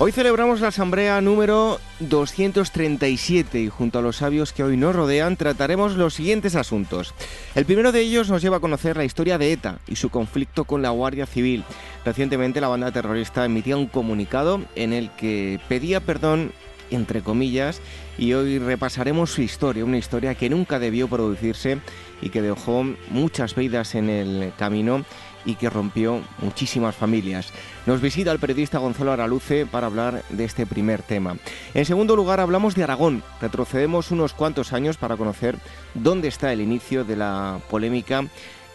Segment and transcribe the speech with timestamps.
[0.00, 5.36] Hoy celebramos la asamblea número 237 y junto a los sabios que hoy nos rodean
[5.36, 7.14] trataremos los siguientes asuntos.
[7.56, 10.62] El primero de ellos nos lleva a conocer la historia de ETA y su conflicto
[10.66, 11.64] con la Guardia Civil.
[12.04, 16.52] Recientemente la banda terrorista emitía un comunicado en el que pedía perdón
[16.90, 17.80] entre comillas,
[18.16, 21.78] y hoy repasaremos su historia, una historia que nunca debió producirse
[22.22, 25.04] y que dejó muchas vidas en el camino
[25.44, 27.52] y que rompió muchísimas familias.
[27.86, 31.36] Nos visita el periodista Gonzalo Araluce para hablar de este primer tema.
[31.74, 33.22] En segundo lugar, hablamos de Aragón.
[33.40, 35.58] Retrocedemos unos cuantos años para conocer
[35.94, 38.24] dónde está el inicio de la polémica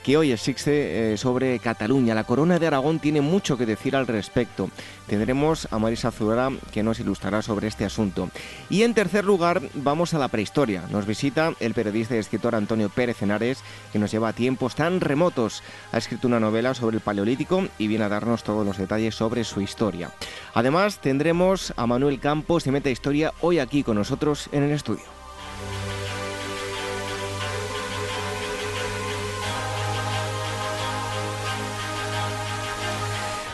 [0.03, 2.13] que hoy existe eh, sobre Cataluña.
[2.13, 4.69] La corona de Aragón tiene mucho que decir al respecto.
[5.07, 8.29] Tendremos a Marisa Zurara que nos ilustrará sobre este asunto.
[8.69, 10.83] Y en tercer lugar, vamos a la prehistoria.
[10.91, 14.99] Nos visita el periodista y escritor Antonio Pérez Henares, que nos lleva a tiempos tan
[14.99, 15.63] remotos.
[15.91, 19.43] Ha escrito una novela sobre el Paleolítico y viene a darnos todos los detalles sobre
[19.45, 20.11] su historia.
[20.53, 25.22] Además, tendremos a Manuel Campos de Meta Historia hoy aquí con nosotros en el estudio.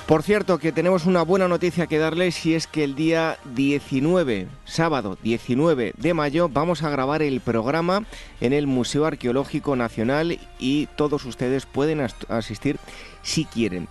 [0.09, 4.47] Por cierto, que tenemos una buena noticia que darles y es que el día 19,
[4.65, 8.05] sábado 19 de mayo, vamos a grabar el programa
[8.41, 12.79] en el Museo Arqueológico Nacional y todos ustedes pueden asistir
[13.21, 13.87] si quieren.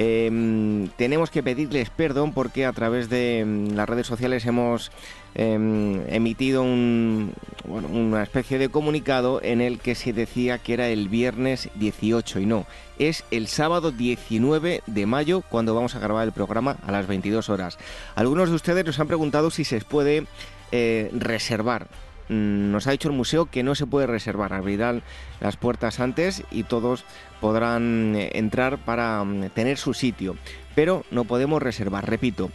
[0.00, 4.92] Em, tenemos que pedirles perdón porque a través de em, las redes sociales hemos
[5.34, 11.68] em, emitido una especie de comunicado en el que se decía que era el viernes
[11.74, 12.64] 18 y no,
[13.00, 17.48] es el sábado 19 de mayo cuando vamos a grabar el programa a las 22
[17.48, 17.76] horas.
[18.14, 20.26] Algunos de ustedes nos han preguntado si se puede
[20.70, 21.88] eh, reservar
[22.28, 25.02] nos ha dicho el museo que no se puede reservar, abrirán
[25.40, 27.04] las puertas antes y todos
[27.40, 30.36] podrán eh, entrar para mm, tener su sitio,
[30.74, 32.50] pero no podemos reservar, repito,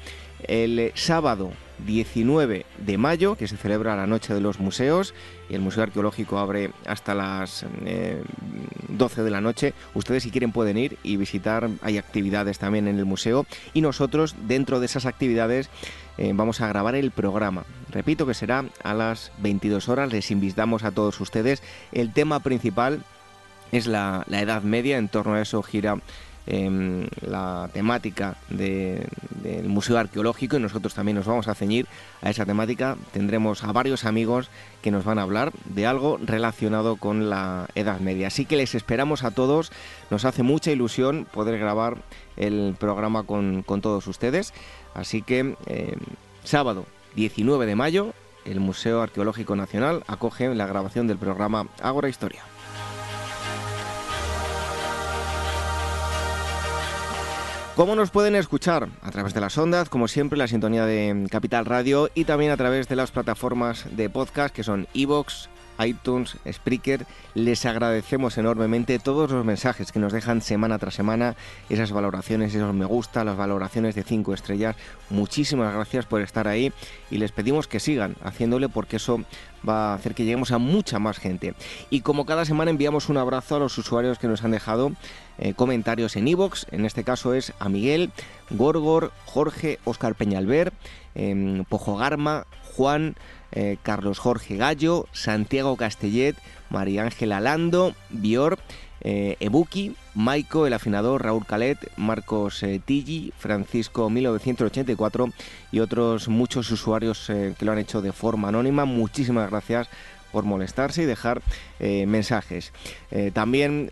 [0.48, 1.52] el sábado
[1.86, 5.14] 19 de mayo, que se celebra la Noche de los Museos,
[5.50, 7.66] y el Museo Arqueológico abre hasta las
[8.90, 9.74] 12 eh, de la noche.
[9.94, 14.36] Ustedes si quieren pueden ir y visitar, hay actividades también en el museo, y nosotros
[14.48, 15.70] dentro de esas actividades
[16.18, 17.64] eh, vamos a grabar el programa.
[17.90, 21.62] Repito que será a las 22 horas, les invitamos a todos ustedes.
[21.92, 23.04] El tema principal
[23.72, 25.98] es la, Edad Media, en torno a eso gira
[26.46, 31.88] Em, la temática del Museo Arqueológico y nosotros también nos vamos a ceñir
[32.22, 32.98] a esa temática.
[33.14, 34.50] Tendremos a varios amigos
[34.82, 38.28] que nos van a hablar de algo relacionado con la Edad Media.
[38.28, 39.72] Así que les esperamos a todos.
[40.10, 42.00] Nos hace mucha ilusión poder grabar
[42.36, 44.54] el programa con, todos ustedes.
[44.94, 45.56] Así que em,
[46.44, 48.14] sábado 19 de mayo
[48.46, 52.44] el Museo Arqueológico Nacional acoge la grabación del programa Ágora Historia.
[57.76, 58.88] ¿Cómo nos pueden escuchar?
[59.02, 62.58] A través de las ondas, como siempre, la sintonía de Capital Radio y también a
[62.58, 65.50] través de las plataformas de podcast que son Evox,
[65.84, 67.06] iTunes, Spreaker.
[67.34, 71.36] Les agradecemos enormemente todos los mensajes que nos dejan semana tras semana,
[71.70, 74.76] esas valoraciones, esos me gusta, las valoraciones de 5 estrellas.
[75.10, 76.72] Muchísimas gracias por estar ahí
[77.10, 79.22] y les pedimos que sigan haciéndole porque eso
[79.68, 81.54] va a hacer que lleguemos a mucha más gente.
[81.90, 84.92] Y como cada semana enviamos un abrazo a los usuarios que nos han dejado
[85.38, 88.12] eh, comentarios en iVoox, en este caso es a Miguel,
[88.50, 90.74] Gorgor, Jorge, Oscar Peñalver,
[91.16, 92.46] eh, Pojo Garma,
[92.76, 93.16] Juan,
[93.56, 96.36] eh, Carlos Jorge Gallo, Santiago Castellet,
[96.72, 98.58] María Ángela Lando, Bior,
[99.02, 102.82] eh, Ebuki, Maiko, el afinador, Raúl Calet, Marcos eh,
[103.38, 105.30] Francisco 1984
[105.72, 108.86] y otros muchos usuarios que lo han hecho de forma anónima.
[108.86, 109.88] Muchísimas gracias
[110.32, 111.44] por molestarse y dejar
[111.80, 112.74] mensajes.
[113.34, 113.88] también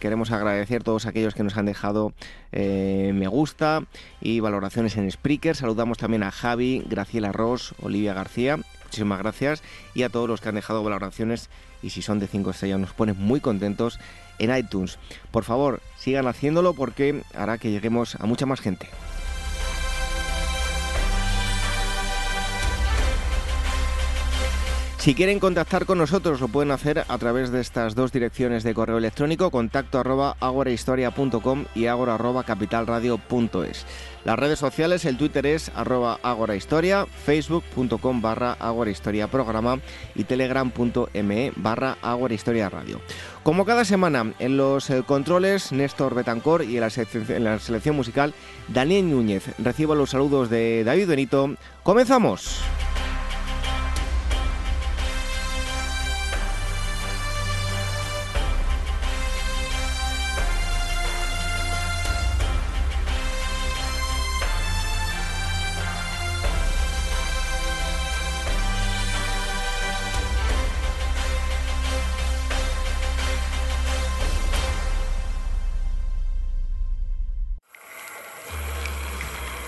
[0.00, 2.12] queremos agradecer a todos aquellos que nos han dejado
[2.50, 3.84] me gusta
[4.20, 5.54] y valoraciones en Spreaker.
[5.54, 8.58] Saludamos también a Javi, Graciela Ross, Olivia García,
[8.96, 9.62] Muchísimas gracias
[9.92, 11.50] y a todos los que han dejado valoraciones
[11.82, 13.98] y si son de 5 estrellas nos ponen muy contentos
[14.38, 14.98] en iTunes.
[15.30, 18.88] Por favor, sigan haciéndolo porque hará que lleguemos a mucha más gente.
[25.06, 28.74] Si quieren contactar con nosotros lo pueden hacer a través de estas dos direcciones de
[28.74, 33.86] correo electrónico, contacto arroba agorahistoria.com y agora arroba capitalradio.es.
[34.24, 39.78] Las redes sociales, el Twitter es agorahistoria, facebook.com barra agorahistoria programa
[40.16, 43.00] y telegram.me barra agorahistoria radio.
[43.44, 47.94] Como cada semana, en los eh, controles, Néstor Betancor y en la, en la selección
[47.94, 48.34] musical,
[48.66, 49.44] Daniel Núñez.
[49.58, 51.54] Recibo los saludos de David Benito.
[51.84, 52.60] ¡Comenzamos!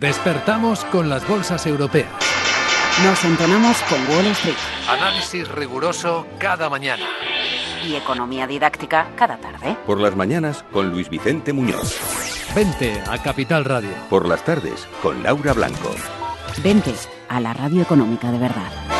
[0.00, 2.08] Despertamos con las bolsas europeas.
[3.04, 4.56] Nos entonamos con Wall Street.
[4.88, 7.04] Análisis riguroso cada mañana.
[7.86, 9.76] Y economía didáctica cada tarde.
[9.84, 11.98] Por las mañanas con Luis Vicente Muñoz.
[12.54, 13.90] Vente a Capital Radio.
[14.08, 15.94] Por las tardes con Laura Blanco.
[16.64, 16.94] Vente
[17.28, 18.99] a la radio económica de verdad.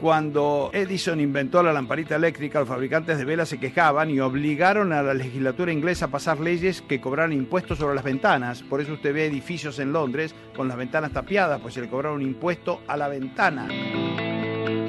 [0.00, 5.02] Cuando Edison inventó la lamparita eléctrica, los fabricantes de velas se quejaban y obligaron a
[5.02, 8.62] la legislatura inglesa a pasar leyes que cobraran impuestos sobre las ventanas.
[8.62, 12.22] Por eso usted ve edificios en Londres con las ventanas tapiadas, pues se le cobraron
[12.22, 13.68] impuesto a la ventana.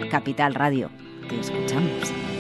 [0.10, 0.90] Capital Radio,
[1.28, 2.31] te escuchamos.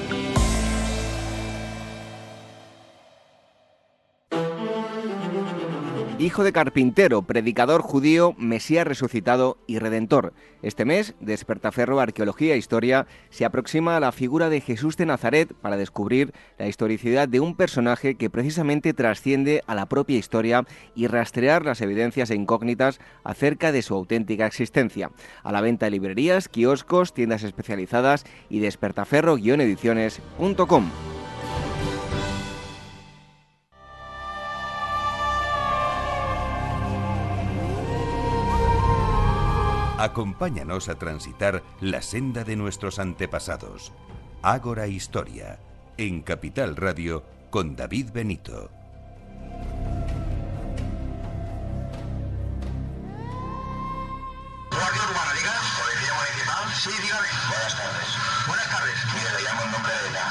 [6.22, 10.34] Hijo de carpintero, predicador judío, Mesías resucitado y redentor.
[10.62, 15.52] Este mes, Despertaferro Arqueología e Historia se aproxima a la figura de Jesús de Nazaret
[15.56, 20.64] para descubrir la historicidad de un personaje que precisamente trasciende a la propia historia
[20.94, 25.10] y rastrear las evidencias e incógnitas acerca de su auténtica existencia.
[25.42, 30.86] A la venta de librerías, kioscos, tiendas especializadas y despertaferro-ediciones.com.
[40.01, 43.94] Acompáñanos a transitar la senda de nuestros antepasados.
[44.42, 45.59] Ágora Historia,
[45.95, 48.71] en Capital Radio, con David Benito.
[54.74, 55.53] Guardia Urbana, diga.
[55.77, 56.65] Policía Municipal.
[56.81, 57.30] Sí, dígame.
[57.45, 58.09] Buenas tardes.
[58.48, 58.98] Buenas tardes.
[59.13, 60.25] Mire, le llamo en nombre de ella.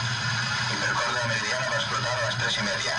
[0.75, 2.95] Hipercorda Meridiana va a explotar a las tres y media.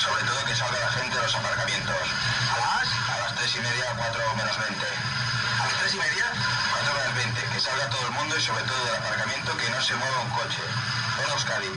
[0.00, 2.00] Sobre todo que salga la gente de los aparcamientos.
[2.48, 2.88] ¿A las?
[3.12, 4.88] A las tres y media, cuatro menos veinte.
[5.64, 6.26] ¿A las tres y media?
[6.72, 7.40] Cuatro menos veinte.
[7.54, 10.30] Que salga todo el mundo y sobre todo del aparcamiento que no se mueva un
[10.30, 10.60] coche.
[11.16, 11.72] Ven Euskadi.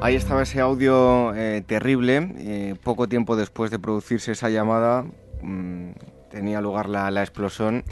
[0.00, 2.32] Ahí estaba ese audio eh, terrible.
[2.38, 5.04] eh, poco tiempo después de producirse esa llamada
[5.42, 5.90] mm,
[6.30, 7.84] tenía lugar la, la explosión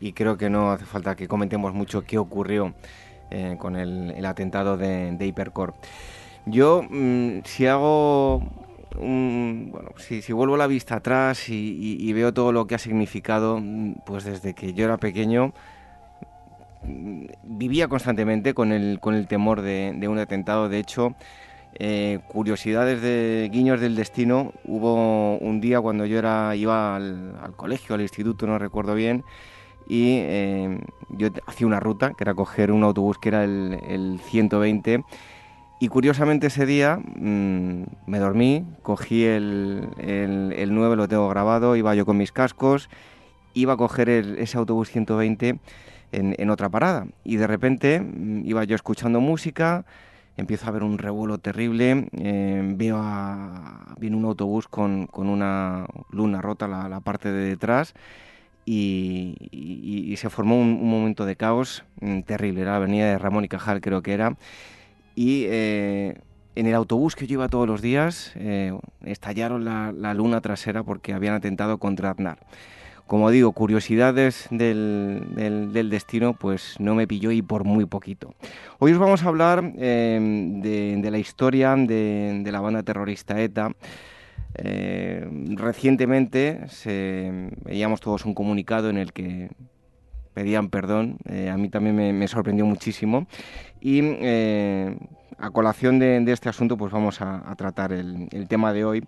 [0.00, 2.74] y creo que no hace falta que comentemos mucho qué ocurrió
[3.30, 5.74] eh, con el, el atentado de, de Hipercore.
[6.46, 8.64] Yo, mm, si hago
[8.98, 12.74] un- bueno, si, si vuelvo la vista atrás y, y- y veo todo lo que
[12.74, 15.52] ha significado, mm, pues desde que yo era pequeño,
[16.82, 20.68] mm, vivía constantemente con el, con el temor de, de un atentado.
[20.68, 21.14] De hecho,
[21.78, 27.54] eh, curiosidades de guiños del destino, hubo un día cuando yo era, iba al, al
[27.56, 29.24] colegio, al instituto, no recuerdo bien,
[29.88, 34.20] y eh, yo hacía una ruta, que era coger un autobús que era el, el
[34.20, 35.04] 120,
[35.80, 41.76] y curiosamente ese día mm, me dormí, cogí el, el, el 9, lo tengo grabado,
[41.76, 42.88] iba yo con mis cascos,
[43.54, 45.58] iba a coger ese autobús 120,
[46.12, 47.06] en, otra parada.
[47.24, 49.84] Y de repente mm, iba yo escuchando música,
[50.36, 53.02] empiezo a ver un revuelo terrible, eh, veo
[53.98, 57.94] viene un autobús con, una luna rota la, la parte de detrás
[58.64, 63.80] y, se formó un, momento de caos mm, terrible, la avenida de Ramón y Cajal
[63.80, 64.36] creo que era,
[65.16, 66.14] y eh,
[66.54, 71.14] en el autobús que yo iba todos los días eh, estallaron la, luna trasera porque
[71.14, 72.38] habían atentado contra Aznar.
[73.06, 78.34] Como digo, curiosidades del, destino, pues no me pilló y por muy poquito.
[78.78, 83.70] Hoy os vamos a hablar em, de, la historia de, la banda terrorista ETA.
[84.56, 86.66] Eh, recientemente
[87.64, 89.50] veíamos todos un comunicado en el que
[90.36, 91.16] pedían perdón.
[91.24, 93.26] Eh, a mí también me, sorprendió muchísimo.
[93.80, 94.94] Y eh,
[95.38, 99.02] a colación de, este asunto, pues vamos a, tratar el, el tema de hoy.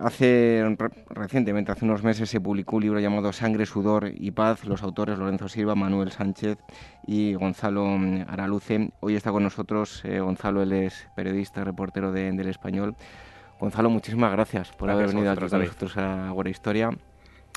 [0.00, 0.76] Hace
[1.10, 4.64] recientemente, hace unos meses, se publicó un libro llamado Sangre, Sudor y Paz.
[4.64, 6.58] Los autores Lorenzo Silva, Manuel Sánchez
[7.06, 8.90] y Gonzalo mm, Araluce.
[8.98, 12.96] Hoy está con nosotros eh, Gonzalo, él es periodista, reportero de, del Español.
[13.60, 16.90] Gonzalo, muchísimas gracias por haber venido aquí con nosotros a Agora Historia.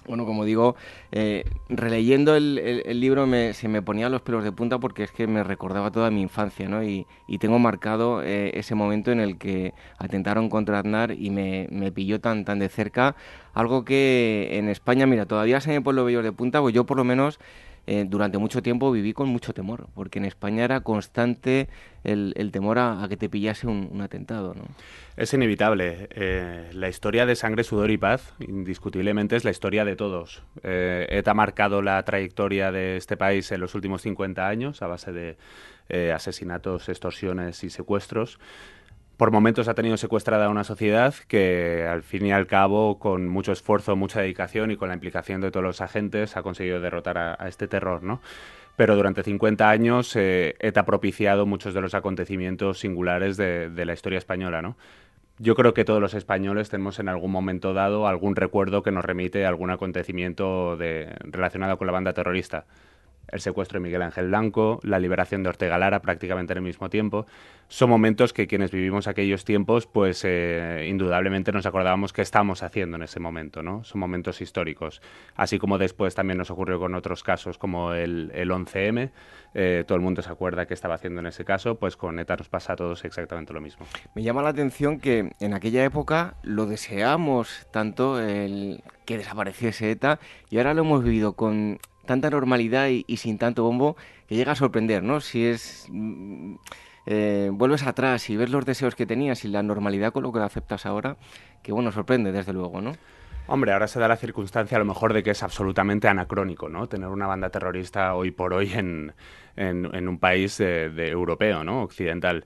[0.08, 0.76] Bueno, como digo,
[1.12, 5.44] eh, releyendo el, libro se me ponían los pelos de punta porque es que me
[5.44, 6.84] recordaba toda mi infancia, ¿no?
[6.84, 7.08] Y,
[7.40, 12.20] tengo marcado eh, ese momento en el que atentaron contra Aznar y me, me, pilló
[12.20, 13.16] tan, tan de cerca.
[13.54, 16.86] Algo que en España, mira, todavía se me ponen los vellos de punta, pues yo
[16.86, 17.40] por lo menos
[17.88, 21.70] eh, durante mucho tiempo viví con mucho temor, porque en España era constante
[22.04, 24.54] el, temor a, que te pillase un, atentado.
[24.54, 24.64] ¿no?
[25.18, 26.08] Es inevitable.
[26.12, 30.44] Eh, la historia de sangre, sudor y paz, indiscutiblemente, es la historia de todos.
[30.64, 34.88] Eh, ETA ha marcado la trayectoria de este país en los últimos 50 años a
[34.88, 35.38] base de
[36.12, 38.40] asesinatos, extorsiones y secuestros
[39.18, 43.52] por momentos ha tenido secuestrada una sociedad que al fin y al cabo, con mucho
[43.52, 47.48] esfuerzo, mucha dedicación y con la implicación de todos los agentes, ha conseguido derrotar a,
[47.48, 48.22] este terror, ¿no?
[48.76, 53.94] Pero durante 50 años eh, ETA ha propiciado muchos de los acontecimientos singulares de, la
[53.94, 54.76] historia española, ¿no?
[55.38, 59.04] Yo creo que todos los españoles tenemos en algún momento dado algún recuerdo que nos
[59.04, 60.78] remite a algún acontecimiento
[61.24, 62.66] relacionado con la banda terrorista
[63.36, 66.90] el secuestro de Miguel Ángel Blanco, la liberación de Ortega Lara prácticamente en el mismo
[66.90, 67.26] tiempo.
[67.68, 72.98] Son momentos que quienes vivimos aquellos tiempos, pues eh, indudablemente nos acordábamos qué estábamos haciendo
[72.98, 73.84] en ese momento, ¿no?
[73.84, 75.02] Son momentos históricos.
[75.36, 79.12] Así como después también nos ocurrió con otros casos como el, el 11M,
[79.58, 82.36] eh, todo el mundo se acuerda qué estaba haciendo en ese caso, pues con ETA
[82.36, 83.86] nos pasa a todos exactamente lo mismo.
[84.14, 90.20] Me llama la atención que en aquella época lo deseamos tanto el que desapareciese ETA
[90.50, 93.96] y ahora lo hemos vivido con tanta normalidad y, sin tanto bombo
[94.28, 95.22] que llega a sorprender, ¿no?
[95.22, 95.88] Si es...
[95.90, 96.56] Mm,
[97.08, 100.40] eh, vuelves atrás y ves los deseos que tenías y la normalidad con lo que
[100.40, 101.18] lo aceptas ahora,
[101.62, 102.94] que bueno, sorprende desde luego, ¿no?
[103.46, 106.88] Hombre, ahora se da la circunstancia a lo mejor de que es absolutamente anacrónico, ¿no?
[106.88, 109.14] Tener una banda terrorista hoy por hoy en,
[109.56, 111.84] en, un país de europeo, ¿no?
[111.84, 112.46] Occidental.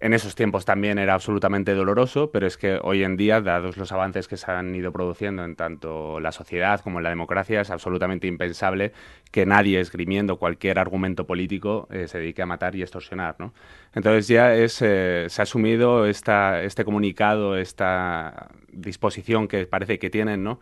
[0.00, 3.92] En esos tiempos también era absolutamente doloroso, pero es que hoy en día, dados los
[3.92, 7.70] avances que se han ido produciendo en tanto la sociedad como en la democracia, es
[7.70, 8.92] absolutamente impensable
[9.30, 13.36] que nadie esgrimiendo cualquier argumento político eh, se dedique a matar y extorsionar.
[13.38, 13.52] ¿no?
[13.94, 20.08] Entonces ya es, eh, se ha asumido esta, este comunicado, esta disposición que parece que
[20.08, 20.60] tienen, ¿no?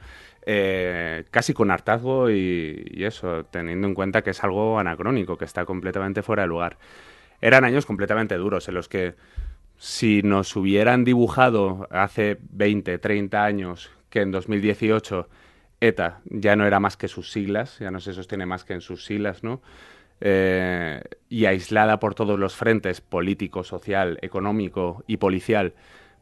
[0.50, 5.44] Eh, casi con hartazgo y, y eso, teniendo en cuenta que es algo anacrónico, que
[5.44, 6.78] está completamente fuera de lugar
[7.40, 9.14] eran años completamente duros en los que
[9.76, 15.28] si nos hubieran dibujado hace 20, 30 años que en 2018
[15.80, 18.80] ETA ya no era más que sus siglas, ya no se sostiene más que en
[18.80, 19.62] sus siglas, ¿no?
[20.20, 25.74] Eh, y aislada por todos los frentes, político, social, económico y policial,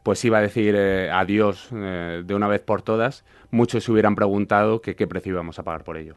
[0.02, 4.14] pues iba a decir eh, adiós eh, de una vez por todas, muchos se hubieran
[4.14, 6.14] preguntado que qué precio íbamos a pagar por ello.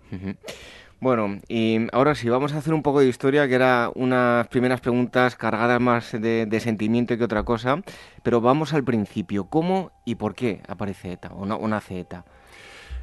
[1.01, 4.81] Bueno, y ahora sí, vamos a hacer un poco de historia, que era unas primeras
[4.81, 7.81] preguntas cargadas más de, sentimiento que otra cosa,
[8.21, 9.45] pero vamos al principio.
[9.45, 12.25] ¿Cómo y por qué aparece ETA o, no, nace ETA?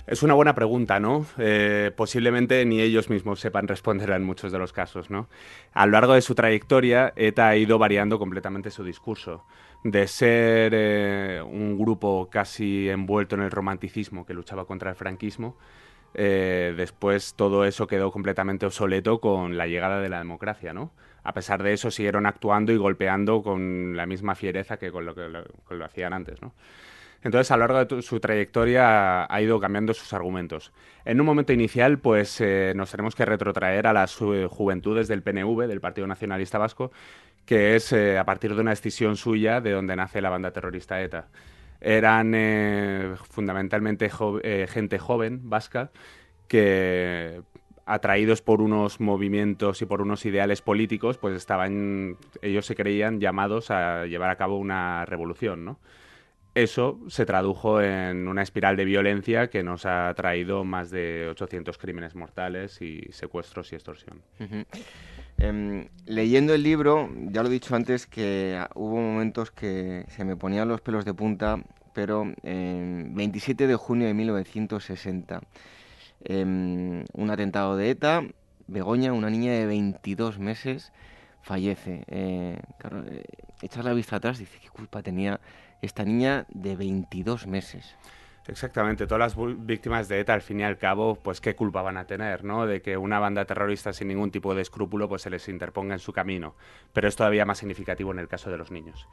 [0.07, 1.25] Es una buena pregunta, ¿no?
[1.39, 5.31] Eh, posiblemente ni ellos mismos sepan responderla en muchos de los casos, ¿no?
[5.73, 9.47] A lo largo de su trayectoria, ETA ha ido variando completamente su discurso.
[9.85, 15.57] De ser eh, un grupo casi envuelto en el romanticismo que luchaba contra el franquismo,
[16.19, 20.91] eh, después todo eso quedó completamente obsoleto con la llegada de la democracia, ¿no?
[21.23, 25.15] A pesar de eso siguieron actuando y golpeando con la misma fiereza que con lo
[25.15, 26.55] que lo, hacían antes, ¿no?
[27.23, 30.73] Entonces, a lo largo de su trayectoria ha ido cambiando sus argumentos.
[31.05, 35.67] En un momento inicial, pues eh, nos tenemos que retrotraer a las juventudes del PNV,
[35.67, 36.93] del Partido Nacionalista Vasco,
[37.45, 41.03] que es eh, a partir de una decisión suya de donde nace la banda terrorista
[41.03, 41.29] ETA
[41.87, 44.11] eran eh, fundamentalmente
[44.43, 45.93] eh, gente joven, vasca,
[46.49, 47.43] que
[47.85, 53.71] atraídos por unos movimientos y por unos ideales políticos, pues estaban, ellos se creían llamados
[53.71, 55.79] a llevar a cabo una revolución, ¿no?
[56.57, 61.77] Eso se tradujo en una espiral de violencia que nos ha traído más de 800
[61.77, 64.23] crímenes mortales y secuestros y extorsión.
[65.37, 70.35] Em, leyendo el libro, ya lo he dicho antes que hubo momentos que se me
[70.35, 71.63] ponían los pelos de punta,
[71.97, 75.41] pero en 27 de junio de 1960,
[76.25, 78.23] em, un atentado de ETA,
[78.67, 80.93] Begoña, una niña de 22 meses,
[81.41, 82.05] fallece.
[82.09, 83.25] Eh, eh,
[83.63, 85.41] echas la vista atrás, dice, ¿qué culpa tenía
[85.81, 87.97] esta niña de 22 meses.
[88.47, 91.97] Exactamente, todas las víctimas de ETA al fin y al cabo, pues qué culpa van
[91.97, 92.67] a tener, ¿no?
[92.67, 95.99] De que una banda terrorista sin ningún tipo de escrúpulo pues se les interponga en
[95.99, 96.55] su camino.
[96.93, 99.09] Pero es todavía más significativo en el caso de los niños.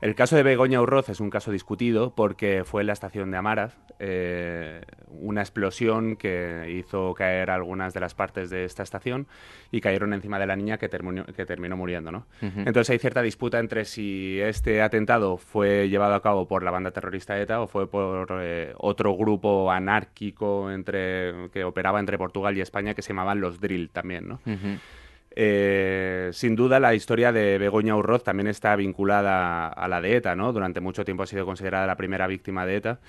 [0.00, 3.36] El caso de Begoña Urroz es un caso discutido porque fue en la estación de
[3.36, 9.26] Amaraz eh, una explosión que hizo caer algunas de las partes de esta estación
[9.70, 12.10] y cayeron encima de la niña que terminó, que terminó muriendo.
[12.10, 12.26] ¿no?
[12.40, 16.92] Entonces hay cierta disputa entre si este atentado fue llevado a cabo por la banda
[16.92, 22.62] terrorista ETA o fue por eh, otro grupo anárquico entre, que operaba entre Portugal y
[22.62, 24.28] España que se llamaban los Drill también.
[24.28, 24.40] ¿no?
[25.34, 30.34] Eh, sin duda, la historia de Begoña Urroz también está vinculada a la de ETA,
[30.34, 30.52] ¿no?
[30.52, 33.00] Durante mucho tiempo ha sido considerada la primera víctima de ETA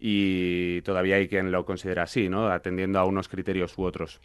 [0.00, 2.48] y todavía hay quien lo considera así, ¿no?
[2.48, 4.20] Atendiendo a unos criterios u otros.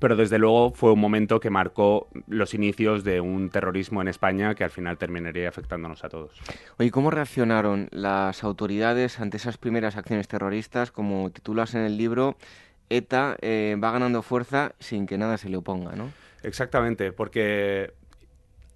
[0.00, 4.54] Pero desde luego fue un momento que marcó los inicios de un terrorismo en España
[4.54, 6.32] que al final terminaría afectándonos a todos.
[6.78, 10.90] Oye, ¿cómo reaccionaron las autoridades ante esas primeras acciones terroristas?
[10.90, 12.36] Como titulas en el libro,
[12.90, 16.10] ETA eh, va ganando fuerza sin que nada se le oponga, ¿no?
[16.44, 17.94] Exactamente, porque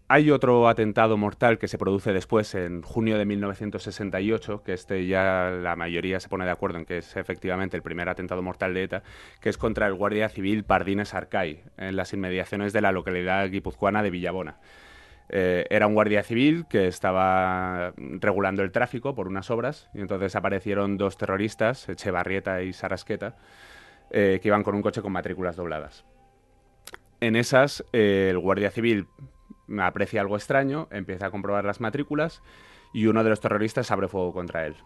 [0.08, 5.50] hay otro atentado mortal que se produce después, en junio de 1968, que este ya
[5.50, 8.84] la mayoría se pone de acuerdo en que es efectivamente el primer atentado mortal de
[8.84, 9.02] ETA,
[9.42, 14.02] que es contra el guardia civil Pardines Arcay, en las inmediaciones de la localidad guipuzcoana
[14.02, 14.56] de Villabona.
[15.28, 20.34] Eh, era un guardia civil que estaba regulando el tráfico por unas obras y entonces
[20.36, 23.36] aparecieron dos terroristas, Echevarrieta y Sarasqueta,
[24.10, 26.06] eh, que iban con un coche con matrículas dobladas.
[27.20, 29.06] En esas, eh, el guardia civil
[29.80, 32.42] aprecia algo extraño, empieza a comprobar las matrículas
[32.92, 34.76] y uno de los terroristas abre fuego contra él.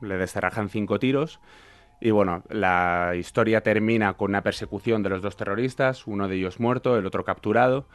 [0.00, 1.40] Le descerrajan cinco tiros
[2.00, 6.60] y bueno, la historia termina con una persecución de los dos terroristas, uno de ellos
[6.60, 7.86] muerto, el otro capturado,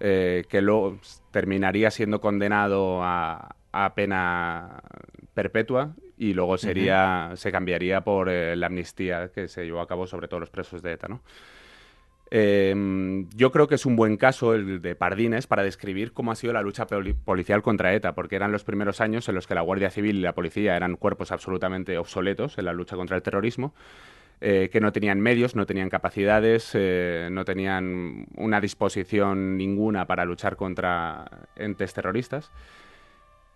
[0.00, 0.98] eh, que luego
[1.30, 3.56] terminaría siendo condenado a,
[3.94, 4.82] pena
[5.34, 10.06] perpetua y luego sería, se cambiaría por eh, la amnistía que se llevó a cabo
[10.06, 11.22] sobre todos los presos de ETA, ¿no?
[12.32, 16.36] Em, yo creo que es un buen caso el de Pardines para describir cómo ha
[16.36, 19.62] sido la lucha policial contra ETA, porque eran los primeros años en los que la
[19.62, 23.74] Guardia Civil y la policía eran cuerpos absolutamente obsoletos en la lucha contra el terrorismo.
[24.42, 30.24] Eh, que no tenían medios, no tenían capacidades, eh, no tenían una disposición ninguna para
[30.24, 32.50] luchar contra entes terroristas.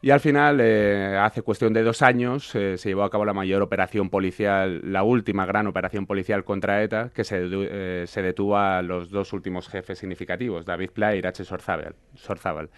[0.05, 3.33] Y al final, eh, hace cuestión de dos años, eh, se llevó a cabo la
[3.33, 8.59] mayor operación policial, la última gran operación policial contra ETA, que se, eh, se detuvo
[8.59, 12.69] a los dos últimos jefes significativos, David Pla y Irache Sorzábal.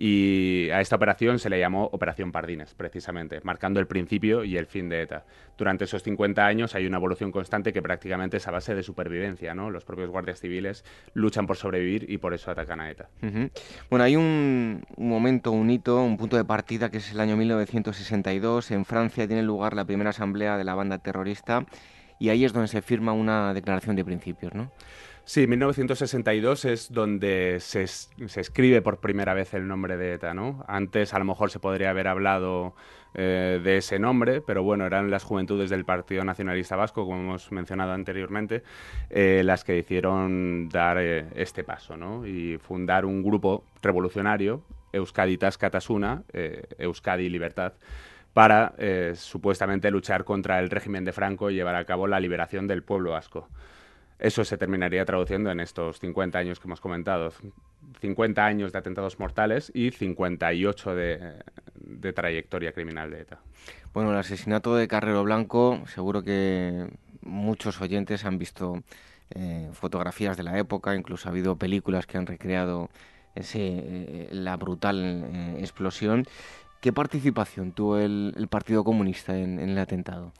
[0.00, 4.66] Y a esta operación se le llamó Operación Pardines, precisamente, marcando el principio y el
[4.66, 5.24] fin de ETA.
[5.56, 9.54] Durante esos 50 años hay una evolución constante que prácticamente es a base de supervivencia,
[9.54, 9.70] ¿no?
[9.70, 10.84] Los propios guardias civiles
[11.14, 13.08] luchan por sobrevivir y por eso atacan a ETA.
[13.90, 18.70] Bueno, hay un, momento, un hito, un punto de partida que es el año 1962.
[18.70, 21.66] En Francia tiene lugar la primera asamblea de la banda terrorista
[22.20, 24.70] y ahí es donde se firma una declaración de principios, ¿no?
[25.28, 30.34] Sí, 1962 es donde se, escribe por primera vez el nombre de ETA.
[30.66, 32.74] Antes a lo mejor se podría haber hablado
[33.12, 37.52] eh, de ese nombre, pero bueno, eran las juventudes del Partido Nacionalista Vasco, como hemos
[37.52, 38.62] mencionado anteriormente,
[39.10, 42.26] eh, las que hicieron dar eh, este paso, ¿no?
[42.26, 44.62] Y fundar un grupo revolucionario,
[44.94, 46.22] Euskadi Tascatasuna,
[46.78, 47.74] Euskadi Libertad,
[48.32, 48.72] para
[49.14, 53.10] supuestamente luchar contra el régimen de Franco y llevar a cabo la liberación del pueblo
[53.10, 53.46] vasco.
[54.18, 57.32] Eso se terminaría traduciendo en estos 50 años que hemos comentado.
[58.00, 61.34] 50 años de atentados mortales y 58 de,
[61.74, 63.40] de trayectoria criminal de ETA.
[63.92, 66.86] Bueno, el asesinato de Carrero Blanco, seguro que
[67.22, 68.82] muchos oyentes han visto
[69.30, 72.88] eh, fotografías de la época, incluso ha habido películas que han recreado
[73.34, 76.26] ese, eh, la brutal eh, explosión.
[76.80, 80.32] ¿Qué participación tuvo el, Partido Comunista en el atentado?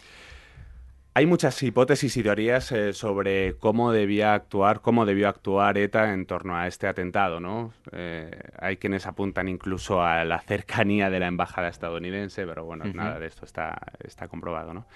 [1.14, 6.26] Hay muchas hipótesis y teorías eh, sobre cómo debía actuar, cómo debió actuar ETA en
[6.26, 7.72] torno a este atentado, ¿no?
[7.90, 13.18] Eh, hay quienes apuntan incluso a la cercanía de la embajada estadounidense, pero bueno, nada
[13.18, 14.86] de esto está, está comprobado, ¿no?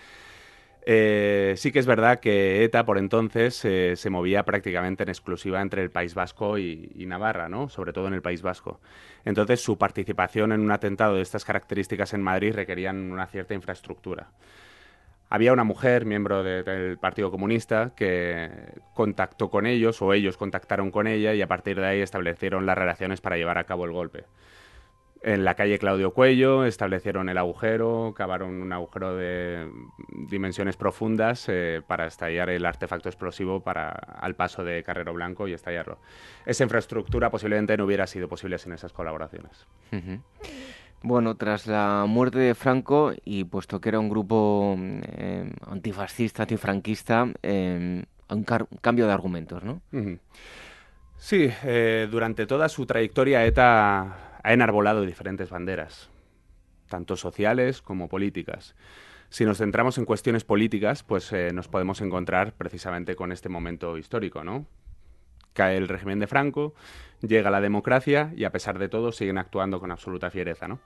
[0.85, 5.63] Eh, sí que es verdad que ETA por entonces eh, se movía prácticamente en exclusiva
[5.63, 7.69] entre el País Vasco y, Navarra, ¿no?
[7.69, 8.81] sobre todo en el País Vasco.
[9.25, 14.31] Entonces su participación en un atentado de estas características en Madrid requerían una cierta infraestructura.
[15.35, 18.51] Había una mujer, miembro del Partido Comunista, que
[18.93, 22.77] contactó con ellos o ellos contactaron con ella y a partir de ahí establecieron las
[22.77, 24.27] relaciones para llevar a cabo el golpe
[25.23, 29.71] en la calle Claudio Cuello, establecieron el agujero, cavaron un agujero de
[30.29, 35.53] dimensiones profundas eh, para estallar el artefacto explosivo para, al paso de Carrero Blanco y
[35.53, 35.99] estallarlo.
[36.45, 39.67] Esa infraestructura posiblemente no hubiera sido posible sin esas colaboraciones.
[41.03, 47.29] Bueno, tras la muerte de Franco, y puesto que era un grupo eh, antifascista, antifranquista,
[47.43, 48.45] eh, un,
[48.81, 49.83] cambio de argumentos, ¿no?
[51.17, 56.11] Sí, eh, durante toda su trayectoria ETA ha enarbolado diferentes banderas,
[56.89, 58.75] tanto sociales como políticas.
[59.29, 63.97] Si nos centramos en cuestiones políticas, pues eh, nos podemos encontrar precisamente con este momento
[63.97, 64.67] histórico, ¿no?
[65.53, 66.75] Cae el régimen de Franco,
[67.21, 70.81] llega la democracia y a pesar de todo siguen actuando con absoluta fiereza, ¿no?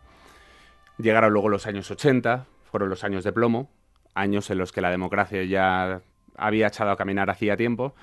[0.98, 3.70] Llegaron luego los años 80, fueron los años de plomo,
[4.14, 6.00] años en los que la democracia ya
[6.36, 7.94] había echado a caminar hacía tiempo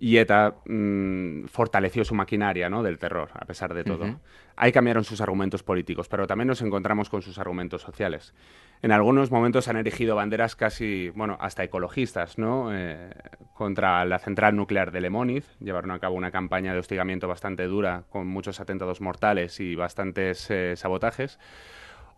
[0.00, 2.82] y ETA mm, fortaleció su maquinaria ¿no?
[2.82, 4.18] del terror, a pesar de todo.
[4.56, 8.34] Ahí cambiaron sus argumentos políticos, pero también nos encontramos con sus argumentos sociales.
[8.80, 12.74] En algunos momentos han erigido banderas casi, bueno, hasta ecologistas, ¿no?
[12.74, 13.10] Eh,
[13.52, 15.46] contra la central nuclear de Lemoniz.
[15.60, 20.50] Llevaron a cabo una campaña de hostigamiento bastante dura, con muchos atentados mortales y bastantes
[20.50, 21.38] eh, sabotajes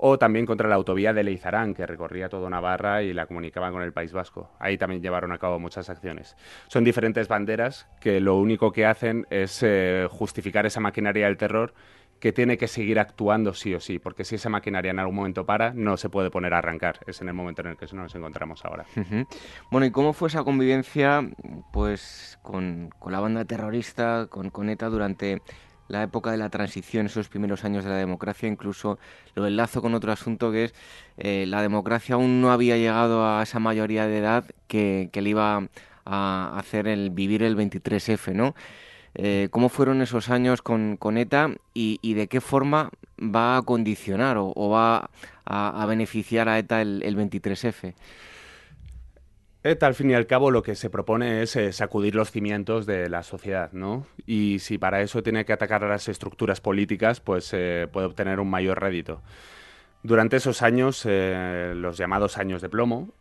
[0.05, 3.83] o también contra la autovía de Leizarán, que recorría toda Navarra y la comunicaba con
[3.83, 4.51] el País Vasco.
[4.59, 6.37] Ahí también llevaron a cabo muchas acciones.
[6.67, 11.73] Son diferentes banderas que lo único que hacen es eh, justificar esa maquinaria del terror
[12.19, 15.47] que tiene que seguir actuando sí o sí, porque si esa maquinaria en algún momento
[15.47, 16.99] para, no se puede poner a arrancar.
[17.07, 18.85] Es en el momento en el que nos encontramos ahora.
[19.71, 21.31] Bueno, ¿y cómo fue esa convivencia
[21.73, 25.43] pues, con, la banda terrorista, con, con ETA durante
[25.93, 28.99] la época de la transición, esos primeros años de la democracia, incluso
[29.35, 30.75] lo enlazo con otro asunto que es
[31.19, 35.69] eh, la democracia aún no había llegado a esa mayoría de edad que, le iba
[36.07, 38.55] a hacer el vivir el 23F, ¿no?
[39.15, 42.89] Eh, ¿Cómo fueron esos años con, ETA y, de qué forma
[43.21, 45.11] va a condicionar o, va
[45.45, 47.93] a, beneficiar a ETA el 23F?
[49.65, 52.85] ETA, al fin y al cabo, lo que se propone es eh, sacudir los cimientos
[52.85, 54.07] de la sociedad, ¿no?
[54.27, 58.41] Y si para eso tiene que atacar a las estructuras políticas, pues eh, puede obtener
[58.41, 59.23] un mayor rédito.
[60.03, 63.15] Durante esos años, eh, los llamados años de plomo,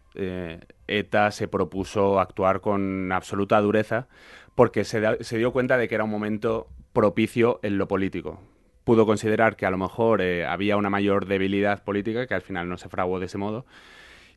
[0.87, 4.07] ETA se propuso actuar con absoluta dureza
[4.55, 8.41] porque se, se, dio cuenta de que era un momento propicio en lo político.
[8.83, 12.77] Pudo considerar que a lo mejor había una mayor debilidad política, que al final no
[12.77, 13.65] se fraguó de ese modo,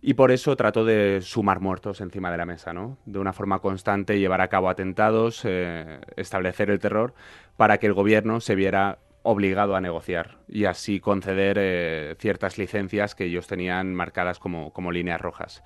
[0.06, 2.98] y por eso trató de sumar muertos encima de la mesa, ¿no?
[3.06, 7.14] De una forma constante llevar a cabo atentados, eh, establecer el terror
[7.56, 13.14] para que el gobierno se viera obligado a negociar y así conceder eh, ciertas licencias
[13.14, 15.62] que ellos tenían marcadas como, como líneas rojas.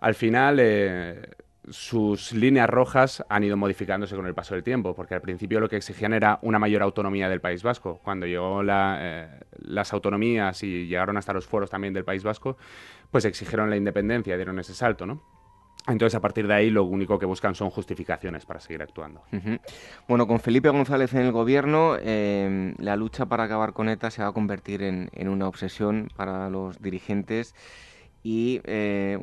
[0.00, 1.30] Al final, eh,
[1.72, 5.68] sus líneas rojas han ido modificándose con el paso del tiempo, porque al principio lo
[5.68, 8.00] que exigían era una mayor autonomía del País Vasco.
[8.04, 12.56] Cuando llegó las autonomías y llegaron hasta los foros también del País Vasco,
[13.10, 15.22] pues exigieron la independencia, dieron ese salto, ¿no?
[15.88, 19.22] Entonces, a partir de ahí, lo único que buscan son justificaciones para seguir actuando.
[20.06, 24.22] Bueno, con Felipe González en el gobierno, em, la lucha para acabar con ETA se
[24.22, 27.56] va a convertir en, una obsesión para los dirigentes.
[28.22, 29.18] ¿Y eh,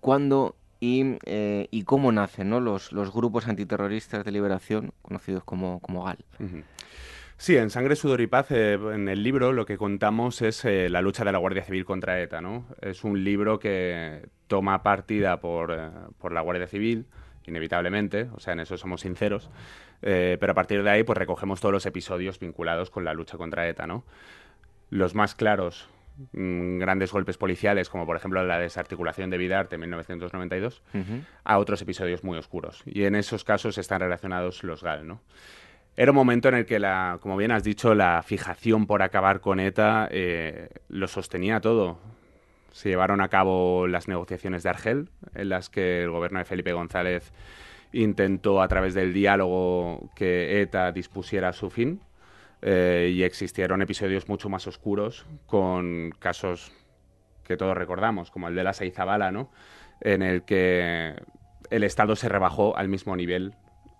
[0.00, 6.18] cuándo eh, y, cómo nacen los, los, grupos antiterroristas de liberación, conocidos como, como GAL?
[7.42, 10.88] Sí, en Sangre, Sudor y Paz, eh, en el libro, lo que contamos es eh,
[10.88, 12.66] la lucha de la Guardia Civil contra ETA, ¿no?
[12.80, 17.06] Es un libro que toma partida por, eh, por la Guardia Civil,
[17.44, 19.50] inevitablemente, o sea, en eso somos sinceros,
[20.00, 23.68] pero a partir de ahí, pues recogemos todos los episodios vinculados con la lucha contra
[23.68, 24.04] ETA, ¿no?
[24.90, 25.88] Los más claros,
[26.32, 30.82] grandes golpes policiales, como por ejemplo la desarticulación de Vidarte en 1992,
[31.44, 32.82] a otros episodios muy oscuros.
[32.86, 35.20] Y en esos casos están relacionados los GAL, ¿no?
[35.96, 39.40] Era un momento en el que, la, como bien has dicho, la fijación por acabar
[39.40, 41.98] con ETA eh, lo sostenía todo.
[42.70, 46.72] Se llevaron a cabo las negociaciones de Argel, en las que el gobierno de Felipe
[46.72, 47.30] González
[47.92, 52.00] intentó, a través del diálogo, que ETA dispusiera su fin.
[52.62, 56.72] Eh, y existieron episodios mucho más oscuros, con casos
[57.44, 59.50] que todos recordamos, como el de la Seizabala, ¿no?
[60.00, 61.14] en el que
[61.70, 63.54] el Estado se rebajó al mismo nivel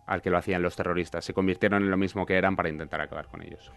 [0.06, 1.24] al que lo hacían los terroristas.
[1.24, 3.70] Se convirtieron en lo mismo que eran para intentar acabar con ellos.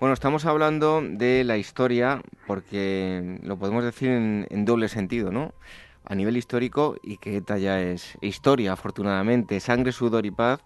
[0.00, 5.54] Bueno, estamos hablando de la historia porque lo podemos decir en, doble sentido, ¿no?
[6.06, 9.58] a nivel histórico y que ETA ya es historia, afortunadamente.
[9.60, 10.60] Sangre, sudor y paz.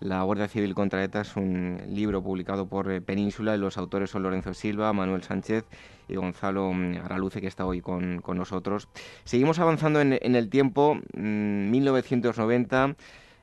[0.00, 4.10] La Guardia Civil contra ETA es un libro publicado por eh, Península y los autores
[4.10, 5.64] son Lorenzo Silva, Manuel Sánchez
[6.08, 8.88] y Gonzalo mm, Araluce, que está hoy con, nosotros.
[9.24, 12.86] Seguimos avanzando en, el tiempo, 1990.
[12.86, 12.94] Mm,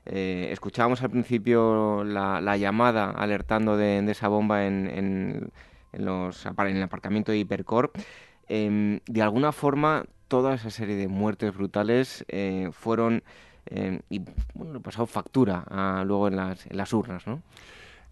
[0.05, 5.51] eh, escuchábamos al principio la, llamada alertando de, esa bomba en,
[5.91, 7.91] los, en el aparcamiento de Hipercor.
[8.47, 13.23] Em, de alguna forma, toda esa serie de muertes brutales eh, fueron
[13.67, 14.21] eh, y
[14.53, 15.65] bueno, pasado factura
[16.05, 17.41] luego en las, las urnas, ¿no?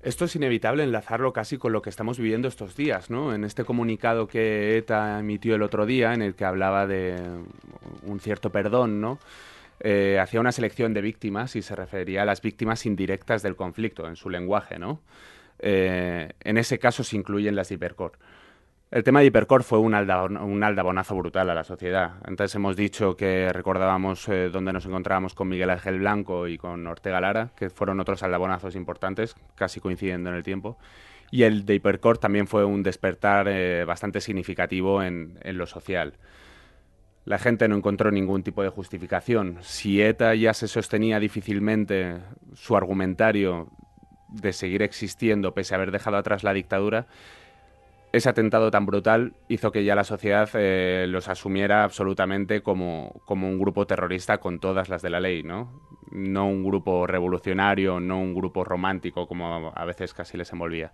[0.04, 3.34] Esto es inevitable enlazarlo casi con lo que estamos viviendo estos días, ¿no?
[3.34, 7.16] En este comunicado que ETA emitió el otro día, en el que hablaba de
[8.02, 9.18] un cierto perdón, ¿no?
[9.80, 14.06] Eh, hacía una selección de víctimas y se refería a las víctimas indirectas del conflicto
[14.08, 15.00] en su lenguaje, ¿no?
[15.60, 18.18] Eh, en ese caso se incluyen las de Hipercore.
[18.94, 22.12] El tema de Hipercore fue un, aldabonazo brutal a la sociedad.
[22.24, 26.86] Antes hemos dicho que recordábamos eh, dónde nos encontrábamos con Miguel Ángel Blanco y con
[26.86, 30.78] Ortega Lara, que fueron otros aldabonazos importantes, casi coincidiendo en el tiempo.
[31.32, 36.14] Y el de Hipercore también fue un despertar eh, bastante significativo en, en lo social.
[37.26, 39.58] La gente no encontró ningún tipo de justificación.
[39.62, 42.20] Si ETA ya se sostenía difícilmente
[42.54, 43.70] su argumentario
[44.30, 47.08] de seguir existiendo pese a haber dejado atrás la dictadura,
[48.14, 53.50] ese atentado tan brutal hizo que ya la sociedad eh, los asumiera absolutamente como, como,
[53.50, 55.82] un grupo terrorista con todas las de la ley, ¿no?
[56.12, 60.94] No un grupo revolucionario, no un grupo romántico, como a veces casi les envolvía.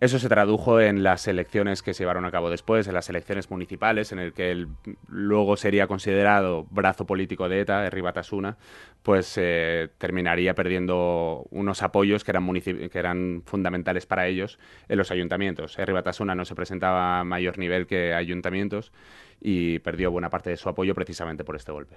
[0.00, 3.50] Eso se tradujo en las elecciones que se llevaron a cabo después, en las elecciones
[3.50, 4.68] municipales, en el que él
[5.08, 8.58] luego sería considerado brazo político de ETA, Herri Batasuna,
[9.02, 15.10] pues eh, terminaría perdiendo unos apoyos que eran, que eran fundamentales para ellos en los
[15.10, 15.76] ayuntamientos.
[15.76, 18.92] Herri Batasuna no se presentaba a mayor nivel que ayuntamientos
[19.40, 21.96] y perdió buena parte de su apoyo precisamente por este golpe.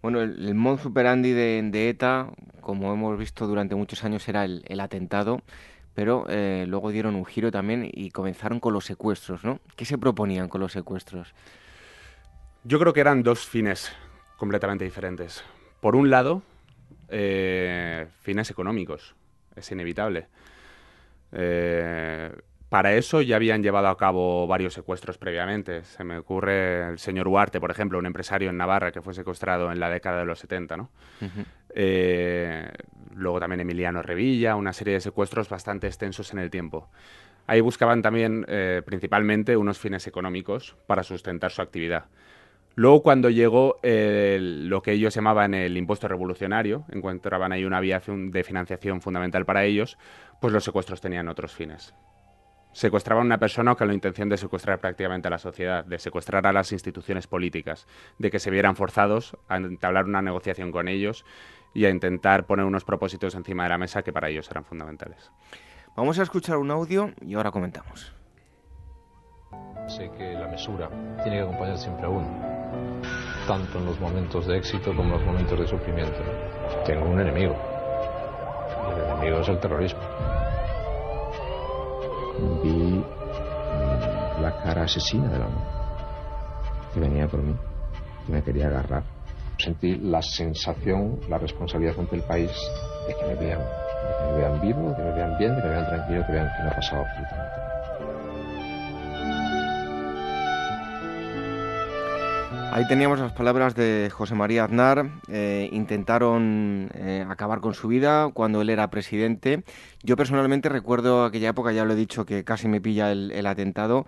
[0.00, 2.30] Bueno, el, el mod superandi de, ETA,
[2.60, 5.42] como hemos visto durante muchos años, era el atentado
[5.94, 9.60] pero eh, luego dieron un giro también y comenzaron con los secuestros, ¿no?
[9.76, 11.34] ¿Qué se proponían con los secuestros?
[12.64, 13.92] Yo creo que eran dos fines
[14.36, 15.44] completamente diferentes.
[15.80, 16.42] Por un lado,
[17.08, 19.14] eh, fines económicos,
[19.54, 20.28] es inevitable.
[21.32, 22.30] Eh,
[22.72, 25.84] para eso ya habían llevado a cabo varios secuestros previamente.
[25.84, 29.70] Se me ocurre el señor Huarte, por ejemplo, un empresario en Navarra que fue secuestrado
[29.70, 30.88] en la década de los 70, ¿no?
[31.74, 32.70] Eh,
[33.14, 36.88] luego también Emiliano Revilla, una serie de secuestros bastante extensos en el tiempo.
[37.46, 42.06] Ahí buscaban también eh, principalmente unos fines económicos para sustentar su actividad.
[42.74, 48.44] Luego, cuando llegó lo que ellos llamaban el impuesto revolucionario, encontraban ahí una vía de
[48.44, 49.98] financiación fundamental para ellos,
[50.40, 51.92] pues los secuestros tenían otros fines
[52.72, 56.46] secuestraban a una persona con la intención de secuestrar prácticamente a la sociedad, de secuestrar
[56.46, 57.86] a las instituciones políticas,
[58.18, 61.24] de que se vieran forzados a entablar una negociación con ellos
[61.74, 65.30] y a intentar poner unos propósitos encima de la mesa que para ellos eran fundamentales.
[65.96, 68.14] Vamos a escuchar un audio y ahora comentamos.
[69.88, 70.88] Sé que la mesura
[71.22, 72.28] tiene que acompañar siempre a uno,
[73.46, 76.18] tanto en los momentos de éxito como en los momentos de sufrimiento.
[76.86, 77.56] Tengo un enemigo,
[78.88, 80.00] y el enemigo es el terrorismo
[82.62, 85.64] vi mm, la cara asesina del hombre
[86.92, 87.54] que venía por mí,
[88.26, 89.02] que me quería agarrar.
[89.58, 92.50] Sentí la sensación, la responsabilidad ante el país
[93.06, 93.60] de que me vean,
[94.30, 96.32] me vean vivo, de que me vean bien, de que me vean tranquilo, de que
[96.32, 97.62] vean que no ha pasado absolutamente nada.
[102.74, 105.10] Ahí teníamos las palabras de José María Aznar.
[105.28, 109.62] Eh, intentaron eh, acabar con su vida cuando él era presidente.
[110.02, 114.06] Yo personalmente recuerdo aquella época, ya lo he dicho, que casi me pilla el, atentado,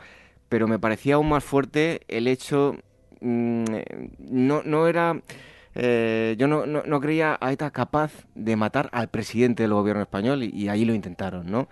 [0.49, 2.77] pero me parecía aún más fuerte el hecho.
[3.25, 3.65] Mm,
[4.19, 5.21] no, no era.
[5.75, 10.45] Eh, yo no, no, creía a ETA capaz de matar al presidente del gobierno español
[10.45, 11.69] y, ahí lo intentaron, ¿no?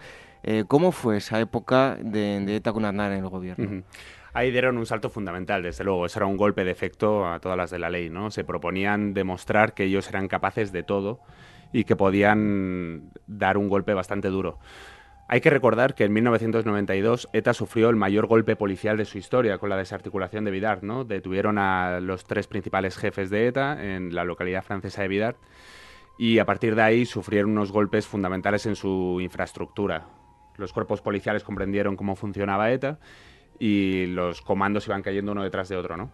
[0.66, 3.84] ¿Cómo fue esa época de, ETA con Aznar en el gobierno?
[4.32, 6.06] ahí dieron un salto fundamental, desde luego.
[6.06, 8.30] Eso era un golpe de efecto a todas las de la ley, ¿no?
[8.30, 11.20] Se proponían demostrar que ellos eran capaces de todo
[11.72, 14.58] y que podían dar un golpe bastante duro.
[15.32, 19.56] Hay que recordar que en 1992 ETA sufrió el mayor golpe policial de su historia
[19.56, 21.04] con la desarticulación de Vidart, ¿no?
[21.04, 25.38] Detuvieron a los tres principales jefes de ETA en la localidad francesa de Vidart
[26.18, 30.06] y a partir de ahí sufrieron unos golpes fundamentales en su infraestructura.
[30.58, 32.98] Los cuerpos policiales comprendieron cómo funcionaba ETA
[33.58, 36.10] y los comandos iban cayendo uno detrás de otro, ¿no?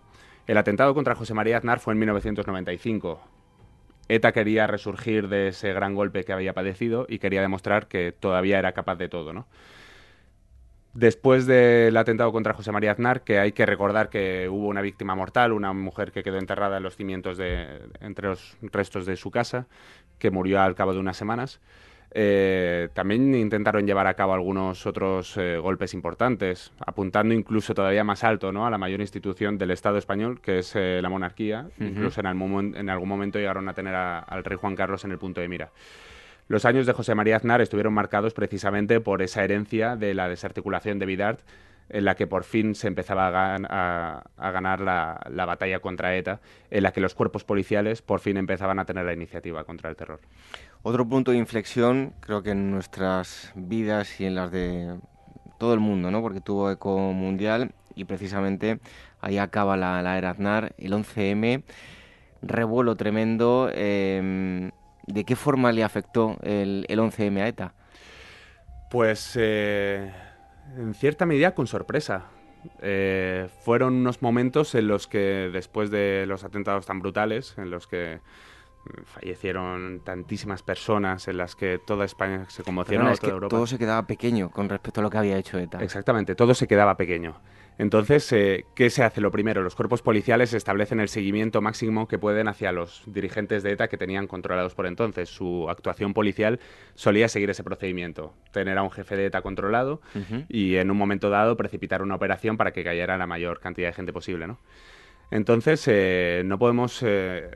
[0.47, 3.21] El atentado contra José María Aznar fue en 1995.
[4.09, 8.59] ETA quería resurgir de ese gran golpe que había padecido y quería demostrar que todavía
[8.59, 9.47] era capaz de todo, ¿no?
[10.95, 15.15] Después del atentado contra José María Aznar, que hay que recordar que hubo una víctima
[15.15, 19.31] mortal, una mujer que quedó enterrada en los cimientos de, entre los restos de su
[19.31, 19.67] casa,
[20.19, 21.61] que murió al cabo de unas semanas.
[22.11, 28.25] Eh, también intentaron llevar a cabo algunos otros eh, golpes importantes, apuntando incluso todavía más
[28.25, 28.67] alto ¿no?
[28.67, 31.67] a la mayor institución del Estado español, que es eh, la monarquía.
[31.79, 32.27] Incluso en,
[32.77, 35.71] en, algún momento llegaron a tener al rey Juan Carlos en el punto de mira.
[36.49, 40.99] Los años de José María Aznar estuvieron marcados precisamente por esa herencia de la desarticulación
[40.99, 41.41] de Vidart,
[41.91, 46.93] en la que por fin se empezaba a, ganar la, batalla contra ETA, en la
[46.93, 50.21] que los cuerpos policiales por fin empezaban a tener la iniciativa contra el terror.
[50.83, 54.99] Otro punto de inflexión, creo que en nuestras vidas y en las de
[55.59, 56.23] todo el mundo, ¿no?
[56.23, 58.79] porque tuvo eco mundial y precisamente
[59.21, 61.63] ahí acaba la, era Aznar, el 11M,
[62.43, 63.71] revuelo tremendo.
[63.75, 64.71] Em,
[65.07, 67.75] ¿De qué forma le afectó el, 11M a ETA?
[68.91, 70.13] Pues eh,
[70.77, 72.27] en cierta medida con sorpresa.
[72.81, 77.87] Eh, fueron unos momentos en los que después de los atentados tan brutales, en los
[77.87, 78.21] que
[79.05, 83.57] fallecieron tantísimas personas, en las que toda España se conmocionó, toda Europa.
[83.57, 85.83] Todo se quedaba pequeño con respecto a lo que había hecho ETA.
[85.83, 87.41] Exactamente, todo se quedaba pequeño.
[87.79, 89.21] Entonces, eh, ¿qué se hace?
[89.21, 93.73] Lo primero, los cuerpos policiales establecen el seguimiento máximo que pueden hacia los dirigentes de
[93.73, 95.29] ETA que tenían controlados por entonces.
[95.29, 96.59] Su actuación policial
[96.95, 100.01] solía seguir ese procedimiento, tener a un jefe de ETA controlado
[100.49, 103.95] y en un momento dado precipitar una operación para que cayera la mayor cantidad de
[103.95, 104.49] gente posible.
[104.49, 104.59] ¿no?
[105.31, 107.49] Entonces, eh, no podemos eh,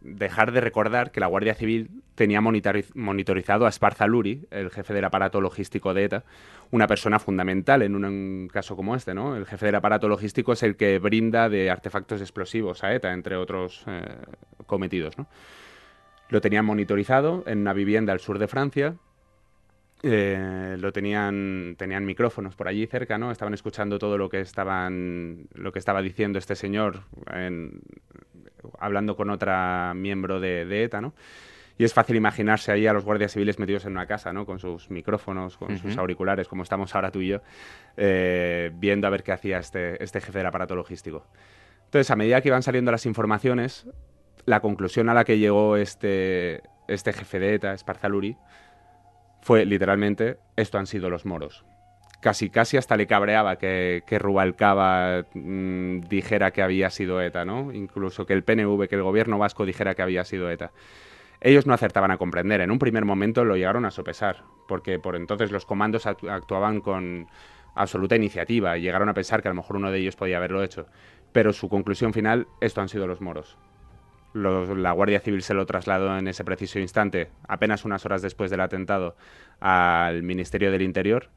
[0.00, 5.04] dejar de recordar que la Guardia Civil tenía monitorizado a Esparza Luri, el jefe del
[5.04, 6.24] aparato logístico de ETA,
[6.70, 9.36] una persona fundamental en un, caso como este, ¿no?
[9.36, 13.36] El jefe del aparato logístico es el que brinda de artefactos explosivos a ETA, entre
[13.36, 14.02] otros eh,
[14.66, 15.26] cometidos, ¿no?
[16.28, 18.94] Lo tenían monitorizado en una vivienda al sur de Francia.
[20.02, 25.46] Eh, lo tenían tenían micrófonos por allí cerca no estaban escuchando todo lo que estaban
[25.52, 27.02] lo que estaba diciendo este señor
[28.78, 31.14] hablando con otra miembro de, de ETA no
[31.80, 34.44] y es fácil imaginarse ahí a los guardias civiles metidos en una casa, ¿no?
[34.44, 37.40] Con sus micrófonos, con sus auriculares, como estamos ahora tú y yo,
[37.96, 41.24] eh, viendo a ver qué hacía este, este jefe del aparato logístico.
[41.86, 43.86] Entonces, a medida que iban saliendo las informaciones,
[44.44, 48.36] la conclusión a la que llegó este, este jefe de ETA, Sparzaluri,
[49.40, 51.64] fue literalmente, esto han sido los moros.
[52.20, 57.72] Casi, casi hasta le cabreaba que, que Rubalcaba mm, dijera que había sido ETA, ¿no?
[57.72, 60.70] Incluso que el PNV, que el gobierno vasco dijera que había sido ETA
[61.40, 62.60] ellos no acertaban a comprender.
[62.60, 67.28] En un primer momento lo llegaron a sopesar, porque por entonces los comandos actuaban con
[67.74, 70.62] absoluta iniciativa y llegaron a pensar que a lo mejor uno de ellos podía haberlo
[70.62, 70.86] hecho.
[71.32, 73.56] Pero su conclusión final, esto han sido los moros.
[74.34, 78.60] la Guardia Civil se lo trasladó en ese preciso instante, apenas unas horas después del
[78.60, 79.16] atentado,
[79.60, 81.30] al Ministerio del Interior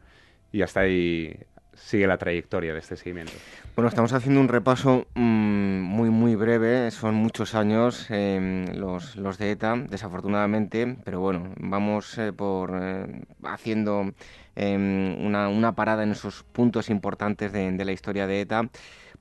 [0.54, 1.36] y hasta ahí
[1.74, 3.34] sigue la trayectoria de este seguimiento?
[3.76, 6.92] Bueno, estamos haciendo un repaso mm, muy, muy breve.
[6.92, 13.24] Son muchos años em, los, los, de ETA, desafortunadamente, pero bueno, vamos eh, por eh,
[13.44, 14.14] haciendo
[14.56, 18.70] em, una, una, parada en esos puntos importantes de, de la historia de ETA.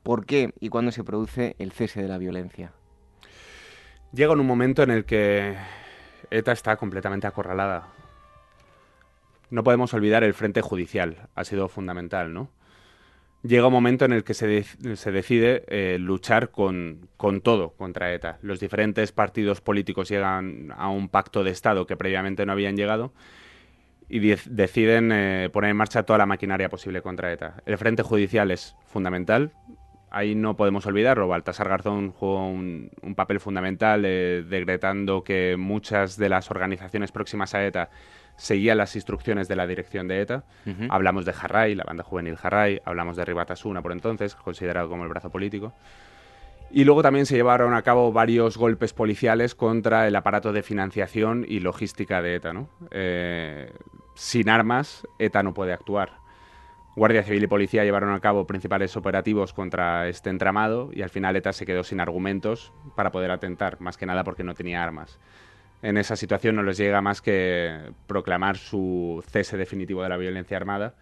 [0.02, 2.72] ¿Por qué y cuándo se produce el cese de la violencia?
[4.12, 5.56] Llega en un momento en el que
[6.30, 7.88] ETA está completamente acorralada
[9.52, 12.50] no podemos olvidar el frente judicial, ha sido fundamental, ¿no?
[13.42, 17.10] Llega un momento en el que se, decide eh, luchar con,
[17.42, 18.38] todo contra ETA.
[18.40, 23.12] Los diferentes partidos políticos llegan a un pacto de Estado que previamente no habían llegado
[24.08, 27.62] y deciden eh, poner en marcha toda la maquinaria posible contra ETA.
[27.66, 29.52] El frente judicial es fundamental,
[30.10, 31.28] ahí no podemos olvidarlo.
[31.28, 37.66] Baltasar Garzón jugó un, papel fundamental eh, decretando que muchas de las organizaciones próximas a
[37.66, 37.90] ETA
[38.36, 40.44] seguía las instrucciones de la dirección de ETA.
[40.90, 45.08] Hablamos de Jarray, la banda juvenil Jarray, hablamos de Ribatasuna por entonces, considerado como el
[45.08, 45.72] brazo político.
[46.70, 51.44] Y luego también se llevaron a cabo varios golpes policiales contra el aparato de financiación
[51.46, 52.54] y logística de ETA.
[52.90, 53.70] Eh,
[54.14, 56.22] sin armas, ETA no puede actuar.
[56.96, 61.36] Guardia Civil y Policía llevaron a cabo principales operativos contra este entramado y al final
[61.36, 65.18] ETA se quedó sin argumentos para poder atentar, más que nada porque no tenía armas
[65.82, 70.56] en esa situación no les llega más que proclamar su cese definitivo de la violencia
[70.56, 70.94] armada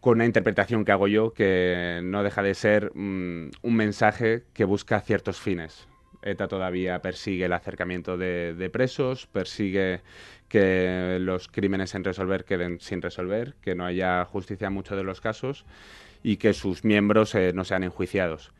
[0.00, 4.64] con una interpretación que hago yo que no deja de ser mm, un mensaje que
[4.64, 5.86] busca ciertos fines.
[6.22, 10.00] ETA todavía persigue el acercamiento de, presos, persigue
[10.48, 15.04] que los crímenes en resolver queden sin resolver, que no haya justicia en muchos de
[15.04, 15.64] los casos
[16.22, 18.52] y que sus miembros eh, no sean enjuiciados.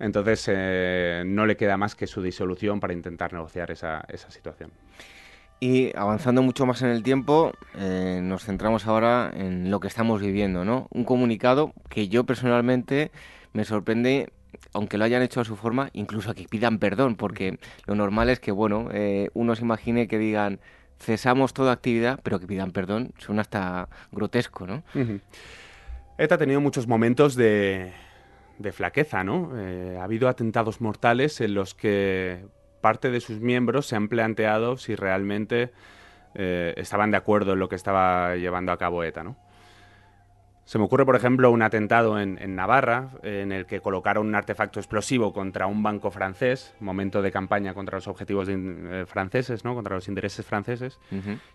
[0.00, 4.70] Entonces, eh, no le queda más que su disolución para intentar negociar esa, esa situación.
[5.60, 10.20] Y avanzando mucho más en el tiempo, eh, nos centramos ahora en lo que estamos
[10.20, 10.86] viviendo, ¿no?
[10.90, 13.10] Un comunicado que yo personalmente
[13.52, 14.32] me sorprende,
[14.72, 18.30] aunque lo hayan hecho a su forma, incluso a que pidan perdón, porque lo normal
[18.30, 20.60] es que, bueno, eh, uno se imagine que digan
[21.00, 24.82] cesamos toda actividad, pero que pidan perdón, suena hasta grotesco, ¿no?
[26.18, 27.92] ETA ha tenido muchos momentos de,
[28.58, 29.52] de flaqueza, ¿no?
[29.56, 32.46] Eh, ha habido atentados mortales en los que
[32.80, 35.72] parte de sus miembros se han planteado si realmente
[36.34, 39.36] eh, estaban de acuerdo en lo que estaba llevando a cabo ETA, ¿no?
[40.64, 44.78] Se me ocurre, por ejemplo, un atentado en, Navarra en el que colocaron un artefacto
[44.78, 49.74] explosivo contra un banco francés, momento de campaña contra los objetivos eh, franceses, ¿no?
[49.74, 51.00] contra los intereses franceses,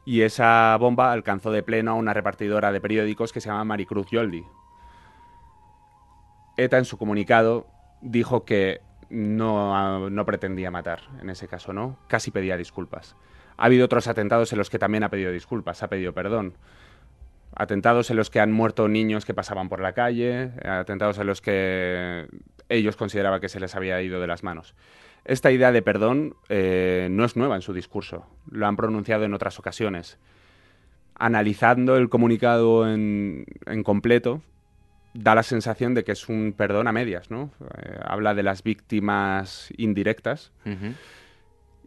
[0.03, 4.07] y esa bomba alcanzó de pleno a una repartidora de periódicos que se llama Maricruz
[4.09, 4.43] Yoldi.
[6.57, 7.67] ETA en su comunicado
[8.01, 11.99] dijo que no, no pretendía matar en ese caso, ¿no?
[12.07, 13.15] Casi pedía disculpas.
[13.57, 16.55] Ha habido otros atentados en los que también ha pedido disculpas, ha pedido perdón
[17.55, 21.41] atentados en los que han muerto niños que pasaban por la calle, atentados en los
[21.41, 22.27] que
[22.69, 24.75] ellos consideraban que se les había ido de las manos.
[25.25, 29.33] Esta idea de perdón eh, no es nueva en su discurso, lo han pronunciado en
[29.33, 30.17] otras ocasiones.
[31.15, 33.45] Analizando el comunicado en,
[33.83, 34.41] completo,
[35.13, 37.51] da la sensación de que es un perdón a medias, ¿no?
[37.77, 40.51] Eh, habla de las víctimas indirectas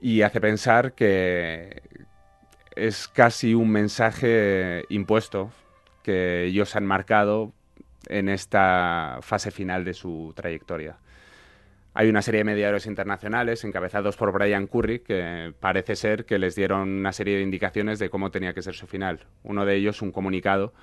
[0.00, 1.82] y hace pensar que,
[2.76, 5.50] es casi un mensaje impuesto
[6.02, 7.52] que ellos han marcado
[8.08, 10.98] en esta fase final de su trayectoria.
[11.94, 16.54] Hay una serie de mediadores internacionales encabezados por Brian Curry que parece ser que les
[16.54, 19.20] dieron una serie de indicaciones de cómo tenía que ser su final.
[19.42, 20.74] Uno de ellos un comunicado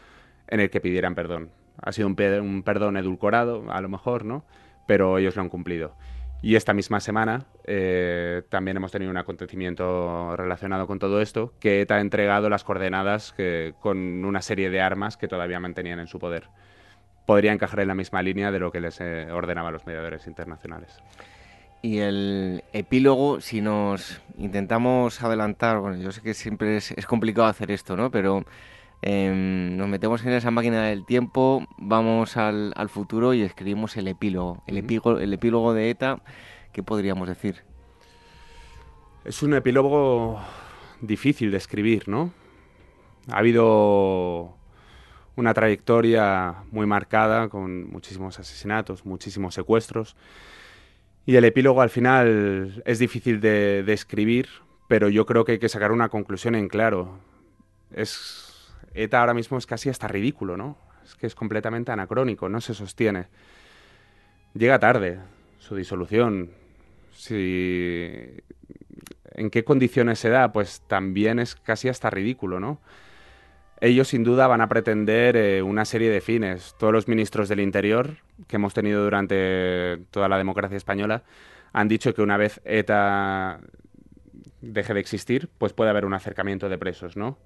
[0.47, 1.51] en el que pidieran perdón.
[1.81, 4.45] Ha sido un, perdón edulcorado, a lo mejor, ¿no?
[4.87, 5.95] Pero ellos lo han cumplido.
[6.41, 11.81] Y esta misma semana eh, también hemos tenido un acontecimiento relacionado con todo esto, que
[11.81, 13.33] ETA ha entregado las coordenadas
[13.79, 16.49] con una serie de armas que todavía mantenían en su poder.
[17.25, 21.01] Podría encajar en la misma línea de lo que les eh, ordenaban los mediadores internacionales.
[21.85, 27.71] Y el epílogo, si nos intentamos adelantar, bueno, yo sé que siempre es, complicado hacer
[27.71, 28.09] esto, ¿no?
[28.09, 28.45] Pero
[29.03, 34.63] em, nos metemos en esa máquina del tiempo, vamos al, futuro y escribimos el epílogo.
[34.67, 36.21] El, epílogo, el epílogo de ETA
[36.73, 37.57] ¿qué podríamos decir?
[39.23, 40.41] Es un epílogo
[40.99, 42.33] difícil de escribir, ¿no?
[43.29, 44.57] Ha habido
[45.35, 50.15] una trayectoria muy marcada con muchísimos asesinatos, muchísimos secuestros.
[51.25, 54.49] Y el epílogo al final es difícil de, escribir,
[54.89, 57.17] pero yo creo que hay que sacar una conclusión en claro.
[57.95, 58.52] Es,
[58.93, 60.77] ETA ahora mismo es casi hasta ridículo, ¿no?
[61.03, 63.27] Es que es completamente anacrónico, no se sostiene.
[64.53, 65.19] Llega tarde
[65.59, 66.51] su disolución,
[67.11, 68.41] si
[69.31, 72.79] en qué condiciones se da, pues también es casi hasta ridículo, ¿no?
[73.81, 76.75] Ellos sin duda van a pretender eh, una serie de fines.
[76.79, 78.17] Todos los ministros del Interior
[78.47, 81.23] que hemos tenido durante toda la democracia española
[81.73, 83.59] han dicho que una vez ETA
[84.61, 87.37] deje de existir, pues puede haber un acercamiento de presos, ¿no?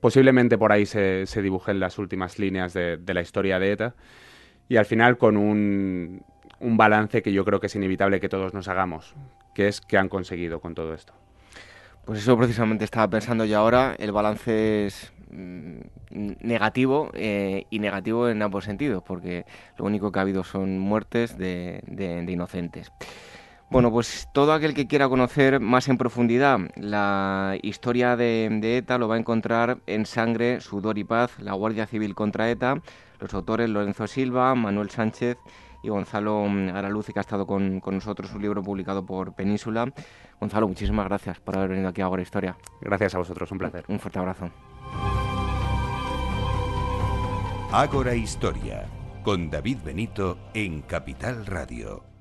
[0.00, 3.94] Posiblemente por ahí se, dibujen las últimas líneas de la historia de ETA
[4.68, 6.22] y al final con un,
[6.60, 9.14] un balance que yo creo que es inevitable que todos nos hagamos,
[9.54, 11.12] que es que han conseguido con todo esto.
[12.04, 15.78] Pues eso precisamente estaba pensando yo ahora, el balance es mm,
[16.40, 19.46] negativo eh, y negativo en ambos sentidos, porque
[19.78, 21.82] lo único que ha habido son muertes de,
[22.28, 22.92] inocentes.
[23.74, 28.98] Bueno, pues todo aquel que quiera conocer más en profundidad la historia de, de, ETA
[28.98, 32.80] lo va a encontrar en Sangre, Sudor y Paz, la Guardia Civil contra ETA,
[33.18, 35.38] los autores Lorenzo Silva, Manuel Sánchez
[35.82, 39.92] y Gonzalo Araluce, que ha estado con, nosotros, un libro publicado por Península.
[40.38, 42.56] Gonzalo, muchísimas gracias por haber venido aquí a Ahora Historia.
[42.80, 43.84] Gracias a vosotros, un placer.
[43.88, 44.50] Un fuerte abrazo.
[47.72, 48.84] Ágora Historia,
[49.24, 52.13] con David Benito en Capital Radio.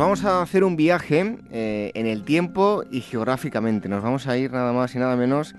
[0.00, 3.86] Vamos a hacer un viaje eh, en el tiempo y geográficamente.
[3.86, 5.54] Nos vamos a ir nada más y nada menos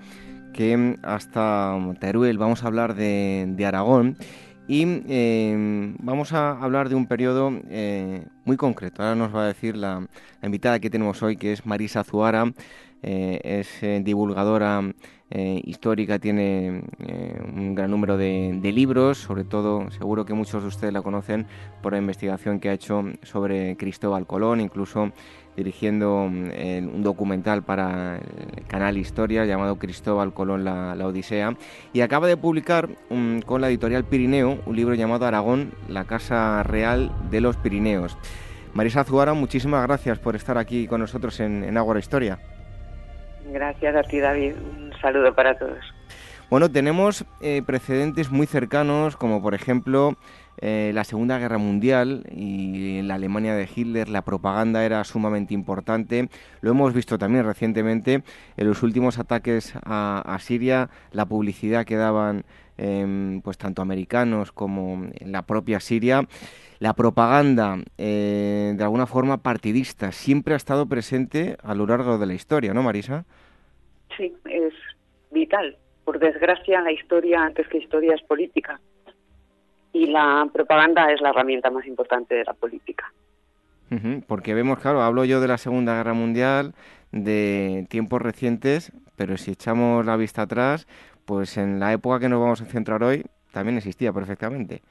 [0.52, 2.38] que hasta Teruel.
[2.38, 4.16] Vamos a hablar de, Aragón
[4.66, 9.04] y eh, vamos a hablar de un periodo eh, muy concreto.
[9.04, 10.08] Ahora nos va a decir la,
[10.40, 12.52] la, invitada que tenemos hoy, que es Marisa Zuara,
[13.00, 14.82] eh, es divulgadora
[15.34, 16.82] histórica, tiene
[17.54, 21.46] un gran número de, libros, sobre todo, seguro que muchos de ustedes la conocen
[21.82, 25.12] por la investigación que ha hecho sobre Cristóbal Colón, incluso
[25.56, 31.56] dirigiendo un documental para el canal Historia llamado Cristóbal Colón la, Odisea
[31.92, 36.62] y acaba de publicar um, con la editorial Pirineo un libro llamado Aragón, la Casa
[36.62, 38.16] Real de los Pirineos.
[38.74, 42.38] Marisa Zuara, muchísimas gracias por estar aquí con nosotros en, en Ágora Historia.
[43.46, 44.54] Gracias a ti, David.
[44.54, 45.84] Un saludo para todos.
[46.52, 50.18] Bueno, tenemos eh, precedentes muy cercanos, como por ejemplo
[50.58, 55.54] eh, la Segunda Guerra Mundial y en la Alemania de Hitler la propaganda era sumamente
[55.54, 56.28] importante.
[56.60, 58.22] Lo hemos visto también recientemente
[58.58, 62.44] en los últimos ataques a, Siria, la publicidad que daban
[62.76, 66.28] eh, pues tanto americanos como en la propia Siria.
[66.82, 72.26] La propaganda, eh, de alguna forma partidista, siempre ha estado presente a lo largo de
[72.26, 73.24] la historia, ¿no, Marisa?
[74.16, 74.74] Sí, es
[75.30, 75.76] vital.
[76.04, 78.80] Por desgracia, la historia, antes que historia, es política
[79.92, 83.12] y la propaganda es la herramienta más importante de la política.
[84.26, 86.74] Porque vemos, claro, hablo yo de la Segunda Guerra Mundial,
[87.12, 90.88] de tiempos recientes, pero si echamos la vista atrás,
[91.26, 94.82] pues en la época que nos vamos a centrar hoy también existía perfectamente.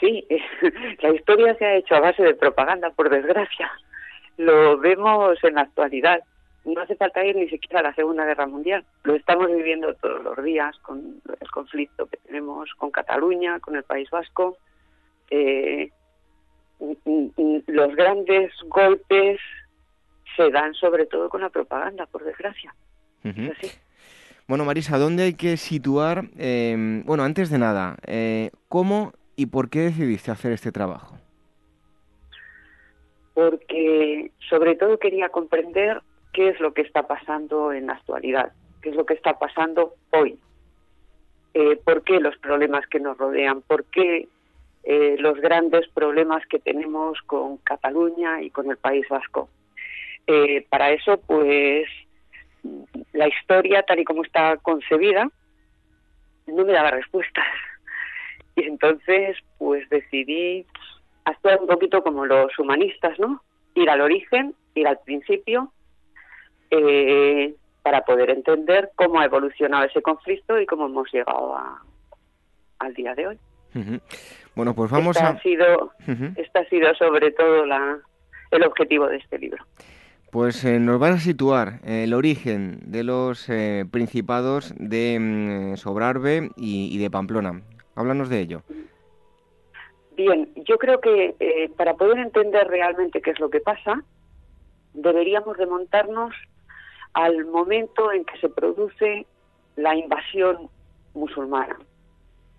[0.00, 0.26] Sí,
[1.00, 3.70] la historia se ha hecho a base de propaganda, por desgracia.
[4.36, 6.20] Lo vemos en la actualidad
[6.64, 8.84] no hace falta ir ni siquiera a la Segunda Guerra Mundial.
[9.04, 13.82] Lo estamos viviendo todos los días con el conflicto que tenemos con Cataluña, con el
[13.82, 14.58] País Vasco.
[15.30, 15.90] Eh,
[16.78, 19.40] los grandes golpes
[20.36, 22.74] se dan sobre todo con la propaganda, por desgracia.
[24.46, 26.24] Bueno, Marisa, ¿dónde hay que situar?
[26.36, 31.16] Eh, bueno, antes de nada, eh, ¿cómo y por qué decidiste hacer este trabajo?
[33.32, 36.02] Porque sobre todo quería comprender
[36.34, 39.94] qué es lo que está pasando en la actualidad, qué es lo que está pasando
[40.10, 40.38] hoy,
[41.54, 44.28] eh, por qué los problemas que nos rodean, por qué
[44.82, 49.48] eh, los grandes problemas que tenemos con Cataluña y con el País Vasco.
[50.26, 51.88] Eh, para eso, pues,
[53.14, 55.30] la historia tal y como está concebida
[56.46, 57.46] no me daba respuestas.
[58.60, 60.66] Y entonces, pues decidí
[61.24, 63.42] actuar un poquito como los humanistas, ¿no?
[63.74, 65.72] Ir al origen, ir al principio
[66.70, 71.82] eh, para poder entender cómo ha evolucionado ese conflicto y cómo hemos llegado a,
[72.78, 73.38] al día de hoy.
[74.54, 75.32] Bueno, pues vamos esta a...
[75.32, 75.92] Ha sido,
[76.36, 77.98] Este ha sido sobre todo la,
[78.50, 79.64] el objetivo de este libro.
[80.30, 85.76] Pues eh, nos van a situar eh, el origen de los eh, principados de mm,
[85.76, 87.62] Sobrarbe y, y, de Pamplona.
[88.00, 88.62] Háblanos de ello.
[90.16, 94.02] Bien, yo creo que eh, para poder entender realmente qué es lo que pasa,
[94.94, 96.34] deberíamos remontarnos
[97.12, 99.26] al momento en que se produce
[99.76, 100.70] la invasión
[101.12, 101.78] musulmana.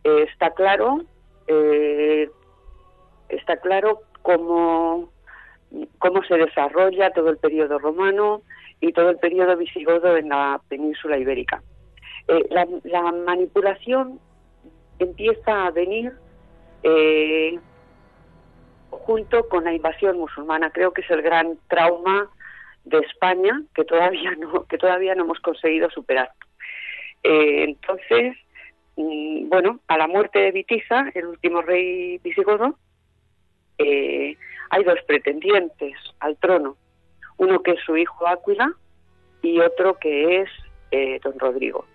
[0.04, 1.02] Eh, está claro,
[1.48, 2.30] eh,
[3.30, 5.10] está claro cómo,
[5.98, 8.44] cómo se desarrolla todo el periodo romano
[8.80, 11.64] y todo el periodo visigodo en la península ibérica.
[12.28, 14.20] Eh, la, la, manipulación
[15.04, 16.14] empieza a venir
[18.92, 20.72] junto con la invasión musulmana.
[20.72, 22.30] Creo que es el gran trauma
[22.86, 26.32] de España que todavía no que todavía no hemos conseguido superar.
[27.24, 28.36] Eh, entonces,
[28.96, 32.78] mm, bueno, a la muerte de Vitiza, el último rey visigodo,
[33.78, 34.36] eh,
[34.70, 36.78] hay dos pretendientes al trono,
[37.38, 38.74] uno que es su hijo Áquila
[39.42, 40.50] y otro que es
[40.92, 41.86] eh, don Rodrigo.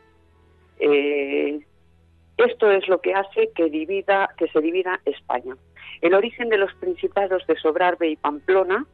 [2.39, 5.57] Esto es lo que hace que divida que se divida España.
[6.03, 8.87] El origen de los principados de Sobrarbe y Pamplona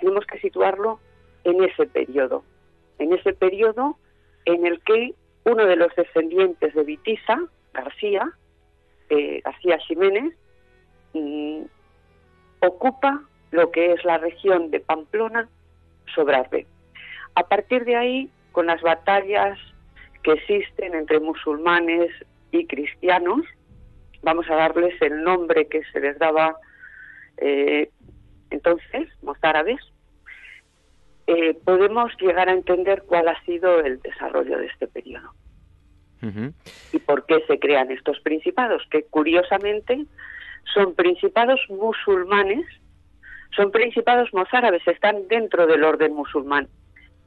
[0.00, 1.00] tenemos que situarlo
[1.44, 2.44] en ese periodo,
[2.98, 3.98] en ese periodo
[4.44, 5.14] en el que
[5.44, 7.38] uno de los descendientes de Vitiza,
[7.74, 8.32] García,
[9.10, 10.34] eh, García Jiménez,
[11.12, 11.62] mm,
[12.60, 15.48] ocupa lo que es la región de Pamplona,
[16.14, 16.66] Sobrarbe.
[17.34, 19.58] A partir de ahí, con las batallas
[20.22, 22.10] que existen entre musulmanes
[22.50, 23.42] y cristianos,
[24.22, 26.56] vamos a darles el nombre que se les daba
[27.38, 27.90] eh,
[28.50, 29.80] entonces, mozárabes,
[31.26, 35.32] eh, podemos llegar a entender cuál ha sido el desarrollo de este periodo.
[36.92, 40.04] Y por qué se crean estos principados, que curiosamente
[40.74, 42.66] son principados musulmanes,
[43.54, 46.66] son principados mozárabes, están dentro del orden musulmán,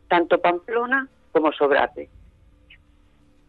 [0.09, 2.09] tanto Pamplona como Sobrate.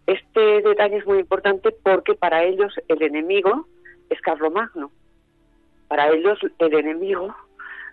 [0.07, 3.67] Este detalle es muy importante porque para ellos el enemigo
[4.11, 4.91] es Carlomagno.
[5.89, 7.35] Para ellos el enemigo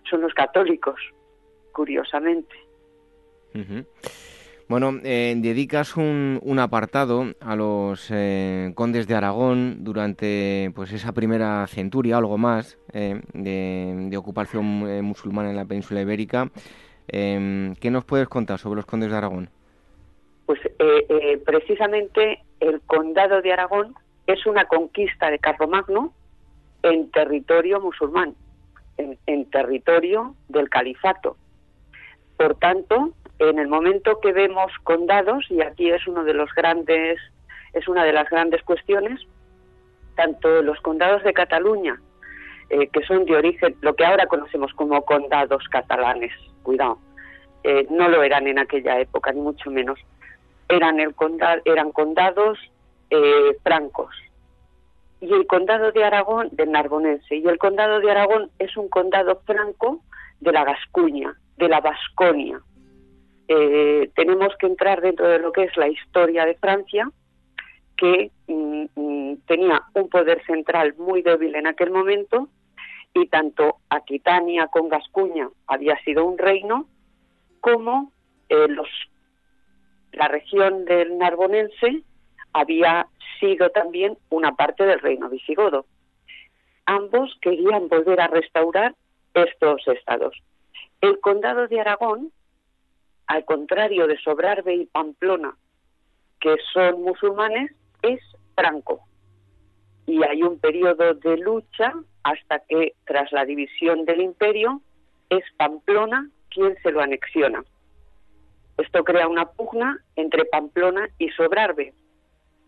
[0.09, 0.99] son los católicos,
[1.71, 2.55] curiosamente.
[4.69, 11.65] Bueno, eh, dedicas un, apartado a los eh, condes de Aragón durante pues esa primera
[11.65, 14.65] centuria, algo más, eh, de, ocupación
[15.03, 16.51] musulmana en la península ibérica.
[17.07, 19.49] Em, ¿Qué nos puedes contar sobre los condes de Aragón?
[20.49, 20.61] Pues
[21.45, 23.93] precisamente el condado de Aragón
[24.25, 26.11] es una conquista de Carlomagno
[26.81, 28.33] en territorio musulmán,
[28.97, 31.37] en territorio del califato.
[32.35, 37.19] Por tanto, en el momento que vemos condados, y aquí es uno de los grandes,
[37.73, 39.21] es una de las grandes cuestiones,
[40.15, 42.01] tanto los condados de Cataluña,
[42.71, 46.33] eh, que son de origen, lo que ahora conocemos como condados catalanes,
[46.63, 46.97] cuidado,
[47.63, 49.99] eh, no lo eran en aquella época, ni mucho menos.
[50.69, 52.57] Eran, el condado, eran condados
[53.09, 54.15] eh, francos.
[55.21, 57.35] Y el condado de Aragón, del Narbonense.
[57.35, 60.01] Y el condado de Aragón es un condado franco
[60.39, 62.61] de la Gascuña, de la Vasconia.
[63.47, 67.11] Eh, tenemos que entrar dentro de lo que es la historia de Francia,
[67.97, 72.47] que mm, mm, tenía un poder central muy débil en aquel momento,
[73.13, 76.87] y tanto Aquitania con Gascuña había sido un reino,
[77.59, 78.11] como
[78.49, 78.87] eh, los,
[80.13, 82.03] la región del Narbonense
[82.53, 83.07] había
[83.39, 85.85] sido también una parte del reino visigodo.
[86.85, 88.95] Ambos querían volver a restaurar
[89.33, 90.35] estos estados.
[91.01, 92.31] El condado de Aragón
[93.29, 95.55] al contrario de Sobrarbe y Pamplona,
[96.39, 98.19] que son musulmanes, es
[98.55, 99.01] franco.
[100.07, 101.93] Y hay un periodo de lucha
[102.23, 104.81] hasta que, tras la división del imperio,
[105.29, 107.63] es Pamplona quien se lo anexiona.
[108.79, 111.93] Esto crea una pugna entre Pamplona y Sobrarbe,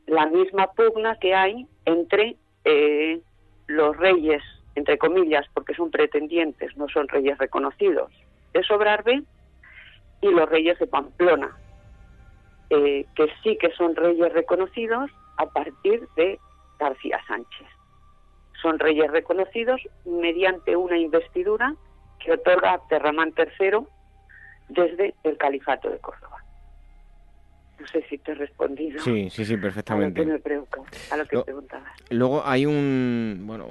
[0.08, 2.36] la misma pugna que hay entre
[2.66, 3.22] eh,
[3.68, 4.44] los reyes,
[4.76, 8.12] entre comillas, porque son pretendientes, no son reyes reconocidos,
[8.54, 9.24] de Sobrarbe
[10.22, 11.58] y los reyes de Pamplona,
[12.72, 16.38] eh, que sí que son reyes reconocidos a partir de
[16.78, 17.68] García Sánchez.
[18.62, 21.74] Son reyes reconocidos mediante una investidura
[22.20, 23.88] que otorga Terramán III
[24.74, 26.38] desde el Califato de Córdoba.
[27.82, 29.00] No sé si te he respondido.
[29.00, 30.22] Sí, sí, sí, perfectamente.
[30.22, 30.66] A lo que, me
[31.10, 31.92] a lo que preguntabas.
[32.12, 33.66] Luego hay un, bueno,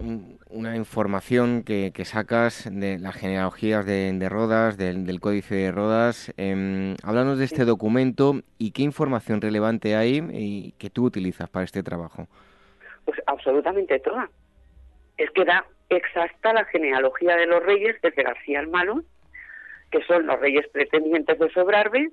[0.51, 6.35] una información que, sacas de las genealogías de, Rodas, del, Códice de Rodas.
[6.39, 11.65] Eh, háblanos de este documento y qué información relevante hay y que tú utilizas para
[11.65, 12.27] este trabajo.
[13.05, 14.29] Pues absolutamente toda.
[15.19, 19.05] Es que da exacta la genealogía de los reyes desde García el Malo,
[19.91, 22.11] que son los reyes pretendientes de Sobrarbe,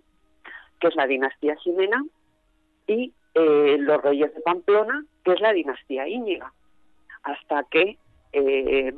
[0.79, 2.03] que es la dinastía Jimena,
[2.87, 6.53] y eh, los reyes de Pamplona, que es la dinastía Íñiga,
[7.23, 7.97] hasta que
[8.33, 8.93] eh,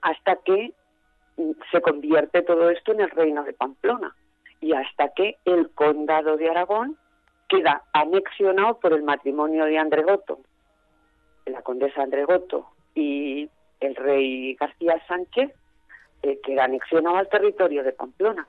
[0.00, 0.72] hasta que
[1.70, 4.14] se convierte todo esto en el reino de Pamplona.
[4.60, 6.96] Y hasta que el condado de Aragón
[7.48, 10.40] queda anexionado por el matrimonio de Andregoto,
[11.44, 13.48] la condesa Andregoto y
[13.80, 15.52] el rey García Sánchez,
[16.26, 18.46] eh, queda anexionado al territorio de Pamplona.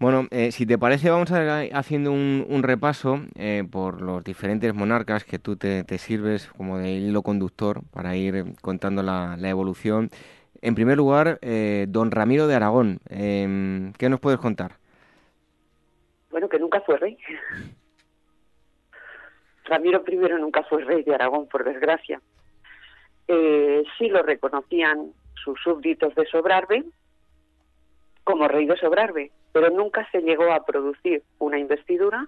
[0.00, 4.72] Bueno, eh, si te parece, vamos a ir haciendo un, repaso eh, por los diferentes
[4.72, 10.10] monarcas que tú te, sirves como de hilo conductor para ir contando la, evolución.
[10.62, 14.76] En primer lugar, eh, don Ramiro de Aragón, em, ¿qué nos puedes contar?
[16.30, 17.18] Bueno, que nunca fue rey.
[19.64, 22.20] Ramiro I nunca fue rey de Aragón, por desgracia.
[23.28, 26.84] Sí lo reconocían sus súbditos de Sobrarbe
[28.28, 32.26] como rey de Sobrarbe, pero nunca se llegó a producir una investidura,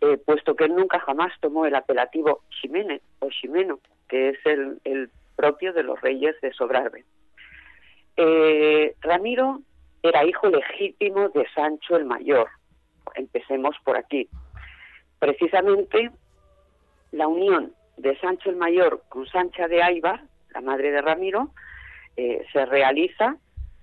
[0.00, 5.74] eh, puesto que nunca jamás tomó el apelativo Ximénez o Ximeno, que es el, propio
[5.74, 7.04] de los reyes de Sobrarbe.
[8.16, 9.60] Eh, Ramiro
[10.02, 12.48] era hijo legítimo de Sancho el Mayor.
[13.14, 14.30] Empecemos por aquí.
[15.18, 16.10] Precisamente
[17.12, 20.22] la unión de Sancho el Mayor con Sancha de Aybar,
[20.54, 21.50] la madre de Ramiro,
[22.16, 23.36] eh, se realiza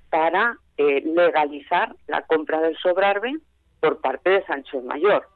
[0.09, 3.33] para eh, legalizar la compra del sobrarbe
[3.79, 5.27] por parte de Sancho el Mayor.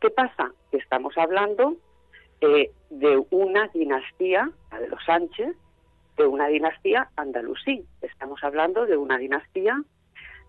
[0.00, 0.52] ¿Qué pasa?
[0.70, 1.76] Que estamos hablando
[2.40, 5.56] eh, de una dinastía, la de los Sánchez,
[6.16, 7.84] de una dinastía andalusí.
[8.00, 9.82] Estamos hablando de una dinastía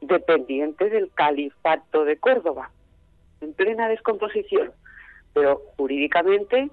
[0.02, 2.70] dependiente del califato de Córdoba,
[3.42, 4.72] en plena descomposición,
[5.34, 6.70] pero jurídicamente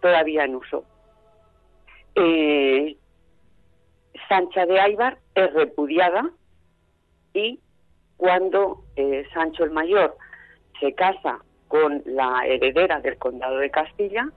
[0.00, 0.84] todavía en uso.
[2.14, 2.96] Eh,
[4.28, 6.30] Sancha de Aybar es repudiada
[7.34, 7.60] y
[8.16, 10.16] cuando eh, Sancho el Mayor
[10.80, 14.30] se casa con la heredera del condado de Castilla,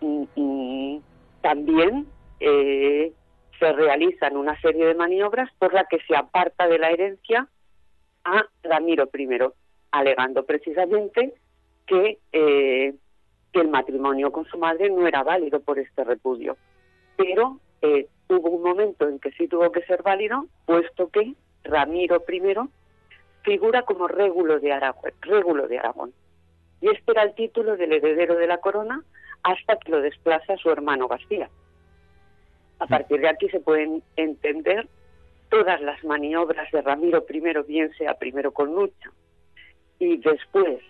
[0.00, 1.00] y,
[1.40, 2.06] también
[2.40, 3.12] eh,
[3.58, 7.48] se realizan una serie de maniobras por la que se aparta de la herencia
[8.24, 9.28] a Ramiro I,
[9.92, 11.34] alegando precisamente
[11.86, 12.18] que,
[13.52, 16.56] que el matrimonio con su madre no era válido por este repudio.
[17.16, 17.58] Pero
[18.28, 21.34] hubo un momento en que sí tuvo que ser válido, puesto que
[21.64, 22.54] Ramiro I,
[23.42, 26.12] figura como régulo de, Aragón, régulo de Aragón.
[26.80, 29.02] Y este era el título del heredero de la corona
[29.42, 31.48] hasta que lo desplaza su hermano García.
[32.78, 34.88] A partir de aquí se pueden entender
[35.48, 39.10] todas las maniobras de Ramiro I, bien sea primero con lucha
[39.98, 40.80] y después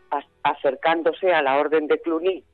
[0.43, 2.45] acercándose a la orden de Cluny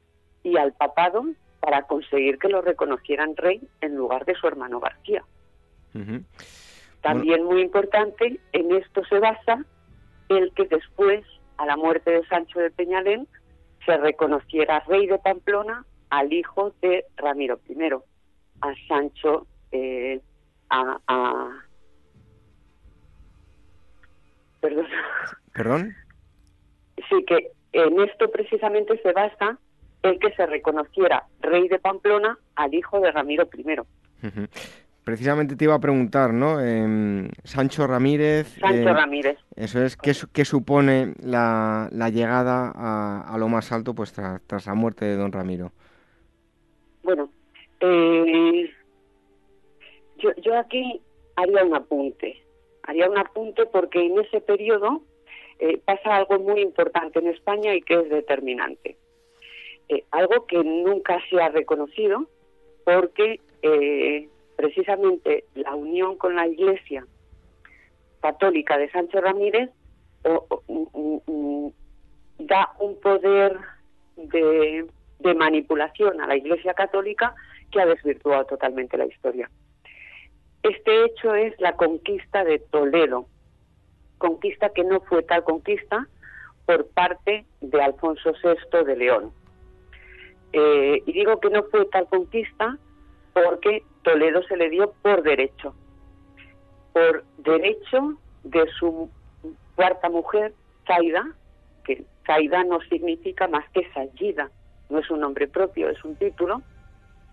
[0.42, 1.24] y al papado
[1.60, 5.24] para conseguir que lo reconocieran rey en lugar de su hermano García.
[7.00, 9.64] También muy importante, en esto se basa
[10.28, 11.24] el que después,
[11.58, 13.28] a la muerte de Sancho de Peñalén,
[13.84, 17.92] se reconociera rey de Pamplona al hijo de Ramiro I,
[18.60, 20.20] a Sancho, eh,
[20.70, 21.50] a,
[24.60, 24.86] Perdón.
[25.52, 25.94] ¿Perdón?
[27.08, 29.58] Sí, que en esto precisamente se basa
[30.02, 33.76] el que se reconociera rey de Pamplona al hijo de Ramiro I.
[35.04, 36.60] Precisamente te iba a preguntar, ¿no?
[36.60, 38.46] Em, Sancho Ramírez.
[38.60, 39.38] Sancho eh, Ramírez.
[39.56, 45.04] Eso es, ¿qué, qué supone la, llegada a, lo más alto pues tras, la muerte
[45.04, 45.72] de don Ramiro?
[47.02, 47.30] Bueno,
[47.80, 48.70] eh,
[50.18, 51.00] yo, yo aquí
[51.34, 52.40] haría un apunte.
[52.84, 55.02] Haría un apunte porque en ese periodo
[55.62, 58.96] eh, pasa algo muy importante en España y que es determinante.
[60.10, 62.26] algo que nunca se ha reconocido
[62.84, 63.40] porque
[64.56, 67.06] precisamente la unión con la Iglesia
[68.20, 69.70] católica de Sánchez Ramírez
[72.38, 73.56] da un poder
[74.16, 74.86] de,
[75.36, 77.34] manipulación a la Iglesia católica
[77.70, 79.50] que ha desvirtuado totalmente la historia.
[80.62, 83.26] Este hecho es la conquista de Toledo,
[84.22, 86.06] conquista que no fue tal conquista
[86.64, 89.32] por parte de Alfonso VI de León.
[90.52, 92.78] Eh, y digo que no fue tal conquista
[93.32, 95.74] porque Toledo se le dio por derecho,
[96.92, 99.10] por derecho de su
[99.74, 100.54] cuarta mujer,
[100.86, 101.24] Zaida,
[101.84, 104.50] que Zaida no significa más que Sayida,
[104.88, 106.62] no es un nombre propio, es un título,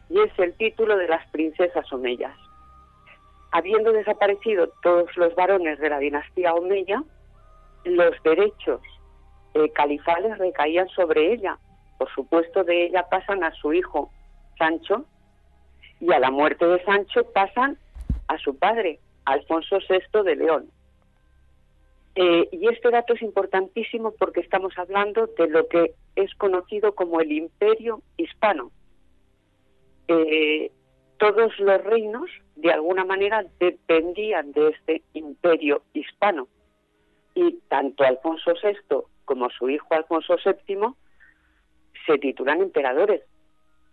[0.10, 2.36] y es el título de las princesas omeyas.
[3.52, 7.04] Habiendo desaparecido todos los varones de la dinastía omeya,
[7.84, 8.82] los derechos
[9.54, 11.58] eh, califales recaían sobre ella.
[11.98, 14.12] Por supuesto, de ella pasan a su hijo
[14.58, 15.06] Sancho,
[16.00, 17.78] y a la muerte de Sancho pasan
[18.28, 20.70] a su padre, Alfonso VI de León.
[22.16, 27.22] Eh, y este dato es importantísimo porque estamos hablando de lo que es conocido como
[27.22, 28.72] el imperio hispano.
[30.08, 30.72] Eh,
[31.20, 36.48] todos los reinos, de alguna manera, dependían de este imperio hispano.
[37.36, 40.94] Y tanto Alfonso VI como su hijo Alfonso VII
[42.08, 43.22] se titulan emperadores,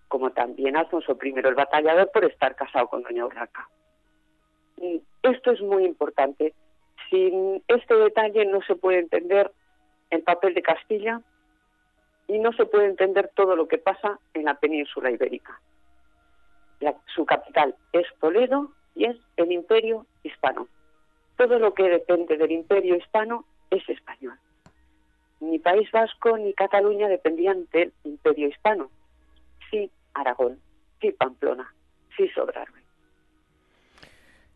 [0.09, 3.69] como también Alfonso I el batallador por estar casado con doña Urraca.
[4.79, 6.55] Y esto es muy importante.
[7.11, 9.51] Sin este detalle no se puede entender
[10.11, 11.21] el papel de Castilla
[12.29, 15.61] y no se puede entender todo lo que pasa en la península ibérica.
[17.15, 20.69] Su capital es Toledo y es el imperio hispano.
[21.37, 24.39] Todo lo que depende del imperio hispano es español.
[25.41, 28.91] Ni País Vasco ni Cataluña dependían del imperio hispano.
[29.71, 30.59] Sí, Aragón,
[31.01, 31.73] sí, Pamplona,
[32.17, 32.81] sí, Sobrarbe.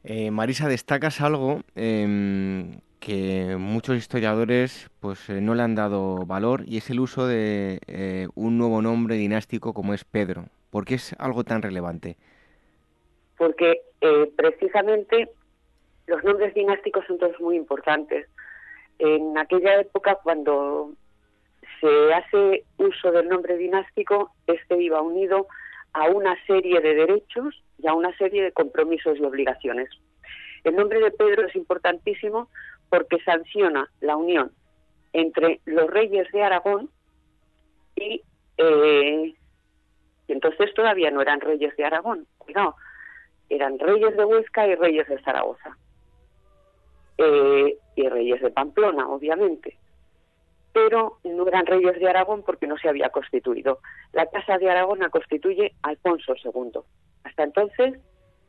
[0.05, 6.65] Eh, Marisa, destacas algo em, que muchos historiadores pues eh, no le han dado valor
[6.67, 10.47] y es el uso de eh, un nuevo nombre dinástico como es Pedro.
[10.71, 12.17] ¿Por qué es algo tan relevante?
[13.37, 13.83] Porque
[14.37, 15.29] precisamente
[16.07, 18.29] los nombres dinásticos son todos muy importantes.
[18.99, 20.93] En aquella época, cuando
[21.81, 25.47] se hace uso del nombre dinástico, este iba unido
[25.93, 29.89] a una serie de derechos y a una serie de compromisos y obligaciones.
[30.65, 32.49] El nombre de Pedro es importantísimo
[32.91, 34.53] porque sanciona la unión
[35.13, 36.91] entre los reyes de Aragón
[37.97, 38.23] y,
[38.59, 39.35] eh,
[40.33, 42.77] entonces todavía no eran reyes de Aragón, no,
[43.49, 45.77] eran reyes de Huesca y reyes de Zaragoza.
[47.19, 49.77] Eh, y reyes de Pamplona, obviamente
[50.73, 53.79] pero no eran reyes de Aragón porque no se había constituido.
[54.13, 56.81] La Casa de Aragón la constituye Alfonso II.
[57.25, 57.99] Hasta entonces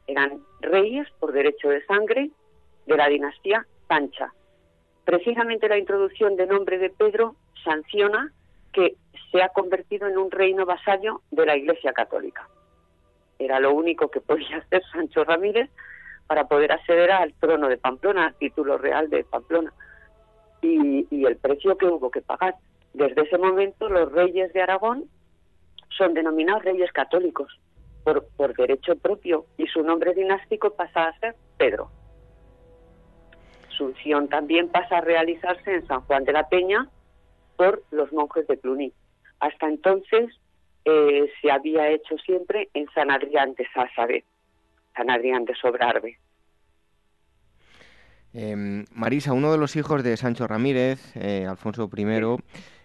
[0.08, 2.30] eran reyes por derecho de sangre
[2.86, 4.34] de la dinastía Pancha.
[5.06, 8.32] Precisamente la introducción de nombre de Pedro sanciona
[8.72, 8.96] que
[9.32, 12.48] se ha convertido en un reino vasallo de la Iglesia Católica.
[13.40, 15.70] Era lo único que podía hacer Sancho Ramírez
[16.28, 19.74] para poder acceder al trono de Pamplona, al título real de Pamplona
[20.62, 22.56] y, el precio que hubo que pagar.
[22.94, 25.06] Desde ese momento los reyes de Aragón
[25.98, 27.60] son denominados reyes católicos
[28.04, 31.90] por, por derecho propio y su nombre dinástico pasa a ser Pedro.
[33.70, 36.88] Su unción también pasa a realizarse en San Juan de la Peña
[37.62, 38.92] por los monjes de Cluny.
[39.40, 40.36] Hasta entonces
[40.86, 44.24] eh, se había hecho siempre en San Adrián de Sázabe,
[44.96, 46.18] San Adrián de Sobrarbe.
[48.34, 52.38] Em, Marisa, uno de los hijos de Sancho Ramírez, eh, Alfonso I,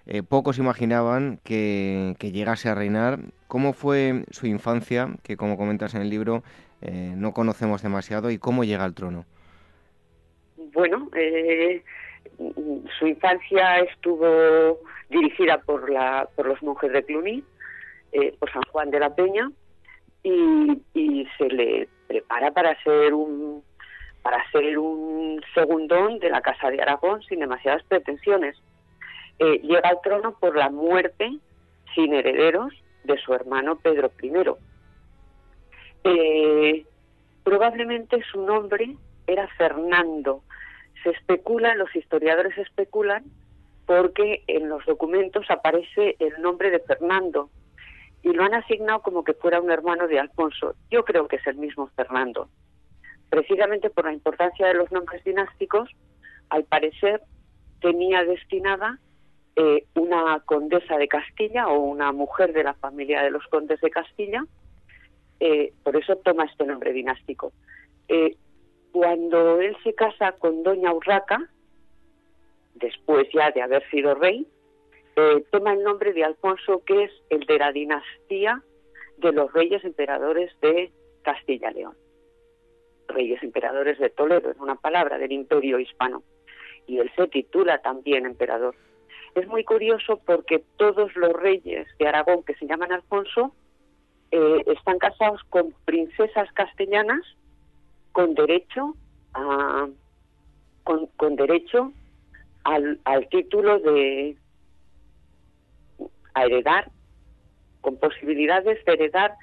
[0.09, 3.21] eh, pocos imaginaban que, llegase a reinar.
[3.49, 6.43] ¿Cómo fue su infancia, que como comentas en el libro,
[6.83, 9.25] eh, no conocemos demasiado, y cómo llega al trono?
[10.75, 11.09] Bueno,
[12.99, 17.45] su infancia estuvo dirigida por, la, por los monjes de Cluny,
[18.39, 19.51] por San Juan de la Peña,
[20.23, 23.63] y, y se le prepara para ser un
[24.27, 28.57] para ser un segundón de la Casa de Aragón sin demasiadas pretensiones.
[29.39, 31.39] Eh, llega al trono por la muerte
[31.95, 32.75] sin herederos
[33.05, 34.33] de su hermano Pedro I.
[36.03, 36.85] Eh,
[37.45, 38.97] probablemente su nombre
[39.29, 40.43] era Fernando.
[41.03, 43.25] Se especula, los historiadores especulan,
[43.87, 47.51] porque en los documentos aparece el nombre de Fernando
[48.23, 50.75] y lo han asignado como que fuera un hermano de Alfonso.
[50.91, 52.49] Yo creo que es el mismo Fernando
[53.29, 55.91] precisamente por la importancia de los nombres dinásticos,
[56.49, 57.23] al parecer
[57.81, 58.99] tenía destinada
[59.57, 63.91] eh, una condesa de Castilla o una mujer de la familia de los condes de
[63.91, 64.45] Castilla,
[65.41, 67.53] eh, por eso toma este nombre dinástico.
[68.09, 68.37] Eh,
[68.93, 71.49] cuando él se casa con doña Urraca,
[72.75, 74.47] después ya de haber sido rey,
[75.51, 78.63] toma el nombre de Alfonso, que es el de la dinastía
[79.19, 81.95] de los reyes emperadores de Castilla-León
[83.09, 86.23] reyes emperadores de Toledo, en una palabra, del imperio hispano.
[86.87, 88.75] Y él se titula también emperador.
[89.35, 93.55] Es muy curioso porque todos los reyes de Aragón que se llaman Alfonso
[94.31, 97.23] eh, están casados con princesas castellanas
[98.17, 98.95] con derecho
[99.35, 99.89] a
[100.85, 101.93] con, derecho
[102.65, 104.39] al, al título de
[106.33, 106.91] a heredar
[107.83, 109.35] con posibilidades de heredar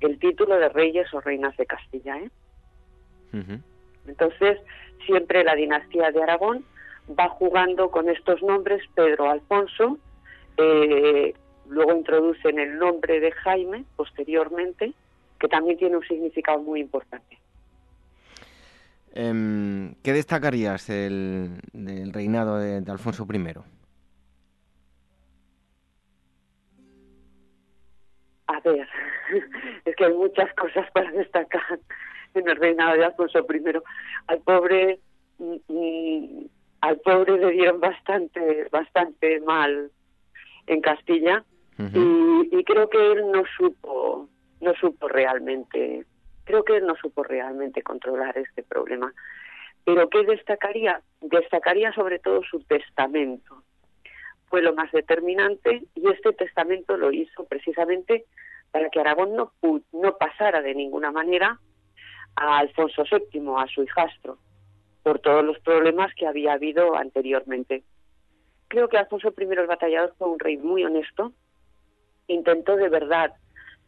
[0.00, 2.18] el título de reyes o reinas de Castilla.
[2.18, 2.30] ¿eh?
[4.08, 4.58] Entonces,
[5.06, 6.64] siempre la dinastía de Aragón
[7.08, 9.98] va jugando con estos nombres, Pedro Alfonso,
[10.56, 11.32] eh,
[11.68, 14.94] luego introducen el nombre de Jaime posteriormente,
[15.38, 17.38] que también tiene un significado muy importante.
[19.18, 21.58] Em, ¿Qué destacarías del,
[22.12, 23.54] reinado de, Alfonso I?
[28.48, 28.86] A ver,
[29.86, 31.80] es que hay muchas cosas para destacar
[32.34, 33.80] en el reinado de Alfonso I.
[34.26, 35.00] Al pobre,
[35.38, 36.46] mm, mm,
[36.82, 39.90] al pobre le dieron bastante, bastante mal
[40.66, 41.42] en Castilla
[41.78, 44.28] y, y creo que él no supo,
[44.60, 46.04] no supo realmente,
[46.46, 49.12] creo que él no supo realmente controlar este problema.
[49.84, 51.02] Pero ¿qué destacaría?
[51.20, 53.62] Destacaría sobre todo su testamento.
[54.48, 58.24] Fue lo más determinante y este testamento lo hizo precisamente
[58.70, 59.52] para que Aragón no,
[59.92, 61.58] no pasara de ninguna manera
[62.36, 64.38] a Alfonso VII, a su hijastro,
[65.02, 67.82] por todos los problemas que había habido anteriormente.
[68.68, 71.32] Creo que Alfonso I el Batallador fue un rey muy honesto,
[72.28, 73.32] intentó de verdad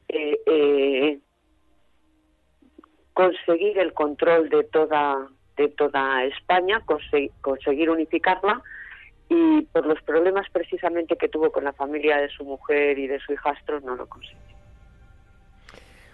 [0.08, 1.18] eh, eh,
[3.18, 6.80] conseguir el control de toda de toda España,
[7.40, 8.62] conseguir unificarla
[9.28, 13.18] y por los problemas precisamente que tuvo con la familia de su mujer y de
[13.18, 14.38] su hijastro no lo consiguió.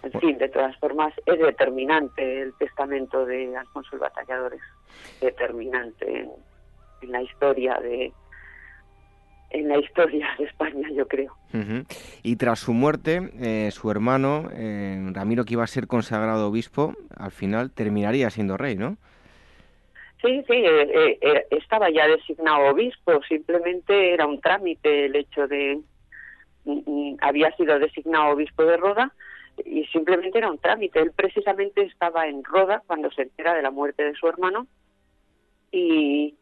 [0.02, 6.20] En fin, de todas formas, es determinante el testamento de Alfonso el Batallador, es determinante
[7.02, 8.14] en, la historia de
[9.55, 11.34] en la historia de España, yo creo.
[12.22, 16.94] Y tras su muerte, eh, su hermano, eh, Ramiro, que iba a ser consagrado obispo,
[17.16, 18.96] al final terminaría siendo rey, ¿no?
[20.24, 25.46] Sí, sí, eh, eh, eh, estaba ya designado obispo, simplemente era un trámite el hecho
[25.46, 25.82] de
[26.64, 29.12] mm, mm, había sido designado obispo de Roda
[29.66, 30.98] y simplemente era un trámite.
[31.00, 34.66] Él precisamente estaba en Roda cuando se entera de la muerte de su hermano
[35.70, 36.34] y,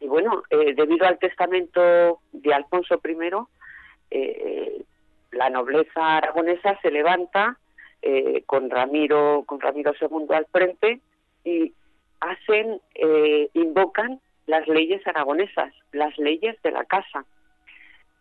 [0.00, 4.84] bueno, debido al testamento de Alfonso I,
[5.32, 7.58] la nobleza aragonesa se levanta
[8.46, 11.00] con Ramiro con Ramiro II al frente
[11.44, 11.72] y
[12.24, 17.24] hacen, eh, invocan las leyes aragonesas, las leyes de la casa.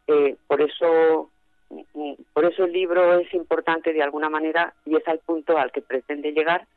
[0.07, 1.30] Eh, por eso,
[2.34, 5.82] por eso el libro es importante de alguna manera y es al punto al que
[5.82, 6.67] pretende llegar,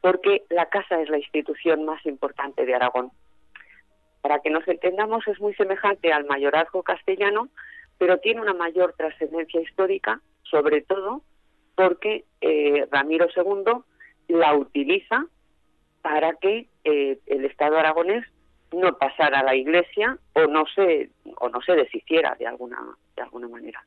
[0.00, 3.10] porque la casa es la institución más importante de Aragón.
[4.20, 7.48] Para que nos entendamos, es muy semejante al mayorazgo castellano,
[7.98, 11.22] pero tiene una mayor trascendencia histórica, sobre todo
[11.74, 13.72] porque eh, Ramiro II
[14.28, 15.26] la utiliza
[16.02, 18.24] para que eh, el Estado aragonés
[18.72, 22.78] no pasara a la Iglesia o no se o no se deshiciera de alguna
[23.14, 23.84] de alguna manera.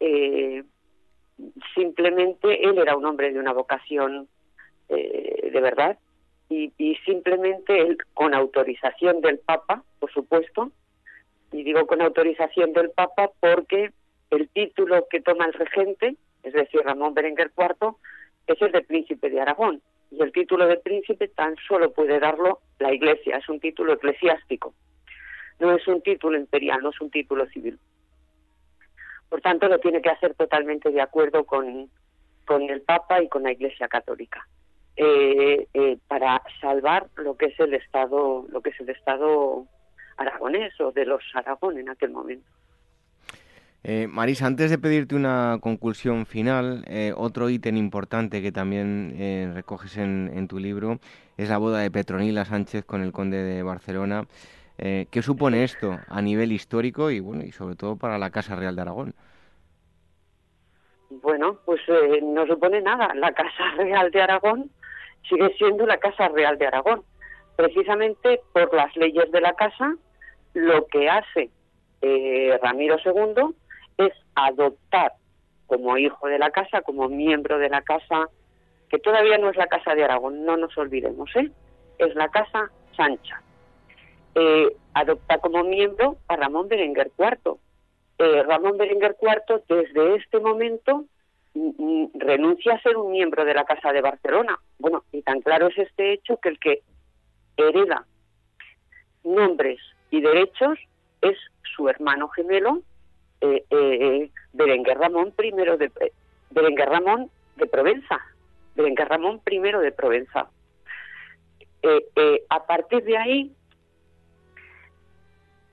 [0.00, 0.62] Eh,
[1.74, 4.28] simplemente él era un hombre de una vocación
[4.88, 5.98] eh, de verdad
[6.78, 10.70] y, simplemente él con autorización del Papa, por supuesto,
[11.52, 13.92] y digo con autorización del Papa porque
[14.30, 17.94] el título que toma el regente, es decir, Ramón Berenguer IV,
[18.46, 19.80] es el de príncipe de Aragón
[20.10, 24.74] y el título de príncipe tan solo puede darlo la Iglesia, es un título eclesiástico,
[25.58, 27.78] no es un título imperial, no es un título civil.
[29.28, 31.88] Por tanto, lo tiene que hacer totalmente de acuerdo con,
[32.44, 34.46] con el Papa y con la Iglesia Católica.
[34.96, 39.66] Eh, eh, para salvar lo que es el Estado, lo que es el Estado
[40.18, 42.46] aragonés o de los Aragón en aquel momento.
[43.84, 49.50] Eh, Marisa, antes de pedirte una conclusión final, eh, otro ítem importante que también eh,
[49.52, 51.00] recoges en, tu libro
[51.36, 54.26] es la boda de Petronila Sánchez con el conde de Barcelona.
[54.78, 58.54] Eh, ¿Qué supone esto a nivel histórico y, bueno, y sobre todo para la Casa
[58.54, 59.14] Real de Aragón?
[61.10, 61.80] Bueno, pues
[62.22, 63.12] no supone nada.
[63.14, 64.70] La Casa Real de Aragón
[65.28, 67.02] sigue siendo la Casa Real de Aragón.
[67.56, 69.94] Precisamente por las leyes de la Casa,
[70.54, 71.50] lo que hace
[72.62, 73.54] Ramiro II
[73.98, 75.12] es adoptar
[75.66, 78.28] como hijo de la casa, como miembro de la casa,
[78.90, 81.50] que todavía no es la casa de Aragón, no nos olvidemos, ¿eh?
[81.96, 83.40] es la casa Sancha.
[84.34, 87.56] Eh, adopta como miembro a Ramón Berenguer IV.
[88.18, 91.06] Eh, Ramón Berenguer IV desde este momento
[92.14, 94.58] renuncia a ser un miembro de la Casa de Barcelona.
[94.78, 96.82] Bueno, y tan claro es este hecho que el que
[97.56, 98.06] hereda
[99.24, 99.80] nombres
[100.10, 100.78] y derechos
[101.20, 101.38] es
[101.76, 102.82] su hermano gemelo,
[103.40, 105.90] eh, eh, Berenguer Ramón primero de
[106.50, 108.20] Berenguer Ramón de Provenza,
[108.74, 110.48] Berenguer Ramón primero de Provenza.
[111.82, 113.56] Eh, eh, a partir de ahí,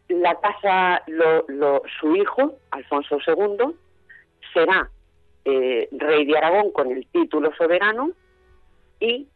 [0.07, 3.75] la casa, lo, su hijo, Alfonso II,
[4.53, 4.89] será
[5.45, 8.11] rey de Aragón con el título soberano
[8.99, 9.27] y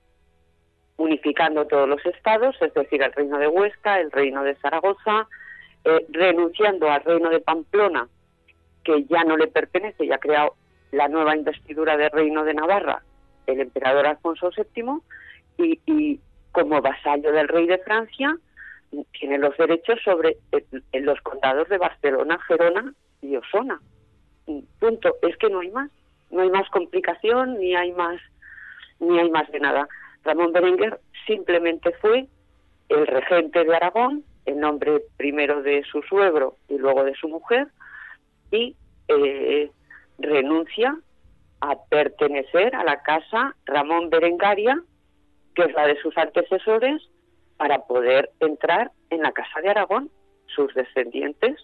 [0.98, 5.28] unificando todos los estados, es decir, el reino de Huesca, el reino de Zaragoza,
[6.10, 8.08] renunciando al reino de Pamplona
[8.84, 10.56] que ya no le pertenece y ha creado
[10.92, 13.02] la nueva investidura del Reino de Navarra,
[13.48, 15.02] el emperador Alfonso VII,
[15.58, 16.20] y,
[16.52, 18.38] como vasallo del rey de Francia,
[19.12, 23.82] tiene los derechos sobre en los condados de Barcelona, Gerona y Osona.
[24.46, 25.16] Punto.
[25.22, 25.90] Es que no hay más.
[26.32, 28.20] no hay más complicación ni hay más
[29.00, 29.88] ni hay más de nada.
[30.24, 32.28] Ramón Berenguer simplemente fue
[32.90, 37.68] el regente de Aragón, en nombre primero de su suegro y luego de su mujer,
[38.52, 38.76] y
[39.08, 39.72] eh,
[40.20, 40.98] renuncia
[41.62, 44.82] a pertenecer a la casa Ramón Berengaria,
[45.56, 47.02] que es la de sus antecesores,
[47.58, 50.10] para poder entrar en la casa de Aragón.
[50.48, 51.58] Sus descendientes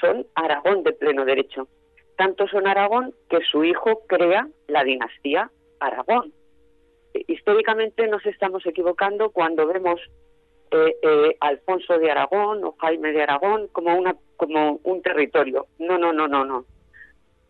[0.00, 1.68] son Aragón de pleno derecho.
[2.16, 5.50] Tanto son Aragón que su hijo crea la dinastía
[5.80, 6.32] Aragón.
[7.14, 10.00] Eh, históricamente nos estamos equivocando cuando vemos
[10.70, 15.66] eh, eh, Alfonso de Aragón o Jaime de Aragón como una como un territorio.
[15.78, 16.64] No, no, no, no, no.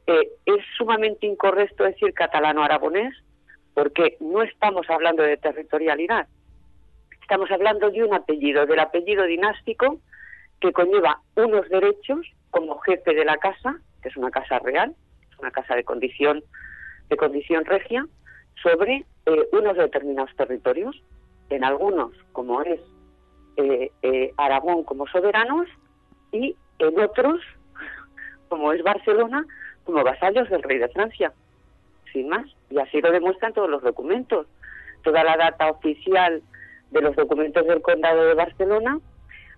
[0.07, 3.15] es sumamente incorrecto decir catalano-aragonés
[3.75, 6.29] porque no estamos hablando de territorialidad.
[7.21, 9.99] Estamos hablando de un apellido, del apellido dinástico
[10.61, 14.95] que conlleva unos derechos como jefe de la casa, que es una casa real,
[15.33, 16.45] es una casa de condición
[17.09, 18.07] de condición regia,
[18.63, 21.03] sobre eh, unos determinados territorios,
[21.49, 22.81] en algunos, como es
[23.57, 25.67] eh, eh, Aragón, como soberanos,
[26.33, 27.41] y en otros,
[28.49, 29.47] como es Barcelona,
[29.85, 31.33] como vasallos del rey de Francia,
[32.13, 32.47] sin más.
[32.71, 34.47] Y así lo demuestran todos los documentos.
[35.03, 36.43] Toda la data oficial
[36.91, 38.99] de los documentos del Condado de Barcelona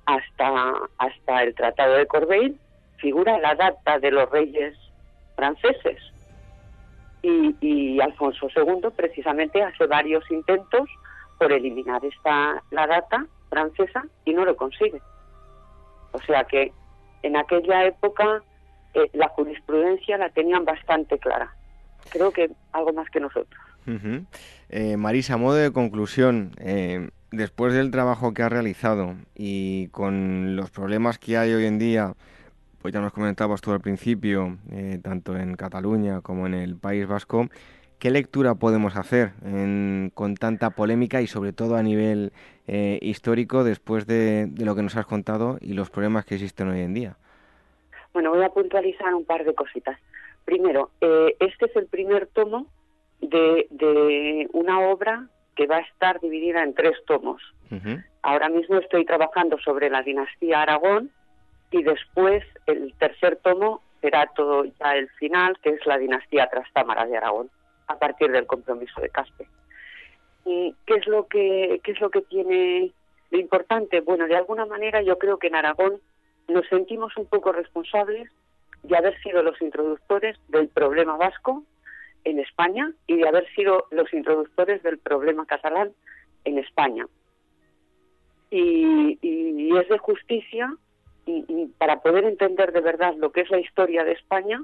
[0.07, 2.59] hasta, hasta el Tratado de Corbeil
[2.99, 4.77] figura la data de los reyes
[5.35, 5.99] franceses.
[7.23, 10.89] Y, Alfonso II precisamente hace varios intentos
[11.39, 15.01] por eliminar esta la data francesa y no lo consigue.
[16.13, 16.73] O sea que
[17.23, 18.43] en aquella época
[18.95, 21.55] eh, la jurisprudencia la tenían bastante clara.
[22.11, 23.61] Creo que algo más que nosotros.
[24.69, 30.71] Eh, Marisa, modo de conclusión, eh, después del trabajo que ha realizado y con los
[30.71, 32.15] problemas que hay hoy en día
[32.87, 37.05] pues ya nos comentabas tú al principio, eh, tanto en Cataluña como en el País
[37.09, 37.49] Vasco,
[37.99, 39.33] ¿qué lectura podemos hacer
[40.15, 42.31] con tanta polémica y sobre todo a nivel
[42.69, 46.79] eh, histórico después de, lo que nos has contado y los problemas que existen hoy
[46.79, 47.17] en día?
[48.13, 49.99] Bueno, voy a puntualizar un par de cositas.
[50.45, 52.69] Primero, eh, este es el primer tomo
[53.21, 55.27] de, una obra
[55.57, 57.43] que va a estar dividida en tres tomos.
[58.23, 61.11] Ahora mismo estoy trabajando sobre la dinastía Aragón,
[61.71, 67.07] y después el tercer tomo será todo ya el final, que es la dinastía Trastámara
[67.07, 67.51] de Aragón,
[67.89, 69.49] a partir del compromiso de Caspe.
[70.45, 72.93] ¿Y qué es lo que qué es lo que tiene
[73.31, 74.01] de importante?
[74.01, 76.01] Bueno, de alguna manera yo creo que en Aragón
[76.49, 78.31] nos sentimos un poco responsables
[78.85, 81.65] de haber sido los introductores del problema vasco
[82.23, 85.93] en España y de haber sido los introductores del problema catalán
[86.45, 87.07] en España.
[88.51, 90.73] Y, y es de justicia
[91.27, 94.63] y, para poder entender de verdad lo que es la historia de España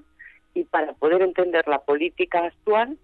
[0.55, 2.97] y para poder entender la política actual,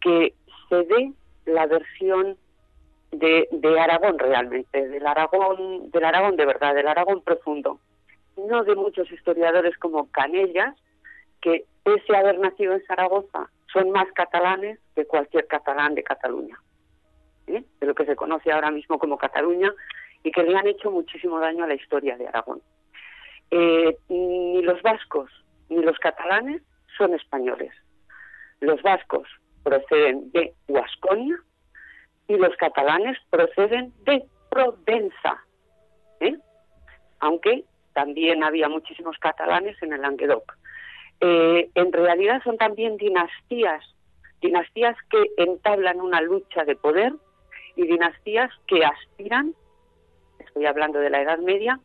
[0.00, 0.34] que
[0.68, 1.12] se dé
[1.44, 2.36] la versión
[3.10, 7.78] de, de, Aragón realmente, del Aragón, del Aragón de verdad, del Aragón profundo,
[8.36, 10.74] no de muchos historiadores como Canellas,
[11.40, 16.58] que pese a haber nacido en Zaragoza, son más catalanes que cualquier catalán de Cataluña,
[17.46, 17.64] ¿eh?
[17.80, 19.74] de lo que se conoce ahora mismo como Cataluña,
[20.22, 22.62] y que le han hecho muchísimo daño a la historia de Aragón.
[23.54, 25.30] Eh, ni los vascos
[25.68, 26.62] ni los catalanes
[26.96, 27.70] son españoles.
[28.60, 29.28] Los vascos
[29.62, 31.36] proceden de Huasconia
[32.28, 35.44] y los catalanes proceden de Provenza.
[36.20, 36.36] ¿eh?
[37.20, 40.56] Aunque también había muchísimos catalanes en el Languedoc.
[41.20, 43.84] Eh, en realidad son también dinastías,
[44.40, 47.12] dinastías que entablan una lucha de poder
[47.76, 49.54] y dinastías que aspiran,
[50.38, 51.78] estoy hablando de la Edad Media,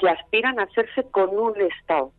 [0.00, 2.12] que aspiran a hacerse con un Estado.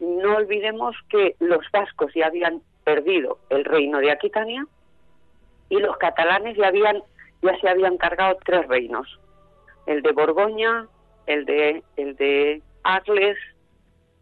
[0.00, 4.66] No olvidemos que los vascos ya habían perdido el reino de Aquitania
[5.68, 7.02] y los catalanes ya habían
[7.42, 9.18] ya se habían cargado tres reinos,
[9.86, 10.86] el de Borgoña,
[11.26, 13.38] el de el de Arles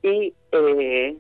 [0.03, 1.17] y eh,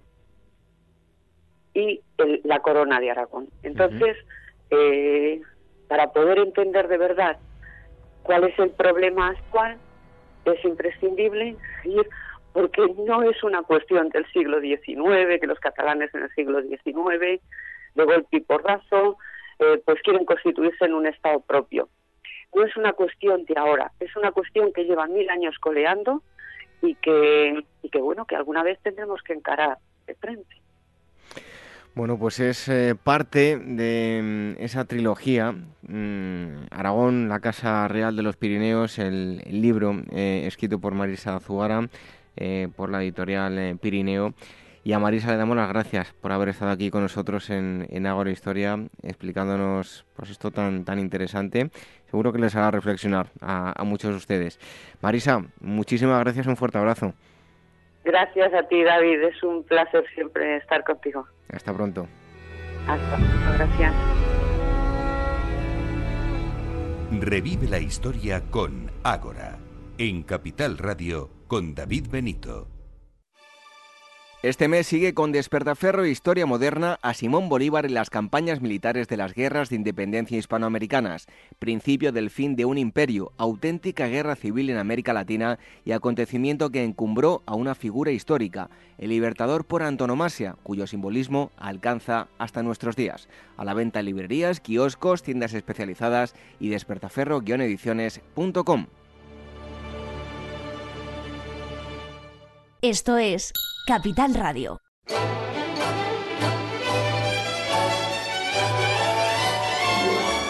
[1.75, 2.01] y
[2.43, 3.49] la corona de Aragón.
[3.63, 4.17] Entonces,
[4.71, 5.41] eh,
[5.87, 7.39] para poder entender de verdad
[8.25, 9.79] cuál es el problema actual,
[10.53, 12.09] es imprescindible ir
[12.53, 17.41] porque no es una cuestión del siglo XIX, que los catalanes en el siglo XIX,
[17.95, 19.17] de golpe y porrazo,
[19.59, 21.89] eh, pues quieren constituirse en un Estado propio.
[22.55, 26.23] No es una cuestión de ahora, es una cuestión que lleva mil años coleando
[26.81, 30.57] y que, y que bueno, que alguna vez tendremos que encarar de frente.
[31.99, 35.51] Bueno, pues es eh, parte de mm, esa trilogía,
[35.83, 41.89] mm, Aragón, la Casa Real de los Pirineos, el, libro eh, escrito por Marisa Zugara,
[42.37, 44.33] eh, por la editorial Pirineo,
[44.85, 48.07] Y a Marisa le damos las gracias por haber estado aquí con nosotros en, en
[48.07, 51.69] Agora Historia, explicándonos pues, esto tan, tan interesante.
[52.13, 54.61] Seguro que les hará reflexionar a muchos de ustedes.
[55.03, 57.13] Marisa, muchísimas gracias, un fuerte abrazo.
[58.05, 59.21] Gracias a ti, David.
[59.21, 61.27] Es un placer siempre estar contigo.
[61.53, 62.07] Hasta pronto.
[62.87, 63.95] Hasta pronto, gracias.
[67.11, 69.59] Revive la historia con Ágora,
[69.97, 72.78] en Capital Radio, con David Benito.
[74.41, 79.09] Este mes sigue con Despertaferro e Historia Moderna a Simón Bolívar en las campañas militares
[79.09, 81.27] de las guerras de independencia hispanoamericanas,
[81.59, 86.85] principio del fin de un imperio, auténtica guerra civil en América Latina y acontecimiento que
[86.85, 93.29] encumbró a una figura histórica, el libertador por antonomasia, cuyo simbolismo alcanza hasta nuestros días.
[93.57, 98.87] A la venta en librerías, kioscos, tiendas especializadas y despertaferro-ediciones.com.
[102.81, 103.53] Esto es
[103.89, 104.83] Capital Radio.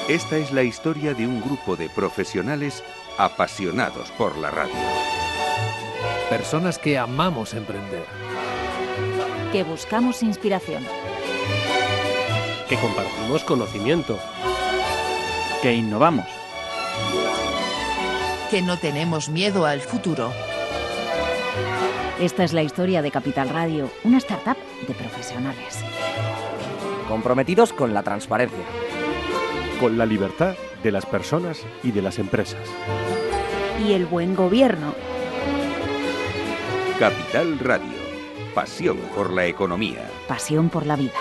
[0.08, 2.82] Esta es la historia de un grupo de profesionales
[3.16, 4.74] apasionados por la radio.
[6.28, 8.04] Personas que amamos emprender.
[9.52, 10.84] Que buscamos inspiración.
[12.68, 14.18] Que compartimos conocimiento.
[15.62, 16.26] Que innovamos.
[18.50, 20.32] Que no tenemos miedo al futuro.
[22.20, 24.56] Esta es la historia de Capital Radio, una startup
[24.88, 25.84] de profesionales.
[27.08, 28.64] Comprometidos con la transparencia.
[29.78, 32.58] Con la libertad de las personas y de las empresas.
[33.86, 34.96] Y el buen gobierno.
[36.98, 37.98] Capital Radio.
[38.52, 40.10] Pasión por la economía.
[40.26, 41.20] Pasión por la vida.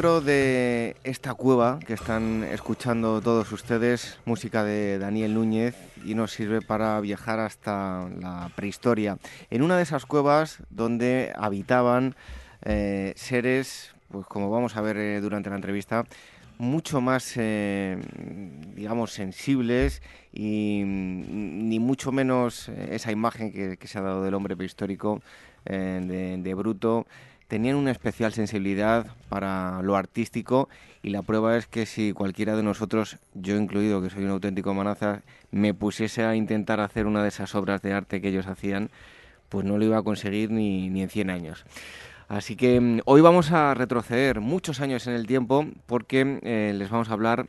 [0.00, 6.32] Dentro de esta cueva que están escuchando todos ustedes, música de Daniel Núñez, y nos
[6.32, 9.18] sirve para viajar hasta la prehistoria.
[9.50, 12.14] En una de esas cuevas donde habitaban
[12.64, 16.06] eh, seres, pues como vamos a ver eh, durante la entrevista,
[16.56, 17.98] mucho más, eh,
[18.74, 20.00] digamos, sensibles
[20.32, 25.20] y mm, ni mucho menos esa imagen que, se ha dado del hombre prehistórico
[25.66, 27.06] eh, de bruto
[27.50, 30.68] tenían una especial sensibilidad para lo artístico
[31.02, 34.72] y la prueba es que si cualquiera de nosotros, yo incluido, que soy un auténtico
[34.72, 38.88] manaza, me pusiese a intentar hacer una de esas obras de arte que ellos hacían,
[39.48, 41.64] pues no lo iba a conseguir ni, ni en 100 años.
[42.28, 46.88] Así que mm, hoy vamos a retroceder muchos años en el tiempo porque eh, les
[46.88, 47.46] vamos a hablar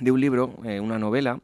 [0.00, 1.40] de un libro, eh, una novela,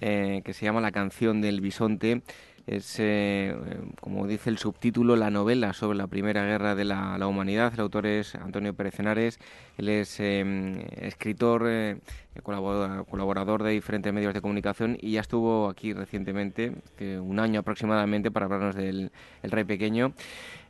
[0.00, 2.22] eh, que se llama La canción del bisonte,
[2.66, 3.56] es, eh,
[4.00, 7.72] como dice el subtítulo, la novela sobre la Primera Guerra de la, la Humanidad.
[7.74, 9.38] El autor es Antonio Pérez Henares.
[9.78, 11.98] Él es eh, escritor, eh,
[12.42, 16.72] colaborador, colaborador de diferentes medios de comunicación y ya estuvo aquí recientemente,
[17.20, 19.12] un año aproximadamente, para hablarnos del
[19.42, 20.12] el Rey Pequeño.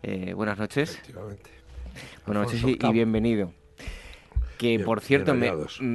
[0.02, 0.94] Eh, buenas noches.
[0.94, 1.50] Efectivamente.
[2.26, 3.52] Buenas noches y, bienvenido.
[4.58, 5.52] Que Bien- por cierto me,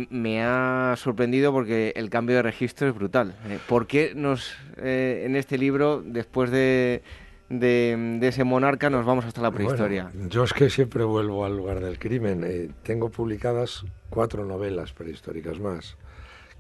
[0.10, 3.36] me ha sorprendido porque el cambio de registro es brutal.
[3.48, 7.02] Eh, ¿Por qué nos eh, en este libro, después de,
[7.50, 10.10] de, de ese monarca, nos vamos hasta la prehistoria?
[10.14, 12.44] Bueno, yo es que siempre vuelvo al lugar del crimen.
[12.46, 15.98] Eh, tengo publicadas cuatro novelas prehistóricas más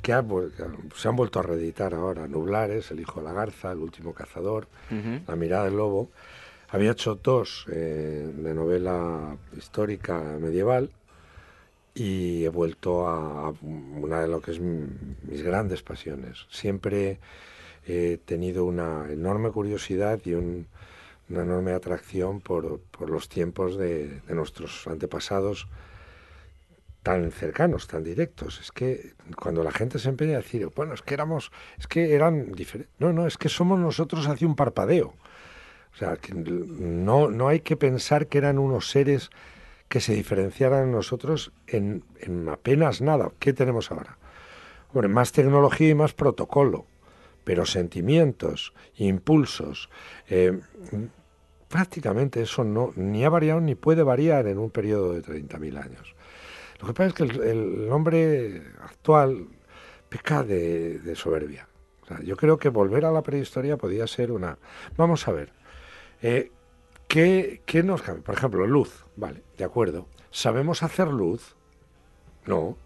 [0.01, 0.63] que, ha que
[0.95, 2.27] se han vuelto a reeditar ahora.
[2.27, 5.21] Nublares, El hijo de la garza, El último cazador, Ujú.
[5.27, 6.09] La mirada del lobo.
[6.69, 10.89] Había hecho dos eh, de novela histórica medieval
[11.93, 14.87] y he vuelto a, una de lo que es mi-
[15.23, 16.45] mis grandes pasiones.
[16.49, 17.19] Siempre
[17.87, 20.65] he tenido una enorme curiosidad y una
[21.29, 25.67] enorme atracción por, los tiempos de, de, nuestros antepasados
[27.03, 28.59] tan cercanos, tan directos.
[28.61, 32.13] Es que cuando la gente se empeña a decir, bueno, es que éramos, es que
[32.13, 32.93] eran diferentes.
[32.99, 35.13] No, no, es que somos nosotros hace un parpadeo.
[35.93, 39.29] O sea, que no, no hay que pensar que eran unos seres
[39.91, 42.05] que se diferenciaran nosotros en,
[42.49, 43.33] apenas nada.
[43.39, 44.17] ¿Qué tenemos ahora?
[44.93, 46.85] Más tecnología y más protocolo,
[47.43, 49.89] pero sentimientos, impulsos,
[50.29, 50.57] eh,
[51.67, 56.15] prácticamente eso no ni ha variado ni puede variar en un periodo de 30.000 años.
[56.79, 59.45] Lo que pasa es que el, hombre actual
[60.07, 61.67] peca de, soberbia.
[62.23, 64.57] yo creo que volver a la prehistoria podía ser una...
[64.95, 65.51] Vamos a ver,
[66.21, 66.49] eh,
[67.11, 68.23] ¿qué, nos cambia?
[68.23, 70.07] Por ejemplo, luz, vale, de acuerdo.
[70.31, 71.55] ¿Sabemos hacer luz?
[72.47, 72.77] No.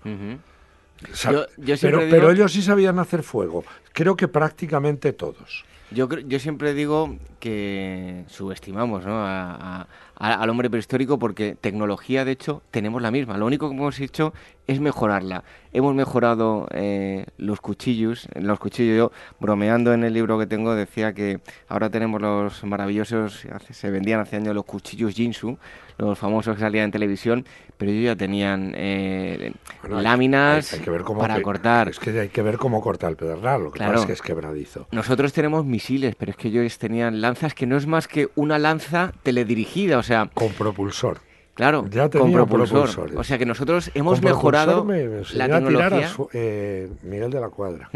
[1.81, 3.63] pero, pero ellos sí sabían hacer fuego.
[3.93, 5.63] Creo que prácticamente todos.
[5.95, 9.23] Yo, yo siempre digo que subestimamos ¿no?
[9.23, 13.37] al hombre prehistórico porque tecnología, de hecho, tenemos la misma.
[13.37, 14.33] Lo único que hemos hecho
[14.67, 15.45] es mejorarla.
[15.71, 18.27] Hemos mejorado eh, los cuchillos.
[18.35, 21.39] Los cuchillos, yo bromeando en el libro que tengo, decía que
[21.69, 25.57] ahora tenemos los maravillosos, se vendían hace años los cuchillos Jinsu,
[25.97, 27.45] los famosos que salían en televisión,
[27.77, 29.53] pero ellos ya tenían eh,
[29.89, 30.79] láminas
[31.17, 31.89] para cortar.
[31.89, 34.21] Es que hay que ver cómo cortar el pedernal, lo que pasa es que es
[34.21, 34.87] quebradizo.
[34.91, 38.59] Nosotros tenemos misiles, pero es que ellos tenían lanzas que no es más que una
[38.59, 40.29] lanza teledirigida, o sea...
[40.33, 41.19] Con propulsor.
[41.55, 42.89] Claro, ya con propulsor.
[43.15, 44.85] O sea que nosotros hemos mejorado
[45.33, 46.11] la tecnología.
[46.33, 47.89] eh, Miguel de la Cuadra.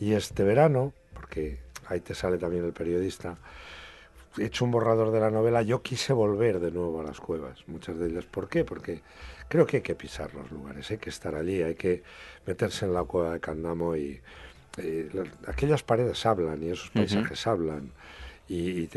[0.00, 3.36] Y este verano, porque ahí te sale también el periodista,
[4.38, 7.98] hecho un borrador de la novela, yo quise volver de nuevo a las cuevas, muchas
[7.98, 8.24] de ellas.
[8.24, 8.64] ¿Por qué?
[8.64, 9.00] Porque
[9.48, 12.02] creo que hay que pisar los lugares, hay que estar allí, hay que
[12.46, 14.20] meterse en la cueva de Candamo y
[14.78, 15.10] eh,
[15.46, 17.92] aquellas paredes hablan y esos paisajes hablan
[18.48, 18.88] y,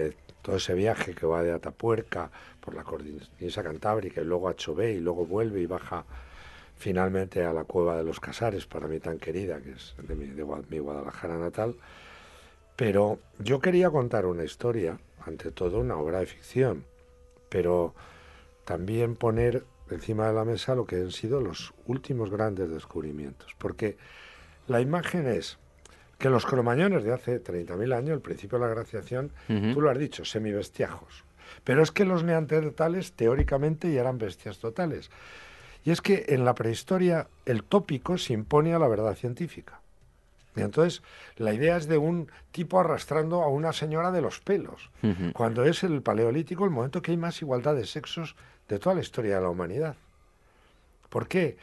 [0.42, 2.32] todo ese viaje que va de Atapuerca
[2.62, 6.06] por la cordillera cantábrica y luego a Chové y luego vuelve y baja
[6.78, 10.28] finalmente a la cueva de los Casares, para mí tan querida, que es de mi,
[10.28, 11.76] de mi Guadalajara natal.
[12.78, 16.86] Pero yo quería contar una historia ante todo una obra de ficción,
[17.50, 17.94] pero
[18.66, 23.98] también poner encima de la mesa lo que han sido los últimos grandes descubrimientos, porque
[24.68, 25.58] la imagen es
[26.18, 29.98] que los cromañones de hace 30.000 años, el principio de la glaciación, tú lo has
[29.98, 31.24] dicho, semibestiajos,
[31.64, 35.10] pero es que los neandertales teóricamente ya eran bestias totales.
[35.86, 39.80] Y es que en la prehistoria el tópico se impone a la verdad científica.
[40.58, 41.04] Y entonces,
[41.36, 44.90] la idea es de un tipo arrastrando a una señora de los pelos,
[45.34, 48.36] cuando es el paleolítico el momento que hay más igualdad de sexos
[48.68, 49.96] de toda la historia de la humanidad.
[51.10, 51.58] ¿Por qué?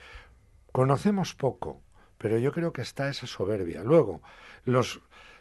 [0.73, 1.81] Conocemos poco,
[2.19, 3.83] pero yo creo que está esa soberbia.
[3.83, 4.23] Luego,
[4.65, 5.01] los,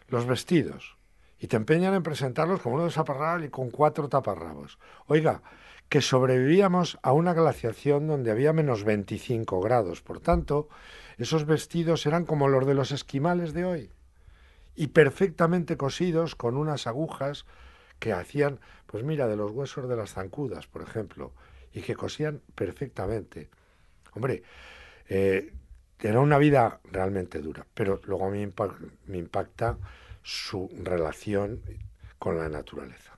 [0.09, 0.97] los vestidos,
[1.39, 4.79] y te empeñan en presentarlos como uno desaparrado y con cuatro taparrabos.
[5.07, 5.41] Oiga,
[5.89, 10.69] que sobrevivíamos a una glaciación donde había menos 25 grados, por tanto,
[11.17, 13.89] esos vestidos eran como los de los esquimales de hoy
[14.75, 17.45] y perfectamente cosidos con unas agujas
[17.99, 21.31] que hacían, pues mira, de los huesos de las zancudas, por ejemplo,
[21.73, 23.49] y que cosían perfectamente.
[24.13, 24.43] Hombre,
[25.07, 25.53] eh,
[25.99, 28.45] era una vida realmente dura, pero luego a mí
[29.05, 29.77] me impacta
[30.21, 31.61] su relación
[32.19, 33.17] con la naturaleza,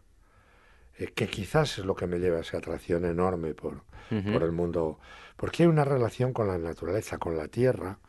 [0.97, 4.51] eh, que quizás es lo que me lleva a esa atracción enorme por, por el
[4.51, 4.99] mundo
[5.35, 7.99] porque hay una relación con la naturaleza, con la tierra,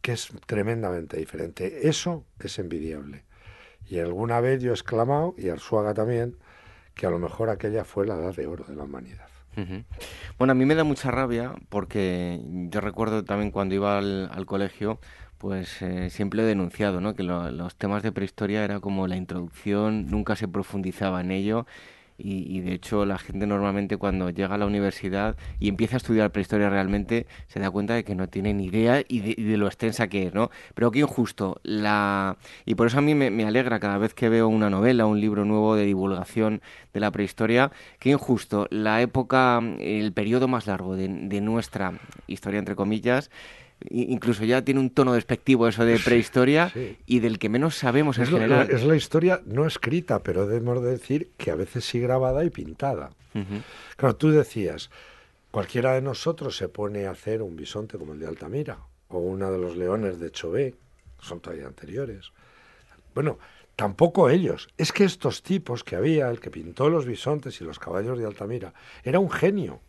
[0.00, 1.88] que es tremendamente diferente.
[1.88, 3.24] Eso es envidiable.
[3.88, 6.36] Y alguna vez yo he exclamado, y Arsuaga también,
[6.94, 9.26] que a lo mejor aquella fue la edad de oro de la humanidad.
[10.38, 12.40] Bueno, a mí me da mucha rabia porque
[12.70, 15.00] yo recuerdo también cuando iba al, colegio,
[15.38, 17.14] pues eh, siempre he denunciado ¿no?
[17.14, 21.66] que los temas de prehistoria era como la introducción, nunca se profundizaba en ello
[22.22, 26.30] y, de hecho la gente normalmente cuando llega a la universidad y empieza a estudiar
[26.30, 30.08] prehistoria realmente se da cuenta de que no tiene ni idea y de, lo extensa
[30.08, 30.50] que es, ¿no?
[30.74, 31.60] Pero qué injusto.
[31.62, 32.36] La...
[32.64, 35.44] Y por eso a mí me, alegra cada vez que veo una novela, un libro
[35.44, 38.66] nuevo de divulgación de la prehistoria, qué injusto.
[38.70, 41.92] La época, el periodo más largo de, de nuestra
[42.26, 43.30] historia, entre comillas,
[43.88, 46.72] incluso ya tiene un tono despectivo eso de prehistoria
[47.06, 48.70] y del que menos sabemos en general.
[48.70, 53.10] es la historia no escrita, pero debemos decir que a veces sí grabada y pintada.
[53.96, 54.90] Claro, tú decías,
[55.50, 58.78] cualquiera de nosotros se pone a hacer un bisonte como el de Altamira
[59.08, 60.74] o uno de los leones de Chové,
[61.20, 62.32] son todavía anteriores.
[63.14, 63.38] Bueno,
[63.76, 64.68] tampoco ellos.
[64.78, 68.26] Es que estos tipos que había, el que pintó los bisontes y los caballos de
[68.26, 69.80] Altamira, era un genio.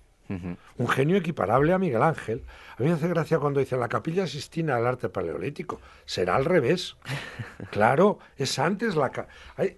[0.77, 2.43] Un genio equiparable a Miguel Ángel.
[2.77, 5.81] A mí me hace gracia cuando dicen la capilla Sistina del arte paleolítico.
[6.05, 6.95] Será al revés.
[7.71, 9.11] claro, es antes, la,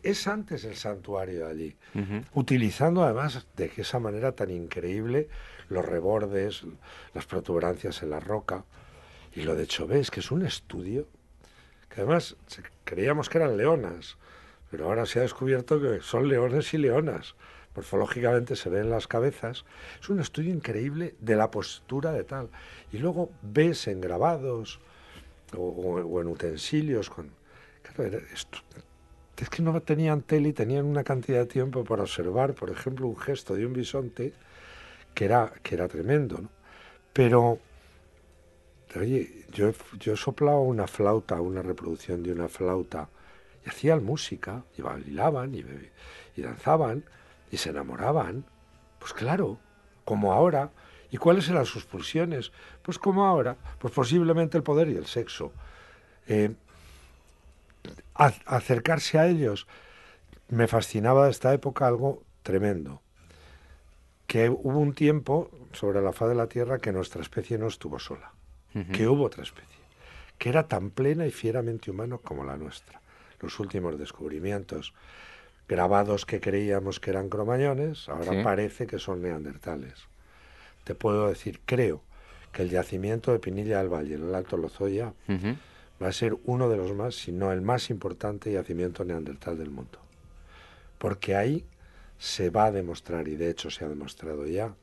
[0.03, 1.75] es antes el santuario allí.
[2.33, 5.29] Utilizando además de esa manera tan increíble
[5.69, 6.63] los rebordes,
[7.13, 8.65] las protuberancias en la roca.
[9.35, 11.07] Y lo de Chauvet, que es un estudio
[11.93, 12.35] que además
[12.83, 14.17] creíamos que eran leonas,
[14.71, 17.35] pero ahora se ha descubierto que son leones y leonas.
[17.75, 19.65] Morfológicamente se ven las cabezas.
[20.01, 22.49] Es un estudio increíble de la postura de tal.
[22.91, 24.79] Y luego ves en grabados
[25.57, 27.31] o, en utensilios con...
[29.37, 33.07] es que no tenían tele y tenían una cantidad de tiempo para observar, por ejemplo,
[33.07, 34.33] un gesto de un bisonte
[35.13, 36.37] que era, que era tremendo.
[36.39, 36.49] ¿no?
[37.11, 37.59] Pero
[38.95, 43.09] Oye, yo, yo he soplado una flauta, una reproducción de una flauta,
[43.65, 45.65] y hacían música, y bailaban, y,
[46.35, 47.03] y danzaban,
[47.53, 48.45] y se enamoraban.
[48.97, 49.59] Pues claro,
[50.05, 50.71] como ahora.
[51.11, 52.51] ¿Y cuáles eran sus pulsiones?
[52.81, 55.53] Pues como ahora, pues posiblemente el poder y el sexo.
[56.27, 56.55] Eh,
[58.15, 59.67] acercarse a ellos
[60.49, 63.01] me fascinaba de esta época algo tremendo.
[64.25, 67.99] Que hubo un tiempo sobre la faz de la Tierra que nuestra especie no estuvo
[67.99, 68.33] sola
[68.91, 69.77] que hubo otra especie,
[70.39, 73.01] que era tan plena y fieramente humano como la nuestra.
[73.39, 74.95] Los últimos descubrimientos
[75.67, 79.93] grabados que creíamos que eran cromañones, ahora parece que son neandertales.
[80.83, 82.01] Te puedo decir, creo
[82.51, 85.13] que el yacimiento de Pinilla del Valle, en el Alto Lozoya,
[86.01, 89.71] va a ser uno de los más, si no el más importante yacimiento neandertal del
[89.71, 89.99] mundo.
[90.97, 91.65] Porque ahí
[92.17, 94.75] se va a demostrar, y de hecho se ha demostrado ya,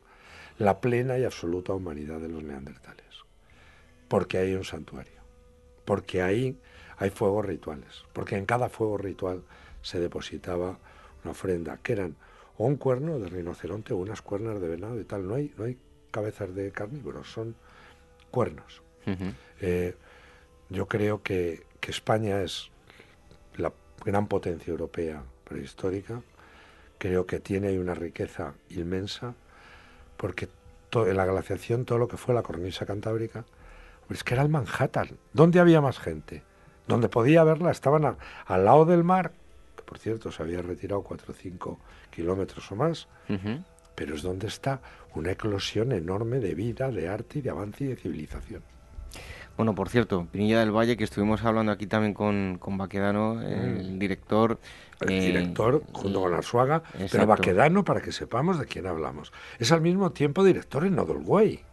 [0.58, 3.06] la plena y absoluta humanidad de los neandertales.
[4.08, 5.20] Porque hay un santuario,
[5.84, 6.58] porque ahí
[6.96, 9.42] hay fuegos rituales, porque en cada fuego ritual
[9.82, 10.78] se depositaba
[11.22, 12.16] una ofrenda, que eran
[12.56, 15.26] o un cuerno de rinoceronte o unas cuernas de venado y tal.
[15.26, 15.78] No hay, no hay
[16.10, 17.54] cabezas de carnívoros, son
[18.30, 18.82] cuernos.
[19.60, 19.94] Eh,
[20.68, 22.70] yo creo que, España es
[23.56, 23.72] la
[24.04, 26.22] gran potencia europea prehistórica.
[26.98, 29.34] Creo que tiene ahí una riqueza inmensa,
[30.16, 30.48] porque
[30.92, 33.44] en la glaciación todo lo que fue la cornisa cantábrica
[34.08, 35.18] es que era el Manhattan.
[35.32, 36.44] ¿Dónde había más gente?
[36.86, 38.16] Donde podía verla estaban
[38.46, 39.39] al lado del mar, que
[39.90, 41.80] por cierto se había retirado 4 o 5
[42.10, 43.08] kilómetros o más,
[43.96, 44.80] pero es donde está
[45.16, 48.62] una eclosión enorme de vida, de arte y de avance y de civilización.
[49.56, 53.94] Bueno, por cierto, Pinilla del Valle, que estuvimos hablando aquí también con, con Baquedano, el
[53.94, 53.98] mm.
[53.98, 54.60] director.
[55.00, 59.32] El eh, director, junto con Arzuaga, pero Baquedano, para que sepamos de quién hablamos.
[59.58, 61.64] Es al mismo tiempo director en Nodolway.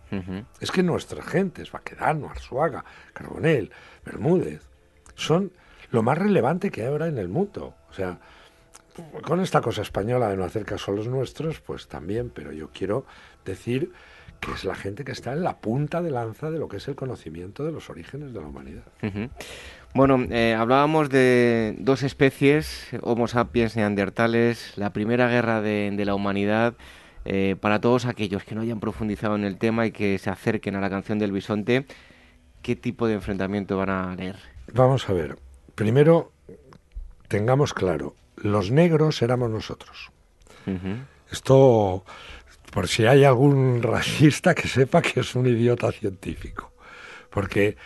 [0.59, 2.83] Es que nuestras gentes, Baquedano, Arzuaga,
[3.13, 3.69] Carbonell,
[4.03, 4.67] Bermúdez,
[5.13, 5.51] son
[5.91, 7.73] lo más relevante que hay ahora en el mundo.
[7.89, 8.19] O sea,
[9.21, 12.69] con esta cosa española de no hacer caso a los nuestros, pues también, pero yo
[12.73, 13.05] quiero
[13.45, 13.91] decir
[14.39, 16.87] que es la gente que está en la punta de lanza de lo que es
[16.87, 18.83] el conocimiento de los orígenes de la humanidad.
[19.93, 26.75] Bueno, eh, hablábamos de dos especies, Homo sapiens neandertales, la primera guerra de la humanidad
[27.29, 30.75] eh, para todos aquellos que no hayan profundizado en el tema y que se acerquen
[30.75, 31.85] a la canción del bisonte,
[32.61, 34.37] ¿qué tipo de enfrentamiento van a leer?
[34.73, 35.37] Vamos a ver.
[35.75, 36.31] Primero,
[37.27, 40.11] tengamos claro, los negros éramos nosotros.
[41.31, 42.03] Esto,
[42.71, 46.71] por si hay algún racista que sepa que es un idiota científico.
[47.29, 47.77] Porque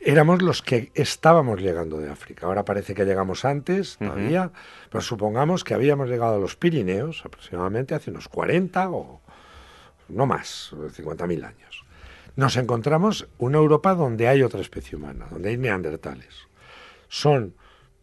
[0.00, 2.46] éramos los que estábamos llegando de África.
[2.46, 4.50] Ahora parece que llegamos antes todavía,
[4.90, 9.20] pero supongamos que habíamos llegado a los Pirineos aproximadamente hace unos 40 o
[10.08, 11.84] no más, 50.000 años.
[12.36, 16.48] Nos encontramos una Europa donde hay otra especie humana, donde hay neandertales.
[17.08, 17.54] Son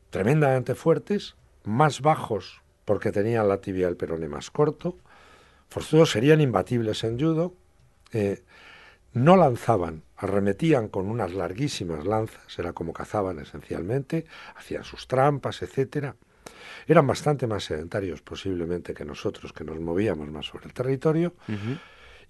[0.09, 4.97] tremendamente fuertes, más bajos porque tenían la tibia del perone más corto,
[5.67, 7.53] forzudos serían imbatibles en judo,
[8.13, 8.43] eh,
[9.11, 14.25] no lanzaban, arremetían con unas larguísimas lanzas, era como cazaban esencialmente,
[14.55, 16.15] hacían sus trampas, etcétera.
[16.87, 21.33] Eran bastante más sedentarios posiblemente que nosotros, que nos movíamos más sobre el territorio.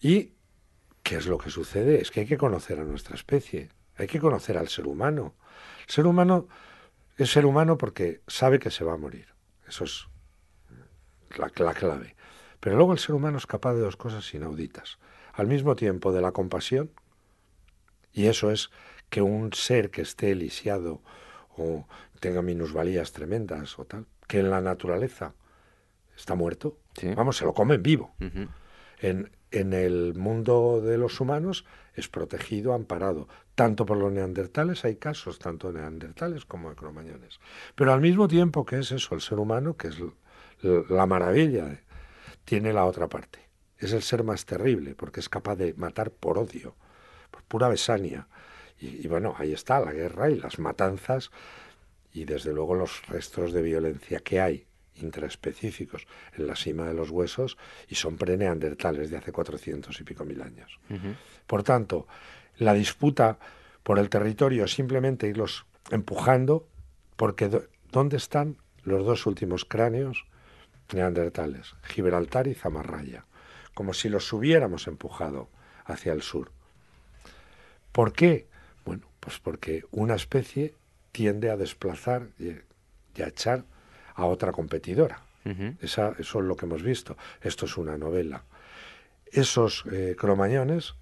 [0.01, 0.31] Y
[1.03, 2.01] ¿qué es lo que sucede?
[2.01, 5.35] Es que hay que conocer a nuestra especie, hay que conocer al ser humano.
[5.87, 6.47] El ser humano
[7.17, 9.27] es ser humano porque sabe que se va a morir.
[9.67, 10.07] Eso es
[11.37, 12.15] la clave.
[12.59, 14.97] Pero luego el ser humano es capaz de dos cosas inauditas
[15.33, 16.89] al mismo tiempo de la compasión,
[18.11, 18.71] y eso es
[19.11, 21.01] que un ser que esté lisiado
[21.55, 21.87] o
[22.19, 25.35] tenga minusvalías tremendas o tal, que en la naturaleza
[26.15, 26.79] está muerto,
[27.15, 28.15] vamos, se lo comen vivo.
[28.99, 31.65] en, en el mundo de los humanos
[31.97, 33.27] es protegido, amparado.
[33.55, 37.39] Tanto por los neandertales hay casos, tanto de neandertales como de cromañones.
[37.75, 39.97] Pero al mismo tiempo que es eso, el ser humano, que es
[40.61, 41.81] la maravilla,
[42.45, 43.47] tiene la otra parte
[43.79, 46.75] es el ser más terrible, porque es capaz de matar por odio,
[47.31, 48.27] por pura besania.
[48.79, 51.31] Y, y, bueno, ahí está la guerra y las matanzas
[52.13, 54.67] y desde luego los restos de violencia que hay
[55.01, 57.57] intraespecíficos en la cima de los huesos
[57.87, 60.79] y son preneandertales de hace 400 y pico mil años.
[61.45, 62.07] Por tanto,
[62.57, 63.37] la disputa
[63.83, 66.67] por el territorio es simplemente irlos empujando
[67.15, 67.49] porque
[67.91, 70.25] ¿dónde están los dos últimos cráneos
[70.93, 71.75] neandertales?
[71.83, 73.25] Gibraltar y Zamarraya,
[73.73, 75.49] como si los hubiéramos empujado
[75.85, 76.51] hacia el sur.
[77.91, 78.47] ¿Por qué?
[78.85, 80.75] Bueno, pues porque una especie
[81.11, 82.51] tiende a desplazar y,
[83.21, 83.65] a echar
[84.17, 85.21] a otra competidora.
[85.81, 87.15] Esa, eso es lo que hemos visto.
[87.41, 88.43] Esto es una novela.
[89.31, 90.95] Esos eh, cromañones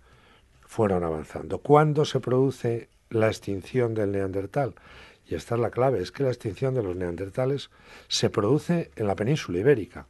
[0.68, 1.58] fueron avanzando.
[1.58, 4.76] ¿Cuándo se produce la extinción del neandertal?
[5.28, 7.72] Y esta es la clave, es que la extinción de los neandertales
[8.08, 10.06] se produce en la península ibérica.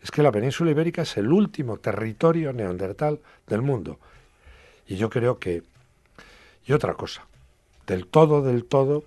[0.00, 3.18] Es que la península ibérica es el último territorio neandertal
[3.48, 3.98] del mundo.
[4.86, 5.64] Y yo creo que...
[6.64, 7.26] Y otra cosa,
[7.88, 9.02] del todo, del todo,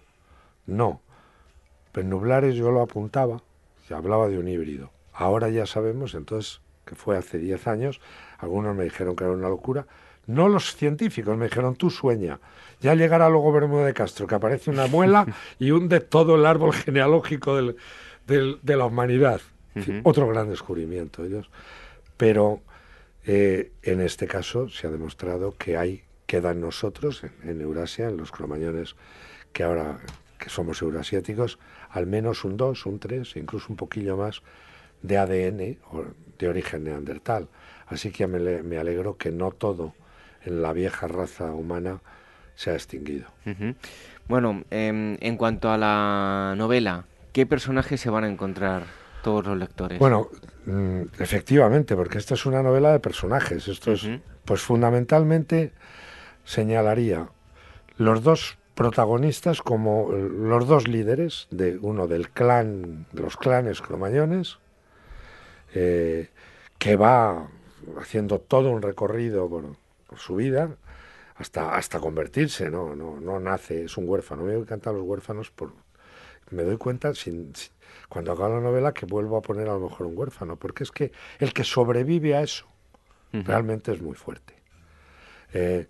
[0.65, 1.01] no.
[1.93, 3.41] Nublares yo lo apuntaba,
[3.87, 4.91] se hablaba de un híbrido.
[5.13, 8.01] Ahora ya sabemos, entonces, que fue hace 10 años,
[8.37, 9.85] algunos me dijeron que era una locura,
[10.27, 12.39] no los científicos, me dijeron, tú sueña.
[12.81, 15.25] Ya llegará luego Bermudo de Castro, que aparece una muela
[15.57, 17.75] y hunde todo el árbol genealógico del,
[18.27, 19.41] de la humanidad.
[20.03, 21.49] Otro gran descubrimiento ellos.
[22.17, 22.61] Pero
[23.25, 28.07] eh, en este caso se ha demostrado que hay, queda en nosotros, en, en Eurasia,
[28.07, 28.95] en los cromañones
[29.51, 29.99] que ahora
[30.37, 31.59] que somos euroasiáticos,
[31.89, 34.41] al menos un 2, un 3, incluso un poquillo más
[35.01, 35.77] de ADN
[36.37, 37.47] de origen neandertal.
[37.87, 39.93] Así que me, alegro que no todo
[40.43, 42.01] en la vieja raza humana
[42.55, 43.27] se ha extinguido.
[44.27, 48.83] Bueno, em, en cuanto a la novela, ¿qué personajes se van a encontrar
[49.23, 49.97] todos los lectores?
[49.97, 50.29] Bueno,
[50.65, 53.67] mm, efectivamente, porque esta es una novela de personajes.
[53.67, 54.07] Esto es,
[54.45, 55.71] pues fundamentalmente
[56.43, 57.29] señalaría
[57.97, 64.57] los dos protagonistas como los dos líderes de uno del clan, de los clanes cromañones,
[65.75, 66.29] eh,
[66.77, 67.49] que va
[67.99, 69.75] haciendo todo un recorrido por,
[70.17, 70.77] su vida
[71.35, 72.95] hasta, hasta convertirse, ¿no?
[72.95, 74.43] No, no nace, es un huérfano.
[74.43, 75.73] Me encantan los huérfanos por,
[76.49, 77.51] me doy cuenta sin,
[78.07, 80.91] cuando acabo la novela que vuelvo a poner a lo mejor un huérfano, porque es
[80.91, 82.65] que el que sobrevive a eso
[83.33, 84.53] realmente es muy fuerte.
[85.53, 85.85] Eh,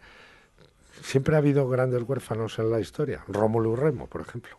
[1.02, 4.58] siempre ha habido grandes huérfanos en la historia, Rómulo y Remo, por ejemplo.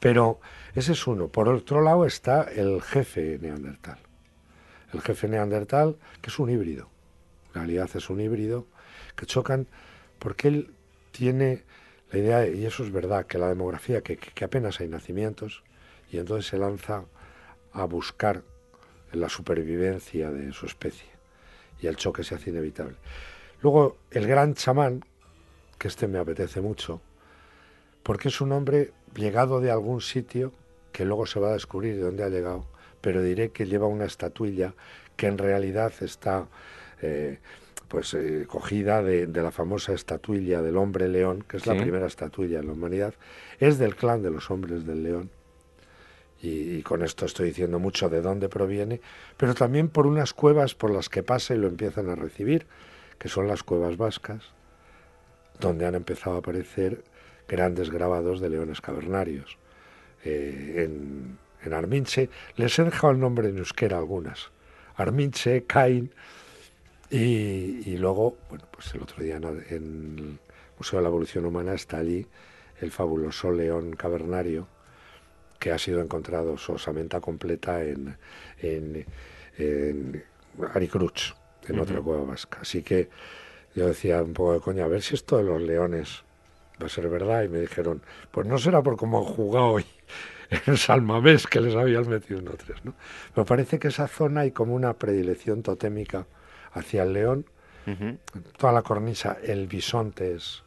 [0.00, 0.40] Pero
[0.74, 1.28] ese es uno.
[1.28, 3.98] Por otro lado está el jefe neandertal.
[4.92, 6.88] El jefe neandertal, que es un híbrido.
[7.48, 8.66] En realidad es un híbrido
[9.16, 9.66] que chocan
[10.18, 10.74] porque él
[11.12, 11.64] tiene
[12.10, 15.62] la idea, y eso es verdad, que la demografía, que, que apenas hay nacimientos,
[16.10, 17.04] y entonces se lanza
[17.72, 18.42] a buscar
[19.12, 21.08] la supervivencia de su especie.
[21.80, 22.96] Y el choque se hace inevitable.
[23.62, 25.04] Luego, el gran chamán,
[25.78, 27.00] que este me apetece mucho,
[28.02, 30.52] porque es un hombre llegado de algún sitio
[30.92, 32.66] que luego se va a descubrir de dónde ha llegado,
[33.00, 34.74] pero diré que lleva una estatuilla
[35.16, 36.48] que en realidad está
[37.02, 37.38] eh,
[37.88, 42.58] pues eh, cogida de, la famosa estatuilla del hombre león, que es la primera estatuilla
[42.58, 43.14] en la humanidad,
[43.58, 45.30] es del clan de los hombres del león.
[46.40, 49.00] Y, y, con esto estoy diciendo mucho de dónde proviene,
[49.36, 52.66] pero también por unas cuevas por las que pasa y lo empiezan a recibir,
[53.18, 54.52] que son las cuevas vascas,
[55.60, 57.02] donde han empezado a aparecer
[57.48, 59.58] grandes grabados de leones cavernarios.
[60.24, 61.38] Eh, en,
[61.72, 64.50] Arminche les he dejado el nombre en euskera algunas.
[64.96, 66.10] Arminche, Cain,
[67.10, 70.38] y, luego, bueno, pues el otro día en el
[70.76, 72.26] Museo de la Evolución Humana está allí
[72.80, 74.66] el fabuloso león cavernario
[75.58, 78.16] que ha sido encontrado, su osamenta completa en,
[78.60, 79.06] en,
[79.56, 80.24] en
[80.74, 81.34] Aricruch,
[81.66, 82.60] en otra cueva vasca.
[82.60, 83.08] Así que
[83.78, 86.22] yo decía un poco de coña, a ver si esto de los leones
[86.80, 87.44] va a ser verdad.
[87.44, 89.86] Y me dijeron, pues no será por cómo han jugado hoy
[90.66, 92.94] en Salmamés que les habían metido uno tres, ¿no?
[93.34, 96.26] Pero parece que esa zona hay como una predilección totémica
[96.72, 97.46] hacia el león.
[98.58, 100.62] Toda la cornisa, el bisonte es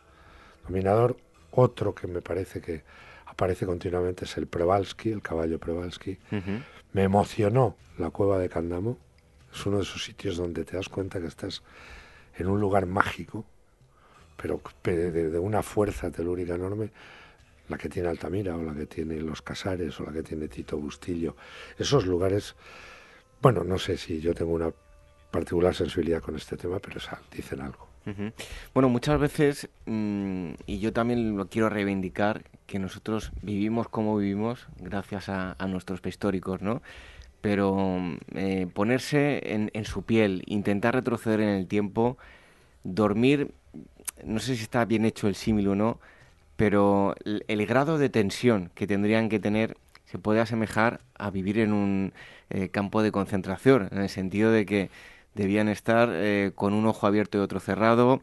[0.66, 1.18] dominador.
[1.52, 2.82] Otro que me parece que
[3.28, 6.18] aparece continuamente es el Prevalsky, el caballo Prevalsky.
[6.94, 8.98] Me emocionó la cueva de Candamo.
[9.54, 11.62] Es uno de esos sitios donde te das cuenta que estás
[12.38, 13.46] en un lugar mágico,
[14.38, 16.90] pero de, una fuerza telúrica enorme,
[17.70, 20.78] la que tiene Altamira o la que tiene Los Casares o la que tiene Tito
[20.78, 21.36] Bustillo.
[21.78, 22.56] Esos lugares,
[23.42, 24.72] bueno, no sé si yo tengo una
[25.30, 27.00] particular sensibilidad con este tema, pero
[27.32, 27.88] dicen algo.
[28.74, 34.68] Bueno, muchas veces, mm, y yo también lo quiero reivindicar, que nosotros vivimos como vivimos
[34.80, 36.82] gracias a, a nuestros prehistóricos, ¿no?
[37.42, 37.98] Pero
[38.36, 39.42] eh, ponerse
[39.74, 42.18] en, su piel, intentar retroceder en el tiempo,
[42.84, 43.54] dormir,
[44.24, 46.00] no sé si está bien hecho el símil o no,
[46.56, 51.74] pero el, grado de tensión que tendrían que tener se puede asemejar a vivir en
[51.74, 52.14] un
[52.50, 54.90] eh, campo de concentración, en el sentido de que
[55.34, 58.22] debían estar eh, con un ojo abierto y otro cerrado,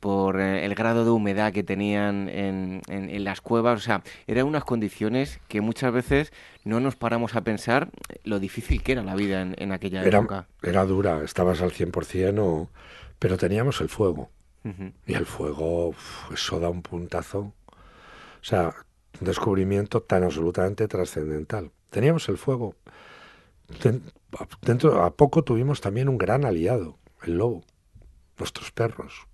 [0.00, 3.80] por eh, el grado de humedad que tenían en, en, las cuevas.
[3.80, 6.32] O sea, eran unas condiciones que muchas veces
[6.64, 7.90] no nos paramos a pensar
[8.24, 10.46] lo difícil que era la vida en, aquella época.
[10.62, 12.70] Era dura, estabas al 100% o...
[13.18, 14.30] pero teníamos el fuego.
[15.06, 15.94] Y el fuego,
[16.30, 17.38] eso da un puntazo.
[17.38, 18.74] O sea,
[19.18, 21.70] un descubrimiento tan absolutamente trascendental.
[21.90, 22.74] Teníamos el fuego.
[24.62, 27.64] Dentro, a poco tuvimos también un gran aliado, el lobo,
[28.36, 29.26] nuestros perros.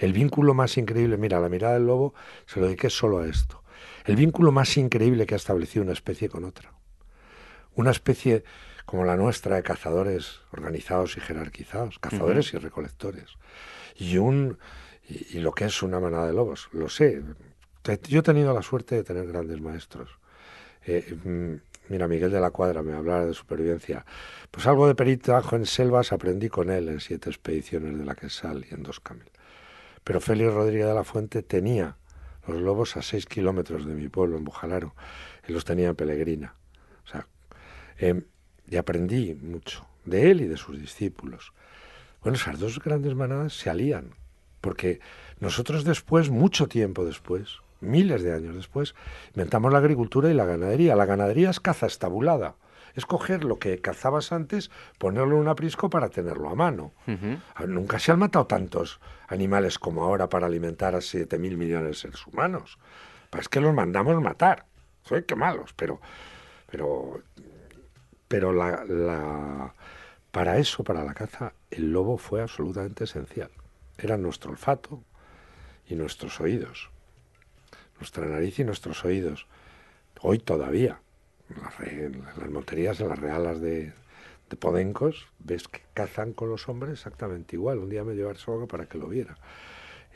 [0.00, 2.14] El vínculo más increíble, mira, la mirada del lobo
[2.46, 3.62] se lo dediqué solo a esto.
[4.06, 6.72] El vínculo más increíble que ha establecido una especie con otra.
[7.74, 8.42] Una especie
[8.86, 13.36] como la nuestra de cazadores organizados y jerarquizados, cazadores y recolectores.
[13.94, 14.58] Y un
[15.06, 17.22] y, lo que es una manada de lobos, lo sé.
[18.08, 20.18] Yo he tenido la suerte de tener grandes maestros.
[20.86, 21.54] Eh, mm,
[21.90, 24.06] mira, Miguel de la Cuadra me hablaba de supervivencia.
[24.50, 28.64] Pues algo de peritaje en selvas aprendí con él en siete expediciones de la Quesal
[28.70, 29.28] y en dos Camel.
[30.04, 31.96] Pero Félix Rodríguez de la Fuente tenía
[32.46, 34.94] los lobos a seis kilómetros de mi pueblo, en Bujalaro,
[35.46, 36.54] y los tenía en Pelegrina.
[37.04, 37.26] O sea,
[37.98, 38.24] em,
[38.68, 41.52] y aprendí mucho de él y de sus discípulos.
[42.22, 44.14] Bueno, esas dos grandes manadas se alían,
[44.60, 45.00] porque
[45.38, 48.94] nosotros después, mucho tiempo después, miles de años después,
[49.28, 50.96] inventamos la agricultura y la ganadería.
[50.96, 52.56] La ganadería es caza estabulada
[52.94, 56.92] es coger lo que cazabas antes, ponerlo en un aprisco para tenerlo a mano.
[57.54, 61.94] Ah, nunca se han matado tantos animales como ahora para alimentar a 7.000 millones de
[61.94, 62.78] seres humanos.
[63.38, 64.66] Es que los mandamos matar.
[65.04, 66.00] Soy que malos, pero,
[66.70, 67.22] pero,
[68.28, 69.74] pero la,
[70.30, 73.50] para eso, para la caza, el lobo fue absolutamente esencial.
[73.98, 75.02] Era nuestro olfato
[75.86, 76.90] y nuestros oídos.
[77.98, 79.46] Nuestra nariz y nuestros oídos.
[80.20, 81.00] Hoy todavía
[81.56, 83.92] las, las monterías, en las realas de,
[84.48, 87.78] de Podencos, ves que cazan con los hombres exactamente igual.
[87.78, 89.36] Un día me llevar solo para que lo viera.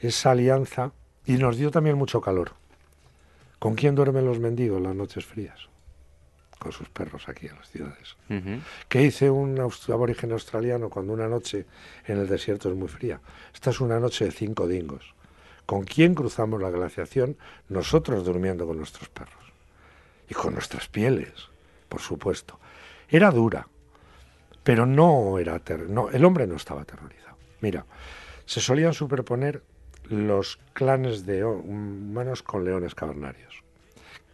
[0.01, 0.93] Esa alianza,
[1.25, 2.53] y nos dio también mucho calor.
[3.59, 5.69] ¿Con quién duermen los mendigos las noches frías?
[6.59, 8.17] Con sus perros aquí en las ciudades.
[8.89, 9.59] ¿Qué dice un
[9.89, 11.67] aborigen australiano cuando una noche
[12.07, 13.21] en el desierto es muy fría?
[13.55, 15.15] Esta es una noche de cinco dingos.
[15.67, 17.37] ¿Con quién cruzamos la glaciación?
[17.69, 19.44] Nosotros durmiendo con nuestros perros
[20.29, 21.51] y con nuestras pieles,
[21.89, 22.59] por supuesto.
[23.09, 23.69] Era dura,
[24.63, 27.37] pero no era no, el hombre no estaba aterrorizado.
[27.61, 27.87] Mira,
[28.47, 29.63] se solían superponer
[30.09, 33.63] los clanes de humanos con leones cavernarios.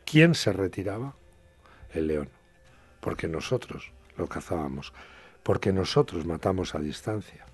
[0.04, 1.14] ¿Quién se retiraba?
[1.92, 2.28] El león,
[3.00, 4.92] porque nosotros lo cazábamos,
[5.42, 7.46] porque nosotros matamos a distancia.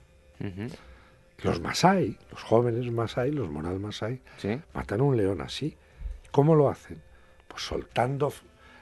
[1.43, 4.23] Los Masai, los jóvenes Masai, los moral Masai,
[4.73, 5.77] matan un león así.
[6.31, 7.03] ¿Cómo lo hacen?
[7.57, 8.33] Soltando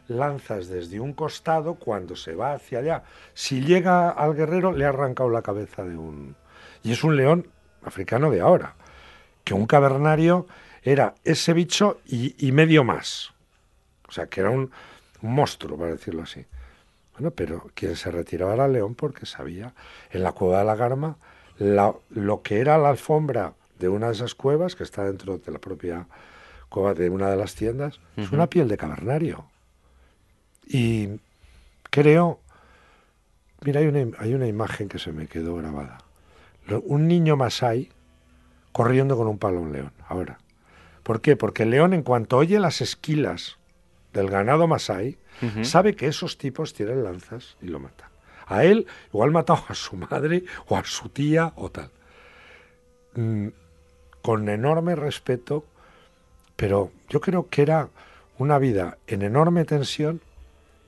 [0.09, 3.05] lanzas desde un costado cuando se va hacia allá.
[3.33, 6.37] Si llega al guerrero, le ha arrancado la cabeza de un...
[6.83, 7.49] Y es un león
[7.83, 8.75] africano de ahora,
[9.43, 10.47] que un cavernario
[10.83, 13.33] era ese bicho y, medio más.
[14.07, 14.71] O sea, que era un,
[15.23, 16.45] monstruo, para decirlo así.
[17.15, 19.73] Bueno, pero quien se retiraba era león porque sabía,
[20.11, 21.17] en la cueva de la Garma,
[21.59, 25.59] lo que era la alfombra de una de esas cuevas, que está dentro de la
[25.59, 26.07] propia
[26.95, 29.47] de una de las tiendas, es una piel de cavernario.
[30.67, 31.09] Y
[31.91, 32.41] creo,
[33.61, 35.99] mira, hay una, hay una imagen que se me quedó grabada.
[36.85, 37.91] Un niño masai
[38.73, 40.39] corriendo con un palo a un león, ahora.
[41.03, 41.37] ¿Por qué?
[41.37, 43.59] Porque el león, en cuanto oye las esquilas
[44.13, 45.19] del ganado masai,
[45.63, 48.11] sabe que esos tipos tienen lanzas y lo mata.
[48.47, 51.91] A él, igual matado a su madre o a su tía o tal.
[53.15, 53.49] Mm,
[54.23, 55.67] con enorme respeto
[56.56, 57.89] pero yo creo que era
[58.39, 60.20] una vida en enorme tensión,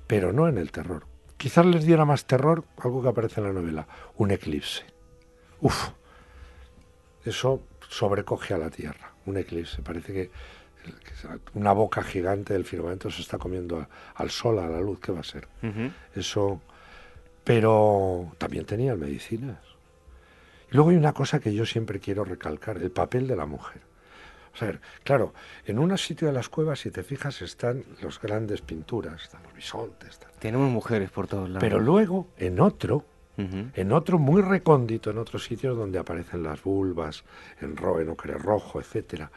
[0.07, 1.05] pero no en el terror.
[1.37, 3.87] Quizás les diera más terror algo que aparece en la novela,
[4.17, 4.85] un eclipse.
[5.61, 5.91] Uf,
[7.25, 9.83] eso sobrecoge a la Tierra, un eclipse.
[9.83, 10.31] Parece que
[11.55, 15.21] una boca gigante del firmamento se está comiendo al sol, a la luz, ¿qué va
[15.21, 15.49] a ser?
[16.15, 16.61] Eso,
[17.43, 19.59] pero también tenían medicinas.
[20.71, 23.83] Y luego hay una cosa que yo siempre quiero recalcar, el papel de la mujer
[25.03, 25.35] claro,
[25.65, 29.55] en un sitio de las cuevas, si te fijas, están las grandes pinturas, están los
[29.55, 30.19] bisontes.
[30.39, 31.61] Tenemos mujeres por todos lados.
[31.61, 33.05] Pero luego, en otro,
[33.37, 37.25] en otro muy recóndito, en otros sitios donde aparecen las vulvas,
[37.61, 39.31] en, ro en ocre rojo, etcétera,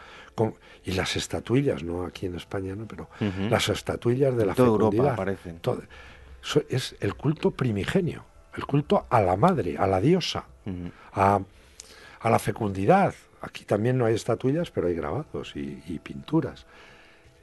[0.86, 3.10] y las estatuillas, no aquí en España, no, pero
[3.50, 5.60] las estatuillas de la toda Europa aparecen.
[6.42, 8.24] Eso es el culto primigenio,
[8.56, 10.46] el culto a la madre, a la diosa,
[11.14, 11.42] a,
[12.22, 13.14] a la fecundidad.
[13.42, 16.66] Aquí también no hay estatuillas, pero hay grabados y, pinturas.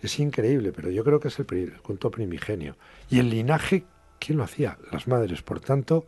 [0.02, 2.76] Es increíble, pero yo creo que es el, el culto primigenio.
[3.08, 3.84] Y el linaje,
[4.18, 4.78] ¿quién lo hacía?
[4.92, 5.42] Las madres.
[5.42, 6.06] Por tanto,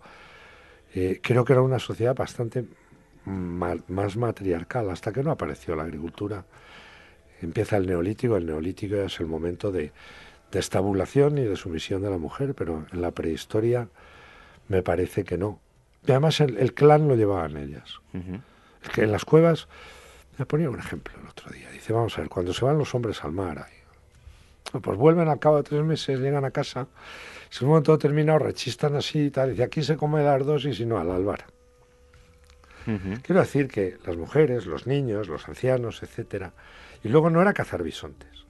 [0.95, 2.65] eh, creo que era una sociedad bastante
[3.25, 6.45] más matriarcal, hasta que no apareció la agricultura.
[7.43, 9.93] Empieza el neolítico, el neolítico es el momento de,
[10.51, 13.89] de estabulación y de sumisión de la mujer, pero en la prehistoria
[14.69, 15.61] me parece que no.
[16.07, 18.01] Y además el, el clan lo llevaban ellas.
[18.83, 19.69] Es que en las cuevas,
[20.39, 22.95] me ponía un ejemplo el otro día, dice, vamos a ver, cuando se van los
[22.95, 26.87] hombres al mar, ahí, pues vuelven al cabo de tres meses, llegan a casa,
[27.51, 30.75] si un momento determinado rechistan así y tal, dice, aquí se come las dos y
[30.75, 31.47] si no, al albar.
[33.23, 36.53] Quiero decir que las mujeres, los niños, los ancianos, etcétera,
[37.05, 38.47] y luego no era cazar bisontes.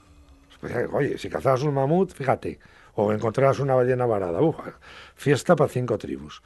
[0.61, 2.61] Pues, Oye, si cazabas un mamut, fíjate,
[2.95, 4.57] o encontrabas una ballena varada, uf,
[5.17, 6.43] fiesta para cinco tribus.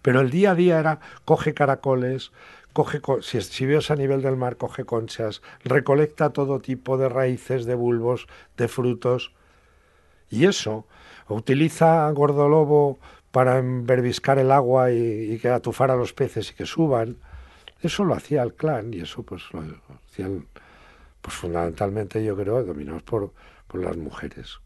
[0.00, 2.32] Pero el día a día era coge caracoles,
[2.74, 7.08] coge co- si, si vives a nivel del mar, coge conchas, recolecta todo tipo de
[7.08, 8.26] raíces, de bulbos,
[8.58, 9.32] de frutos.
[10.30, 10.86] Y eso,
[11.28, 12.98] utiliza gordolobo
[13.30, 17.16] para enverbiscar el agua y, y que atufar a los peces y que suban.
[17.82, 19.62] Eso lo hacía el clan y eso pues lo
[20.10, 20.46] hacían
[21.22, 23.32] pues fundamentalmente yo creo dominados por,
[23.68, 24.58] por las mujeres.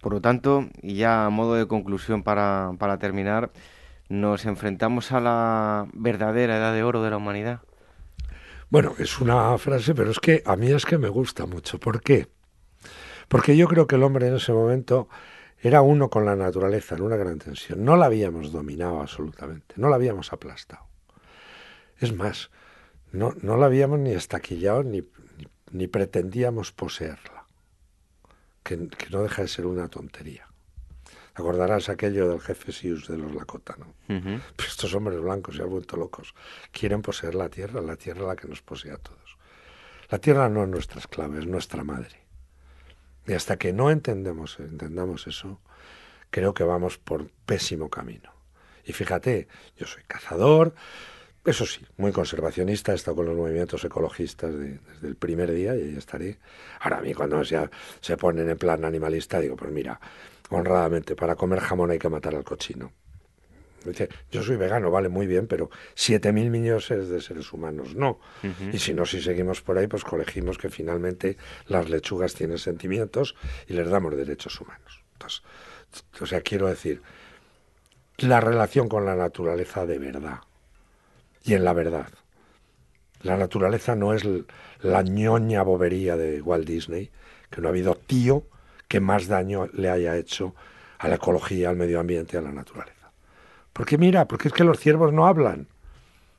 [0.00, 3.52] Por lo tanto, y ya a modo de conclusión para, para terminar,
[4.12, 7.60] nos enfrentamos a la verdadera edad de oro de la humanidad.
[8.68, 11.80] Bueno, es una frase, pero es que a mí es que me gusta mucho.
[11.80, 12.28] ¿Por qué?
[13.28, 15.08] Porque yo creo que el hombre en ese momento
[15.58, 17.84] era uno con la naturaleza, en una gran tensión.
[17.84, 20.84] No la habíamos dominado absolutamente, no la habíamos aplastado.
[21.98, 22.50] Es más,
[23.12, 25.00] no, no la habíamos ni estaquillado ni,
[25.38, 27.46] ni, ni pretendíamos poseerla,
[28.62, 30.51] que, que no deja de ser una tontería.
[31.34, 33.94] ¿Te acordarás aquello del jefe Sius de los Lakota, ¿no?
[34.56, 36.34] Pues estos hombres blancos se han vuelto locos.
[36.72, 39.38] Quieren poseer la tierra, la tierra la que nos posee a todos.
[40.10, 42.20] La tierra no es nuestra esclava, es nuestra madre.
[43.26, 45.60] Y hasta que no entendemos, entendamos eso,
[46.30, 48.30] creo que vamos por pésimo camino.
[48.84, 49.48] Y fíjate,
[49.78, 50.74] yo soy cazador,
[51.46, 55.74] eso sí, muy conservacionista, he estado con los movimientos ecologistas de- desde el primer día
[55.76, 56.38] y ahí estaré.
[56.80, 60.00] Ahora a mí cuando ya se ponen en plan animalista, digo, pues mira,
[60.58, 62.92] honradamente, para comer jamón hay que matar al cochino.
[63.84, 68.20] Dice, yo soy vegano, vale, muy bien, pero 7.000 millones de seres humanos no.
[68.72, 73.34] Y si no, si seguimos por ahí, pues colegimos que finalmente las lechugas tienen sentimientos
[73.66, 75.02] y les damos derechos humanos.
[75.14, 75.42] Entonces,
[76.20, 77.02] o sea, quiero decir,
[78.18, 80.40] la relación con la naturaleza de verdad
[81.42, 82.08] y en la verdad.
[83.22, 84.24] La naturaleza no es
[84.80, 87.10] la ñoña bobería de Walt Disney,
[87.50, 88.44] que no ha habido tío
[88.92, 90.54] que más daño le haya hecho
[90.98, 93.10] a la ecología, al medio ambiente, a la naturaleza.
[93.72, 95.66] Porque mira, porque es que los ciervos no hablan,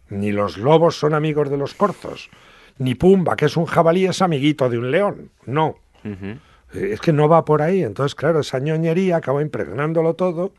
[0.09, 2.29] ni los lobos son amigos de los corzos,
[2.77, 5.31] ni Pumba, que es un jabalí, es amiguito de un león.
[5.47, 5.79] No.
[6.03, 7.83] Eh, Es que no va por ahí.
[7.83, 10.53] Entonces, claro, esa ñoñería acaba impregnándolo todo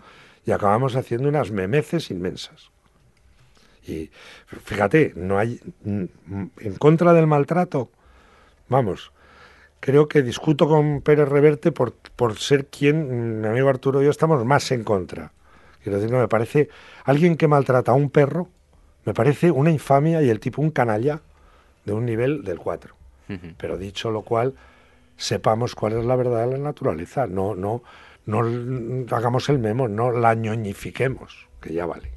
[0.44, 2.72] y acabamos haciendo unas memeces inmensas.
[3.86, 4.10] Y
[4.64, 7.88] fíjate, no hay en contra del maltrato.
[8.68, 9.12] Vamos,
[9.84, 12.96] creo que discuto con Pérez Reverte por, por ser quien,
[13.36, 15.32] mm, mi amigo Arturo y yo estamos más en contra.
[15.82, 16.70] Quiero decir, no me parece
[17.04, 18.48] alguien que maltrata a un perro,
[19.04, 21.20] me parece una infamia y el tipo un canalla
[21.84, 22.94] de un nivel del 4.
[23.58, 24.54] Pero dicho lo cual,
[25.18, 27.26] sepamos cuál es la verdad de la naturaleza.
[27.26, 27.82] No, no,
[28.24, 32.10] no l- hagamos el memo, no la ñoñifiquemos, que ya vale.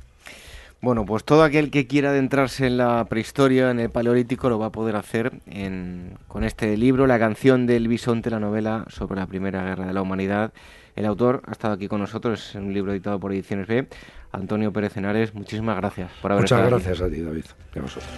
[0.79, 4.67] Bueno, pues todo aquel que quiera adentrarse en la prehistoria, en el paleolítico, lo va
[4.67, 9.25] a poder hacer en- con este libro, La canción del bisonte, la novela sobre la
[9.25, 10.53] Primera Guerra de la Humanidad.
[10.95, 13.87] El autor ha estado aquí con nosotros, es un libro editado por Ediciones B.
[14.31, 16.85] Antonio Pérez Henares, muchísimas gracias por haber Muchas estado aquí.
[16.85, 17.45] gracias a ti, David,
[17.75, 18.09] y a vosotros.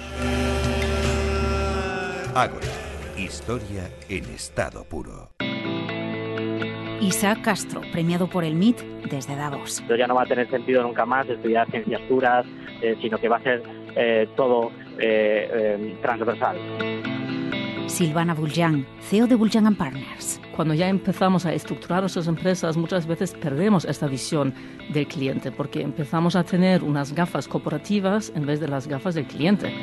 [2.36, 2.68] Ágora.
[3.18, 5.32] Historia en estado puro.
[7.02, 9.84] Isaac Castro, premiado por el MIT desde Davos.
[9.88, 12.46] Pero ya no va a tener sentido nunca más estudiar ciencias puras,
[12.82, 13.64] eh, sino que va a ser
[13.96, 16.58] eh, todo eh, eh, transversal.
[17.88, 20.40] Silvana Buljan, CEO de Buljan and Partners.
[20.56, 24.54] Cuando ya empezamos a estructurar nuestras empresas, muchas veces perdemos esta visión
[24.94, 29.26] del cliente porque empezamos a tener unas gafas corporativas en vez de las gafas del
[29.26, 29.74] cliente.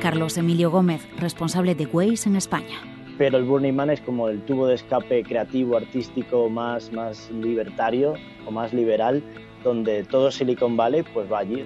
[0.00, 2.89] Carlos Emilio Gómez, responsable de Waze en España.
[3.20, 8.14] Pero el Burning Man es como el tubo de escape creativo, artístico más, más libertario
[8.46, 9.22] o más liberal,
[9.62, 11.62] donde todo Silicon Valley pues va allí.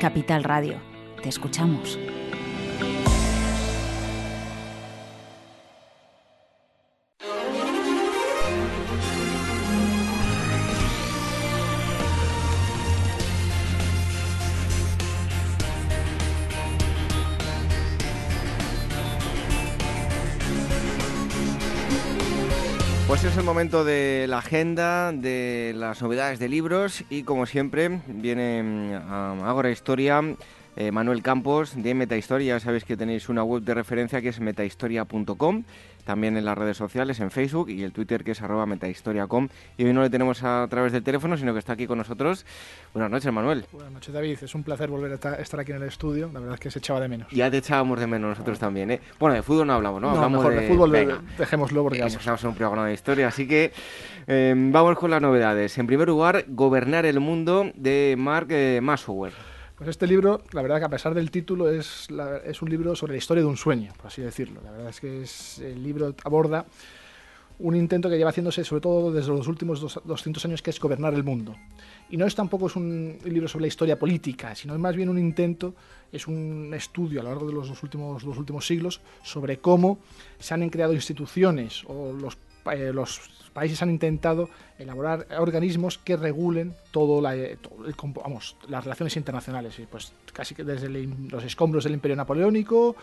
[0.00, 0.76] Capital Radio.
[1.22, 1.98] Te escuchamos.
[23.58, 29.50] Momento de la agenda, de las novedades de libros y como siempre viene mm, a
[29.50, 30.22] Agora Historia
[30.78, 32.54] eh, Manuel Campos de Metahistoria.
[32.54, 35.64] Ya sabéis que tenéis una web de referencia que es metahistoria.com,
[36.04, 39.48] también en las redes sociales, en Facebook y el Twitter que es arroba metahistoriacom.
[39.76, 42.46] Y hoy no le tenemos a través del teléfono, sino que está aquí con nosotros.
[42.94, 43.66] Buenas noches, Manuel.
[43.72, 44.38] Buenas noches, David.
[44.40, 46.30] Es un placer volver a estar aquí en el estudio.
[46.32, 47.28] La verdad es que se echaba de menos.
[47.32, 49.00] Ya te echábamos de menos nosotros también, ¿eh?
[49.18, 50.10] Bueno, de fútbol no hablamos, ¿no?
[50.10, 52.14] no hablamos mejor de, fútbol dejémoslo porque vamos.
[52.14, 53.72] Estamos en un programa de historia, así que
[54.28, 55.76] eh, vamos con las novedades.
[55.76, 58.80] En primer lugar, Gobernar el Mundo de Mark eh,
[59.78, 62.08] pues este libro, la verdad que a pesar del título, es,
[62.44, 64.60] es un libro sobre la historia de un sueño, por así decirlo.
[64.64, 66.66] La verdad es que es, el libro aborda
[67.60, 71.14] un intento que lleva haciéndose sobre todo desde los últimos 200 años, que es gobernar
[71.14, 71.54] el mundo.
[72.10, 75.74] Y no es tampoco un libro sobre la historia política, sino más bien un intento,
[76.12, 79.98] es un estudio a lo largo de los dos últimos, los últimos siglos sobre cómo
[80.38, 82.36] se han creado instituciones o los,
[82.72, 83.20] eh, los
[83.52, 87.58] países han intentado elaborar organismos que regulen todo, la, eh,
[88.22, 92.94] vamos, las relaciones internacionales, pues casi que desde los escombros del Imperio Napoleónico,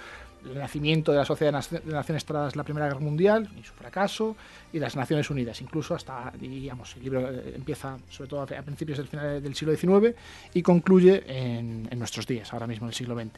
[0.49, 4.35] el nacimiento de la Sociedad de Naciones tras la Primera Guerra Mundial y su fracaso,
[4.71, 8.97] y las Naciones Unidas, incluso hasta, digamos, el libro eh, empieza sobre todo a principios
[8.97, 10.15] del final del siglo XIX
[10.53, 13.31] y concluye en, nuestros días, ahora mismo en el siglo XX.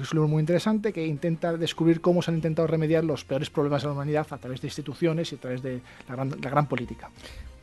[0.00, 3.50] es un libro muy interesante que intenta descubrir cómo se han intentado remediar los peores
[3.50, 6.50] problemas de la humanidad a través de instituciones y a través de la gran, la
[6.50, 7.10] gran política.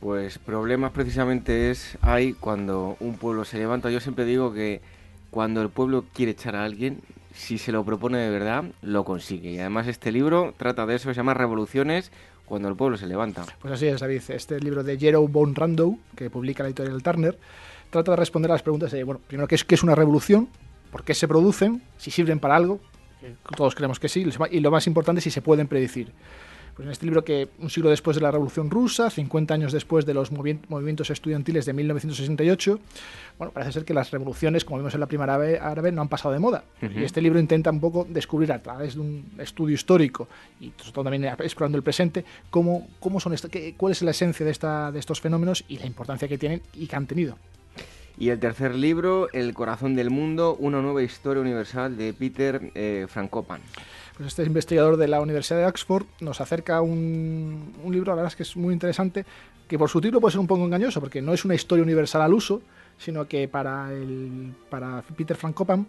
[0.00, 3.90] Pues problemas precisamente es hay cuando un pueblo se levanta.
[3.90, 4.80] Yo siempre digo que
[5.30, 7.00] cuando el pueblo quiere echar a alguien,
[7.34, 9.50] si se lo propone de verdad, lo consigue.
[9.52, 12.12] Y además este libro trata de eso, se llama Revoluciones
[12.44, 13.44] cuando el pueblo se levanta.
[13.60, 14.22] Pues así es, David.
[14.28, 17.38] Este libro de Jero Von Randow, que publica la editorial Turner,
[17.90, 20.48] trata de responder a las preguntas de, bueno, primero, ¿qué es, qué es una revolución?
[20.90, 21.82] ¿Por qué se producen?
[21.96, 22.80] ¿Si sirven para algo?
[23.56, 24.26] Todos creemos que sí.
[24.50, 26.12] Y lo más importante, si se pueden predecir.
[26.74, 30.06] Pues en este libro que un siglo después de la Revolución Rusa, 50 años después
[30.06, 32.80] de los movimientos estudiantiles de 1968,
[33.38, 36.32] bueno, parece ser que las revoluciones, como vimos en la primera árabe, no han pasado
[36.32, 36.64] de moda.
[36.80, 40.28] Y este libro intenta un poco descubrir a través de un estudio histórico
[40.60, 44.52] y todo también explorando el presente, cómo, cómo son qué, cuál es la esencia de,
[44.52, 47.36] esta, de estos fenómenos y la importancia que tienen y que han tenido.
[48.18, 53.06] Y el tercer libro, El corazón del mundo, una nueva historia universal de Peter eh,
[53.08, 53.60] Frankopan.
[54.16, 58.36] Pues este investigador de la Universidad de Oxford nos acerca un, libro, la verdad es
[58.36, 59.24] que es muy interesante,
[59.66, 62.22] que por su título puede ser un poco engañoso, porque no es una historia universal
[62.22, 62.62] al uso,
[62.98, 65.86] sino que para, el, para Peter Frankopan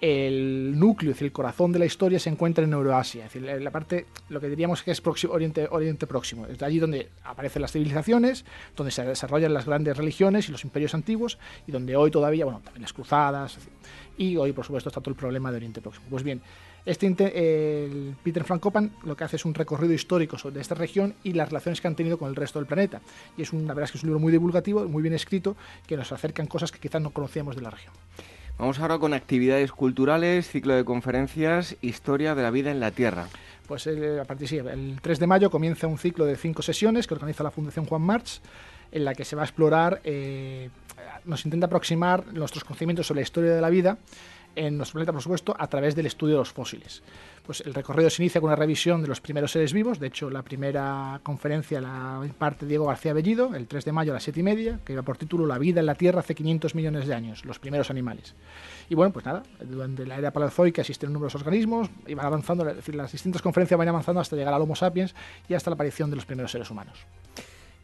[0.00, 3.62] el núcleo, es decir, el corazón de la historia se encuentra en Euroasia, es decir,
[3.62, 7.72] la parte, lo que diríamos que es Oriente, Oriente Próximo, es allí donde aparecen las
[7.72, 8.44] civilizaciones,
[8.76, 12.60] donde se desarrollan las grandes religiones y los imperios antiguos, y donde hoy todavía, bueno,
[12.62, 13.56] también las cruzadas,
[14.18, 16.04] y hoy, por supuesto, está todo el problema de Oriente Próximo.
[16.10, 16.42] Pues bien,
[16.86, 17.06] este
[17.86, 21.48] el Peter Frankopan lo que hace es un recorrido histórico sobre esta región y las
[21.48, 23.00] relaciones que han tenido con el resto del planeta.
[23.36, 25.56] Y es un, la verdad es que es un libro muy divulgativo, muy bien escrito,
[25.86, 27.94] que nos acercan cosas que quizás no conocíamos de la región.
[28.58, 33.28] Vamos ahora con actividades culturales, ciclo de conferencias, historia de la vida en la Tierra.
[33.66, 37.06] Pues eh, a partir sí, el 3 de mayo comienza un ciclo de cinco sesiones
[37.06, 38.40] que organiza la Fundación Juan March,
[38.92, 40.68] en la que se va a explorar, eh,
[41.24, 43.98] nos intenta aproximar nuestros conocimientos sobre la historia de la vida
[44.56, 47.02] en nuestro planeta, por supuesto, a través del estudio de los fósiles.
[47.44, 49.98] Pues el recorrido se inicia con una revisión de los primeros seres vivos.
[49.98, 54.14] De hecho, la primera conferencia la imparte Diego García Bellido, el 3 de mayo a
[54.14, 56.74] las 7 y media, que lleva por título La vida en la Tierra hace 500
[56.74, 58.34] millones de años, los primeros animales.
[58.88, 62.76] Y bueno, pues nada, durante la era paleozoica existen numerosos organismos y van avanzando, es
[62.76, 65.14] decir, las distintas conferencias van avanzando hasta llegar al Homo sapiens
[65.48, 67.06] y hasta la aparición de los primeros seres humanos.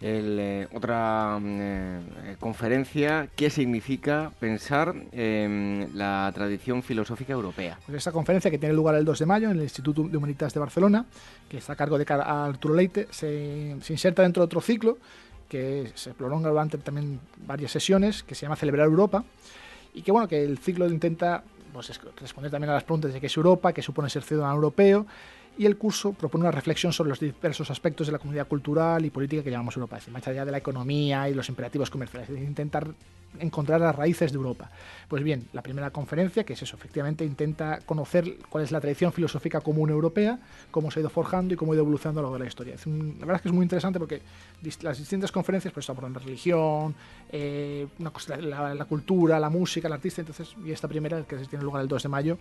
[0.03, 7.79] Eh, otra mm, eh, conferencia, ¿qué significa pensar en la tradición filosófica europea?
[7.85, 10.55] Pues esta conferencia que tiene lugar el 2 de mayo en el Instituto de Humanitas
[10.55, 11.05] de Barcelona,
[11.51, 14.97] que está a cargo de Arturo Leite, se, inserta dentro de otro ciclo
[15.51, 19.25] que se prolonga durante también varias sesiones, que se llama Celebrar Europa,
[19.93, 21.43] y que bueno, que el ciclo intenta
[21.75, 25.07] pues, responder también a las preguntas de qué es Europa, qué supone ser ciudadano europeo,
[25.59, 29.11] y el curso propone una reflexión sobre los diversos aspectos de la comunidad cultural y
[29.11, 32.39] política que llamamos Europa, decir, más allá de la economía y los imperativos comerciales, es
[32.41, 32.89] intentar
[33.39, 34.71] encontrar las raíces de Europa.
[35.09, 39.13] Pues bien, la primera conferencia, que es eso, efectivamente intenta conocer cuál es la tradición
[39.13, 40.39] filosófica común europea,
[40.71, 42.49] cómo se ha ido forjando y cómo ha ido evolucionando a lo largo de la
[42.49, 42.75] historia.
[42.87, 44.23] la verdad es que es muy interesante porque
[44.83, 46.95] las distintas conferencias pues abordan la religión,
[47.31, 51.89] eh, la, cultura, la música, el artista, entonces, y esta primera, que tiene lugar el
[51.89, 52.39] 2 de mayo,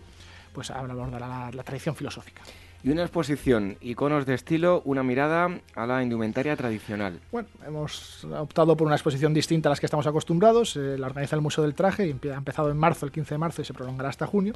[0.54, 2.42] pues aborda la, la tradición filosófica
[2.84, 7.20] y una exposición, iconos de estilo, una mirada a la indumentaria tradicional.
[7.32, 10.76] Bueno, hemos optado por una exposición distinta a las que estamos acostumbrados.
[10.76, 13.38] Eh, la organiza el Museo del Traje y ha empezado en marzo, el 15 de
[13.38, 14.54] marzo, y se prolongará hasta junio.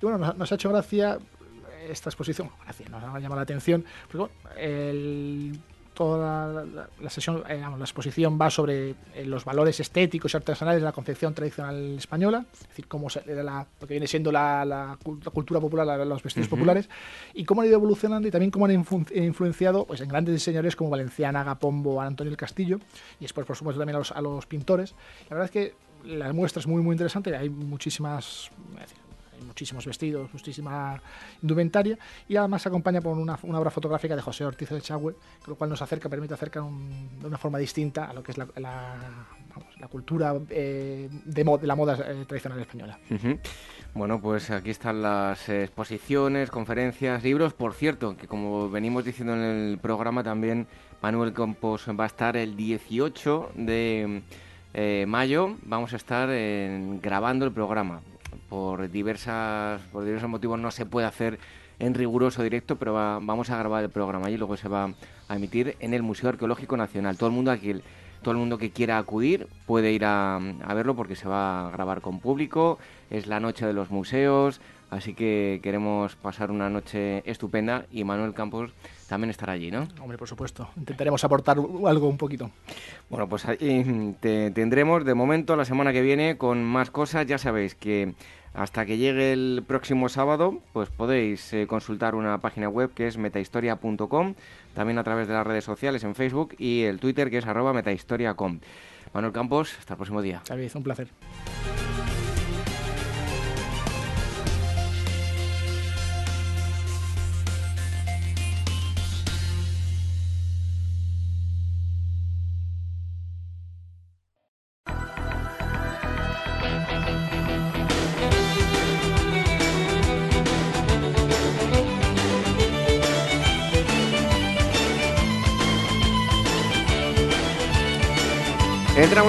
[0.00, 1.18] Y bueno, nos, ha hecho gracia
[1.88, 5.58] esta exposición, gracia, nos ha llamado la atención, porque bueno, el
[5.96, 6.64] toda
[7.00, 10.92] la, sesión, eh, la exposición va sobre eh, los valores estéticos y artesanales de la
[10.92, 14.98] confección tradicional española, es decir, cómo se, la, lo que viene siendo la, la
[15.32, 16.90] cultura popular, los vestidos populares,
[17.32, 20.90] y cómo han ido evolucionando y también cómo han influenciado pues, en grandes diseñadores como
[20.90, 22.78] Valenciana, Gapombo, Antonio el Castillo,
[23.18, 24.94] y después, por supuesto, también a los, a los pintores.
[25.30, 25.74] La verdad es que
[26.04, 28.50] la muestra es muy, muy interesante, hay muchísimas
[29.44, 31.00] muchísimos vestidos, muchísima
[31.42, 31.98] indumentaria
[32.28, 35.14] y además se acompaña por una, obra fotográfica de José Ortiz de Chagüe,
[35.46, 38.46] lo cual nos acerca, permite acercar de una forma distinta a lo que es la,
[38.56, 42.98] la, cultura eh, de, de, la moda eh, tradicional española.
[43.94, 47.54] Bueno, pues aquí están las exposiciones, conferencias, libros.
[47.54, 50.66] Por cierto, que como venimos diciendo en el programa también,
[51.00, 54.22] Manuel Campos va a estar el 18 de
[54.74, 55.56] eh, mayo.
[55.62, 56.28] Vamos a estar
[57.00, 58.02] grabando el programa
[58.48, 61.38] por, diversas, por diversos motivos no se puede hacer
[61.78, 64.94] en riguroso directo, pero vamos a grabar el programa y luego se va
[65.28, 67.18] a emitir en el Museo Arqueológico Nacional.
[67.18, 67.74] Todo el mundo aquí,
[68.22, 71.70] todo el mundo que quiera acudir puede ir a, a verlo porque se va a
[71.70, 72.78] grabar con público.
[73.10, 74.60] Es la noche de los museos,
[74.90, 78.72] así que queremos pasar una noche estupenda y Manuel Campos
[79.08, 79.86] también estará allí, ¿no?
[80.00, 80.68] Hombre, por supuesto.
[80.76, 82.50] Intentaremos aportar algo un poquito.
[83.08, 87.26] Bueno, pues ahí te tendremos de momento la semana que viene con más cosas.
[87.26, 88.14] Ya sabéis que
[88.56, 93.18] hasta que llegue el próximo sábado, pues podéis eh, consultar una página web que es
[93.18, 94.34] metahistoria.com,
[94.74, 97.74] también a través de las redes sociales en Facebook y el Twitter que es arroba
[97.74, 98.60] metahistoria.com.
[99.12, 100.42] Manuel Campos, hasta el próximo día.
[100.74, 101.08] Un placer.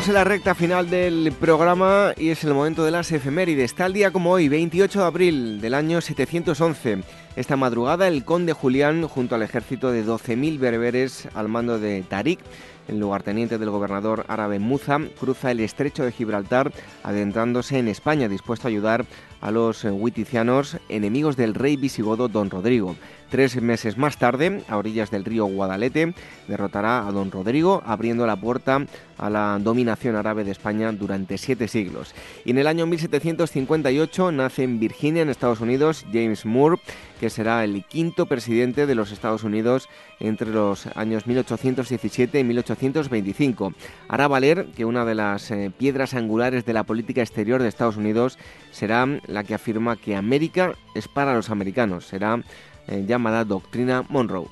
[0.08, 3.76] La recta final del programa y es el momento de las efemérides.
[3.76, 7.04] Tal día como hoy, 28 de abril del año 711.
[7.36, 12.40] Esta madrugada, el conde Julián, junto al ejército de 12.000 bereberes al mando de Tarik,
[12.88, 16.72] el lugarteniente del gobernador árabe Muza, cruza el estrecho de Gibraltar,
[17.04, 19.06] adentrándose en España, dispuesto a ayudar
[19.42, 22.96] a los huiticianos, enemigos del rey visigodo Don Rodrigo.
[23.30, 26.14] Tres meses más tarde, a orillas del río Guadalete,
[26.48, 28.86] derrotará a don Rodrigo, abriendo la puerta
[29.18, 32.14] a la dominación árabe de España durante siete siglos.
[32.46, 36.80] Y en el año 1758 nace en Virginia, en Estados Unidos, James Moore,
[37.20, 39.90] que será el quinto presidente de los Estados Unidos
[40.20, 43.74] entre los años 1817 y 1825.
[44.08, 47.98] Hará valer que una de las eh, piedras angulares de la política exterior de Estados
[47.98, 48.38] Unidos
[48.72, 52.06] será la que afirma que América es para los americanos.
[52.06, 52.42] Será
[52.88, 54.48] eh, llamada Doctrina Monroe.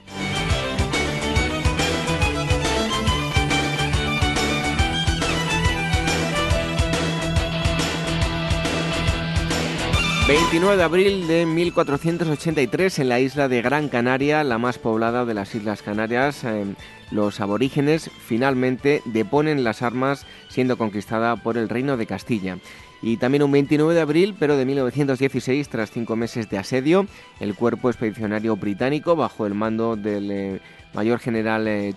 [10.27, 12.97] ...29 de abril de 1483...
[12.97, 14.43] ...en la isla de Gran Canaria...
[14.43, 16.43] ...la más poblada de las Islas Canarias...
[16.43, 16.65] Eh,
[17.11, 20.25] los aborígenes finalmente deponen las armas...
[20.49, 22.57] ...siendo conquistada por el Reino de Castilla...
[23.01, 27.07] Y también un 29 de abril, pero de 1916, tras cinco meses de asedio,
[27.39, 30.61] el cuerpo expedicionario británico, bajo el mando del eh,
[30.95, 31.93] mayor general eh,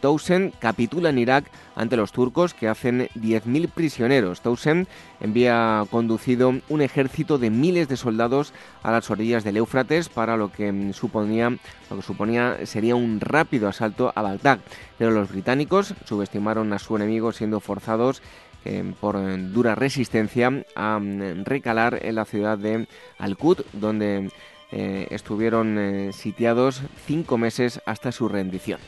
[0.59, 4.41] capitula en Irak ante los turcos que hacen 10.000 prisioneros.
[4.41, 4.89] Townsend
[5.21, 8.53] envía conducido un ejército de miles de soldados
[8.83, 11.51] a las orillas del Éufrates para lo que mm, suponía,
[11.91, 14.59] lo que suponía sería un rápido asalto a Bagdad.
[14.99, 18.21] Pero los británicos subestimaron a su enemigo siendo forzados
[18.65, 19.17] eh, por
[19.53, 22.87] dura resistencia a mm, recalar en la ciudad de
[23.19, 24.31] Al-Qud, donde
[24.71, 28.81] eh, estuvieron eh, sitiados cinco meses hasta su rendición.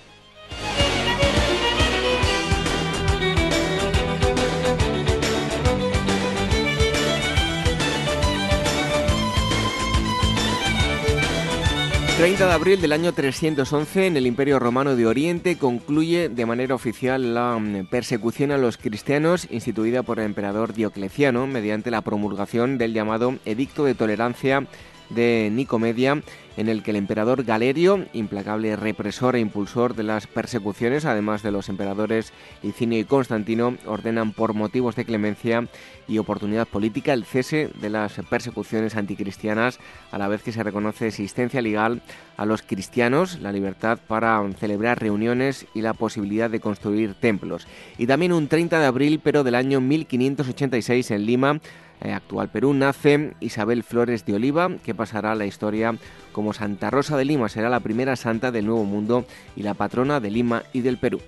[12.21, 16.75] 30 de abril del año 311, en el Imperio Romano de Oriente, concluye de manera
[16.75, 22.77] oficial la mm, persecución a los cristianos instituida por el emperador Diocleciano mediante la promulgación
[22.77, 24.67] del llamado Edicto de Tolerancia
[25.09, 26.23] de Nicomedia,
[26.61, 31.53] en el que el emperador Galerio, implacable represor e impulsor de las persecuciones, además de
[31.53, 35.67] los emperadores Licinio y Constantino, ordenan por motivos de clemencia
[36.07, 39.79] y oportunidad política el cese de las persecuciones anticristianas,
[40.13, 42.03] a la vez que se reconoce existencia legal
[42.37, 47.67] a los cristianos, la libertad para celebrar reuniones y la posibilidad de construir templos.
[47.97, 51.61] Y también un 30 de abril, pero del año 1586 en Lima,
[52.03, 55.95] eh, actual Perú, nace Isabel Flores de Oliva, que pasará a la historia
[56.33, 59.25] como Santa Rosa de Lima será la primera santa del Nuevo Mundo
[59.57, 61.21] y la patrona de Lima y del Perú.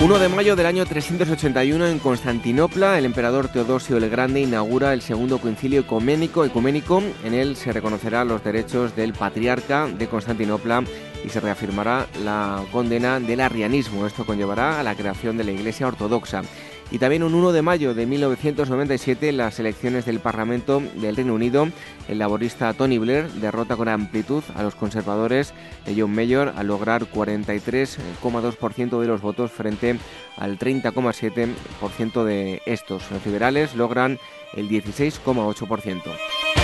[0.00, 5.02] 1 de mayo del año 381 en Constantinopla, el emperador Teodosio el Grande inaugura el
[5.02, 7.02] segundo concilio ecuménico, ecuménico.
[7.24, 10.84] En él se reconocerá los derechos del patriarca de Constantinopla
[11.24, 14.06] y se reafirmará la condena del arrianismo.
[14.06, 16.42] Esto conllevará a la creación de la Iglesia Ortodoxa.
[16.90, 21.68] Y también un 1 de mayo de 1997, las elecciones del Parlamento del Reino Unido,
[22.08, 25.52] el laborista Tony Blair derrota con amplitud a los conservadores
[25.84, 29.98] de John Mayor al lograr 43,2% de los votos frente
[30.38, 33.10] al 30,7% de estos.
[33.10, 34.18] Los liberales logran
[34.54, 36.57] el 16,8%.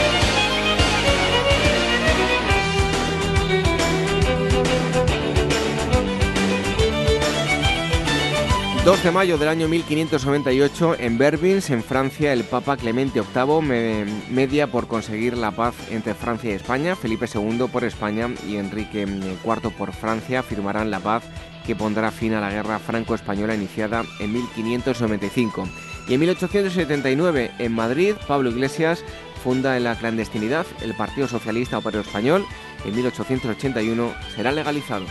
[8.85, 14.67] 2 de mayo del año 1598, en Berbins, en Francia, el Papa Clemente VIII media
[14.71, 16.95] por conseguir la paz entre Francia y España.
[16.95, 21.23] Felipe II por España y Enrique IV por Francia firmarán la paz
[21.67, 25.67] que pondrá fin a la guerra franco-española iniciada en 1595.
[26.07, 29.03] Y en 1879, en Madrid, Pablo Iglesias
[29.43, 32.45] funda en la clandestinidad el Partido Socialista Obrero Español.
[32.85, 35.07] En 1881 será legalizado.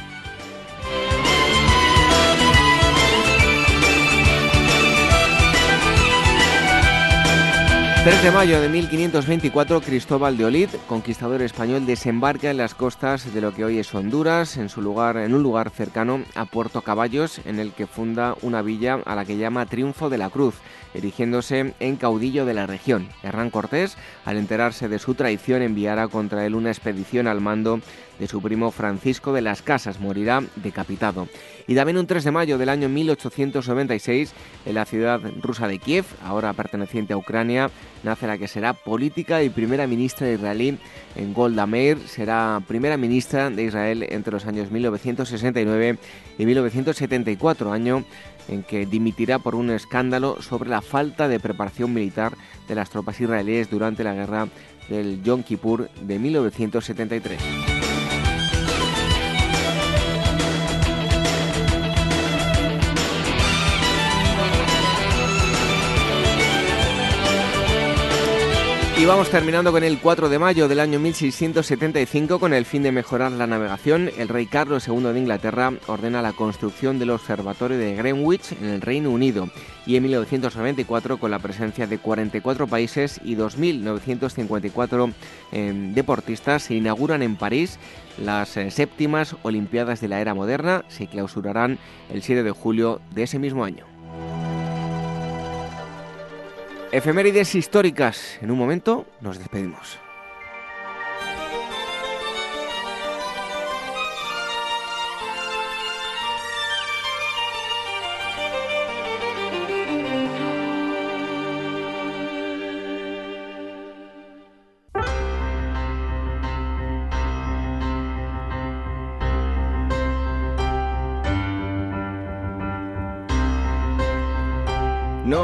[8.03, 13.39] 3 de mayo de 1524, Cristóbal de Olid, conquistador español, desembarca en las costas de
[13.39, 17.39] lo que hoy es Honduras, en, su lugar, en un lugar cercano a Puerto Caballos,
[17.45, 20.55] en el que funda una villa a la que llama Triunfo de la Cruz,
[20.93, 23.09] erigiéndose en caudillo de la región.
[23.23, 27.79] Hernán Cortés, al enterarse de su traición, enviará contra él una expedición al mando
[28.19, 31.27] de su primo Francisco de las Casas, morirá decapitado.
[31.67, 34.33] Y también un 3 de mayo del año 1896,
[34.65, 37.69] en la ciudad rusa de Kiev, ahora perteneciente a Ucrania,
[38.03, 40.77] nace la que será política y primera ministra israelí
[41.15, 41.99] en Golda Meir.
[42.07, 45.97] Será primera ministra de Israel entre los años 1969
[46.37, 48.03] y 1974, año
[48.47, 52.33] en que dimitirá por un escándalo sobre la falta de preparación militar
[52.67, 54.47] de las tropas israelíes durante la guerra
[54.89, 57.72] del Yom Kippur de 1973.
[69.03, 72.93] Y vamos terminando con el 4 de mayo del año 1675 con el fin de
[72.93, 74.09] mejorar la navegación.
[74.17, 78.79] El rey Carlos II de Inglaterra ordena la construcción del observatorio de Greenwich en el
[78.79, 79.49] Reino Unido.
[79.85, 85.13] Y en 1994 con la presencia de 44 países y 2.954
[85.51, 87.79] em, deportistas se inauguran en París
[88.17, 90.85] las eh, séptimas Olimpiadas de la Era Moderna.
[90.87, 91.77] Se clausurarán
[92.09, 93.92] el 7 de julio de ese mismo año.
[96.93, 98.37] Efemérides históricas.
[98.39, 99.99] En un momento nos despedimos.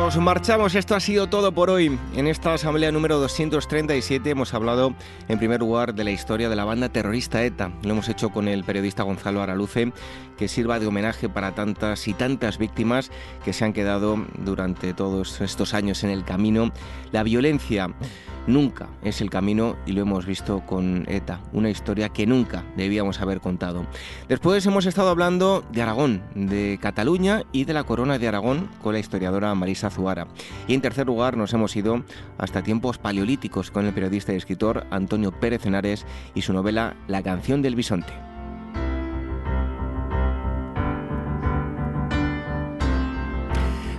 [0.09, 1.99] Nos marchamos, esto ha sido todo por hoy.
[2.15, 4.95] En esta asamblea número 237 hemos hablado
[5.27, 7.71] en primer lugar de la historia de la banda terrorista ETA.
[7.83, 9.93] Lo hemos hecho con el periodista Gonzalo Araluce,
[10.35, 13.11] que sirva de homenaje para tantas y tantas víctimas
[13.45, 16.71] que se han quedado durante todos estos años en el camino.
[17.11, 17.93] La violencia
[18.47, 23.21] nunca es el camino y lo hemos visto con ETA, una historia que nunca debíamos
[23.21, 23.85] haber contado.
[24.27, 28.93] Después hemos estado hablando de Aragón, de Cataluña y de la corona de Aragón con
[28.93, 29.89] la historiadora Marisa
[30.67, 32.03] Y en tercer lugar nos hemos ido
[32.37, 37.21] hasta tiempos paleolíticos con el periodista y escritor Antonio Pérez Henares y su novela La
[37.21, 38.13] canción del bisonte.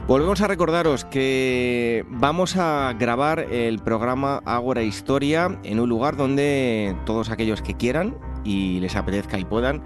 [0.06, 6.96] Volvemos a recordaros que vamos a grabar el programa Ágora Historia en un lugar donde
[7.06, 9.84] todos aquellos que quieran y les apetezca y puedan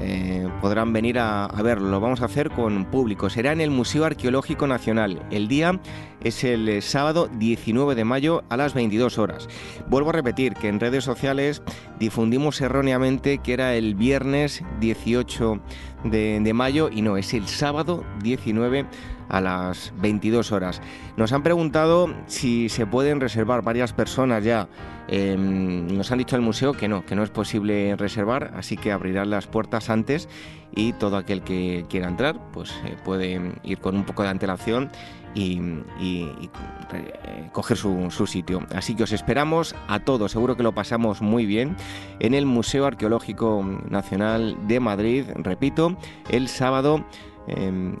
[0.00, 1.90] eh, podrán venir a, verlo.
[1.90, 3.30] Lo vamos a hacer con público.
[3.30, 5.22] Será en el Museo Arqueológico Nacional.
[5.30, 5.80] El día
[6.22, 9.48] es el eh, sábado 19 de mayo a las 22 horas.
[9.88, 11.62] Vuelvo a repetir que en redes sociales
[11.98, 15.60] difundimos erróneamente que era el viernes 18
[16.04, 18.86] de, de mayo y no, es el sábado 19
[19.28, 20.80] a las 22 horas.
[21.16, 24.68] Nos han preguntado si se pueden reservar varias personas ya.
[25.08, 28.92] Em, nos han dicho al museo que no, que no es posible reservar, así que
[28.92, 30.28] abrirán las puertas antes
[30.74, 34.90] y todo aquel que quiera entrar pues eh, puede ir con un poco de antelación
[35.34, 35.60] y,
[36.00, 36.50] y,
[36.92, 38.60] eh, coger su, su, sitio.
[38.74, 41.76] Así que os esperamos a todos, seguro que lo pasamos muy bien
[42.20, 45.96] en el Museo Arqueológico Nacional de Madrid, repito,
[46.30, 47.04] el sábado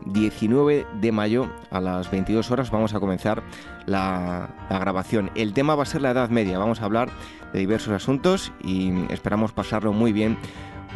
[0.06, 3.42] 19 de mayo a las 22 horas vamos a comenzar
[3.86, 5.30] la, grabación.
[5.34, 7.10] El tema va a ser la Edad Media, vamos a hablar
[7.52, 10.36] de diversos asuntos y esperamos pasarlo muy bien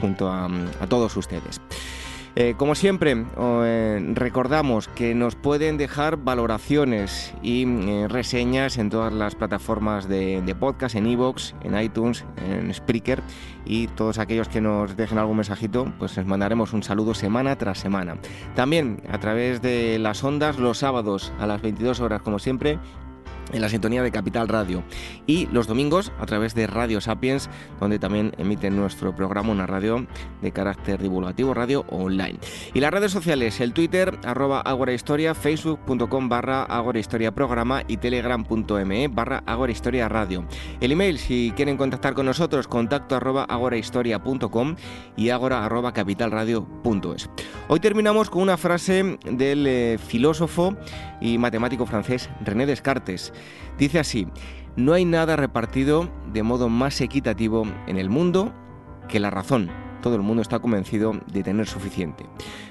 [0.01, 0.49] junto a
[0.89, 1.61] todos ustedes.
[2.35, 9.13] Eh, como siempre, eh, recordamos que nos pueden dejar valoraciones y eh, reseñas en todas
[9.13, 13.23] las plataformas de, podcast, en iVoox, en iTunes, en Spreaker
[13.67, 17.79] y todos aquellos que nos dejen algún mensajito, pues les mandaremos un saludo semana tras
[17.79, 18.17] semana.
[18.55, 22.79] También a través de las ondas los sábados a las 22 horas, como siempre,
[23.53, 24.83] en la sintonía de Capital Radio
[25.27, 27.51] y los domingos a través de Radio Sapiens,
[27.81, 30.07] donde también emiten nuestro programa, una radio
[30.41, 32.39] de carácter divulgativo, radio online.
[32.75, 37.97] Y las redes sociales, el Twitter, arroba Agora Historia, facebook.com barra Agora Historia Programa y
[37.97, 40.47] telegram.me barra Agora Historia Radio.
[40.81, 44.77] El email, si quieren contactar con nosotros, contacto arroba agorahistoria.com
[45.17, 47.31] y agora arroba capitalradio.es.
[47.69, 50.77] Hoy terminamos con una frase del eh, filósofo
[51.21, 53.32] y matemático francés René Descartes.
[53.79, 54.27] Dice así,
[54.77, 58.53] no hay nada repartido de modo más equitativo en el mundo
[59.09, 59.71] que la razón.
[60.01, 62.27] Todo el mundo está convencido de tener suficiente.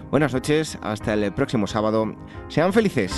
[0.10, 2.16] Buenas noches, hasta el próximo sábado.
[2.50, 3.14] Sean felices.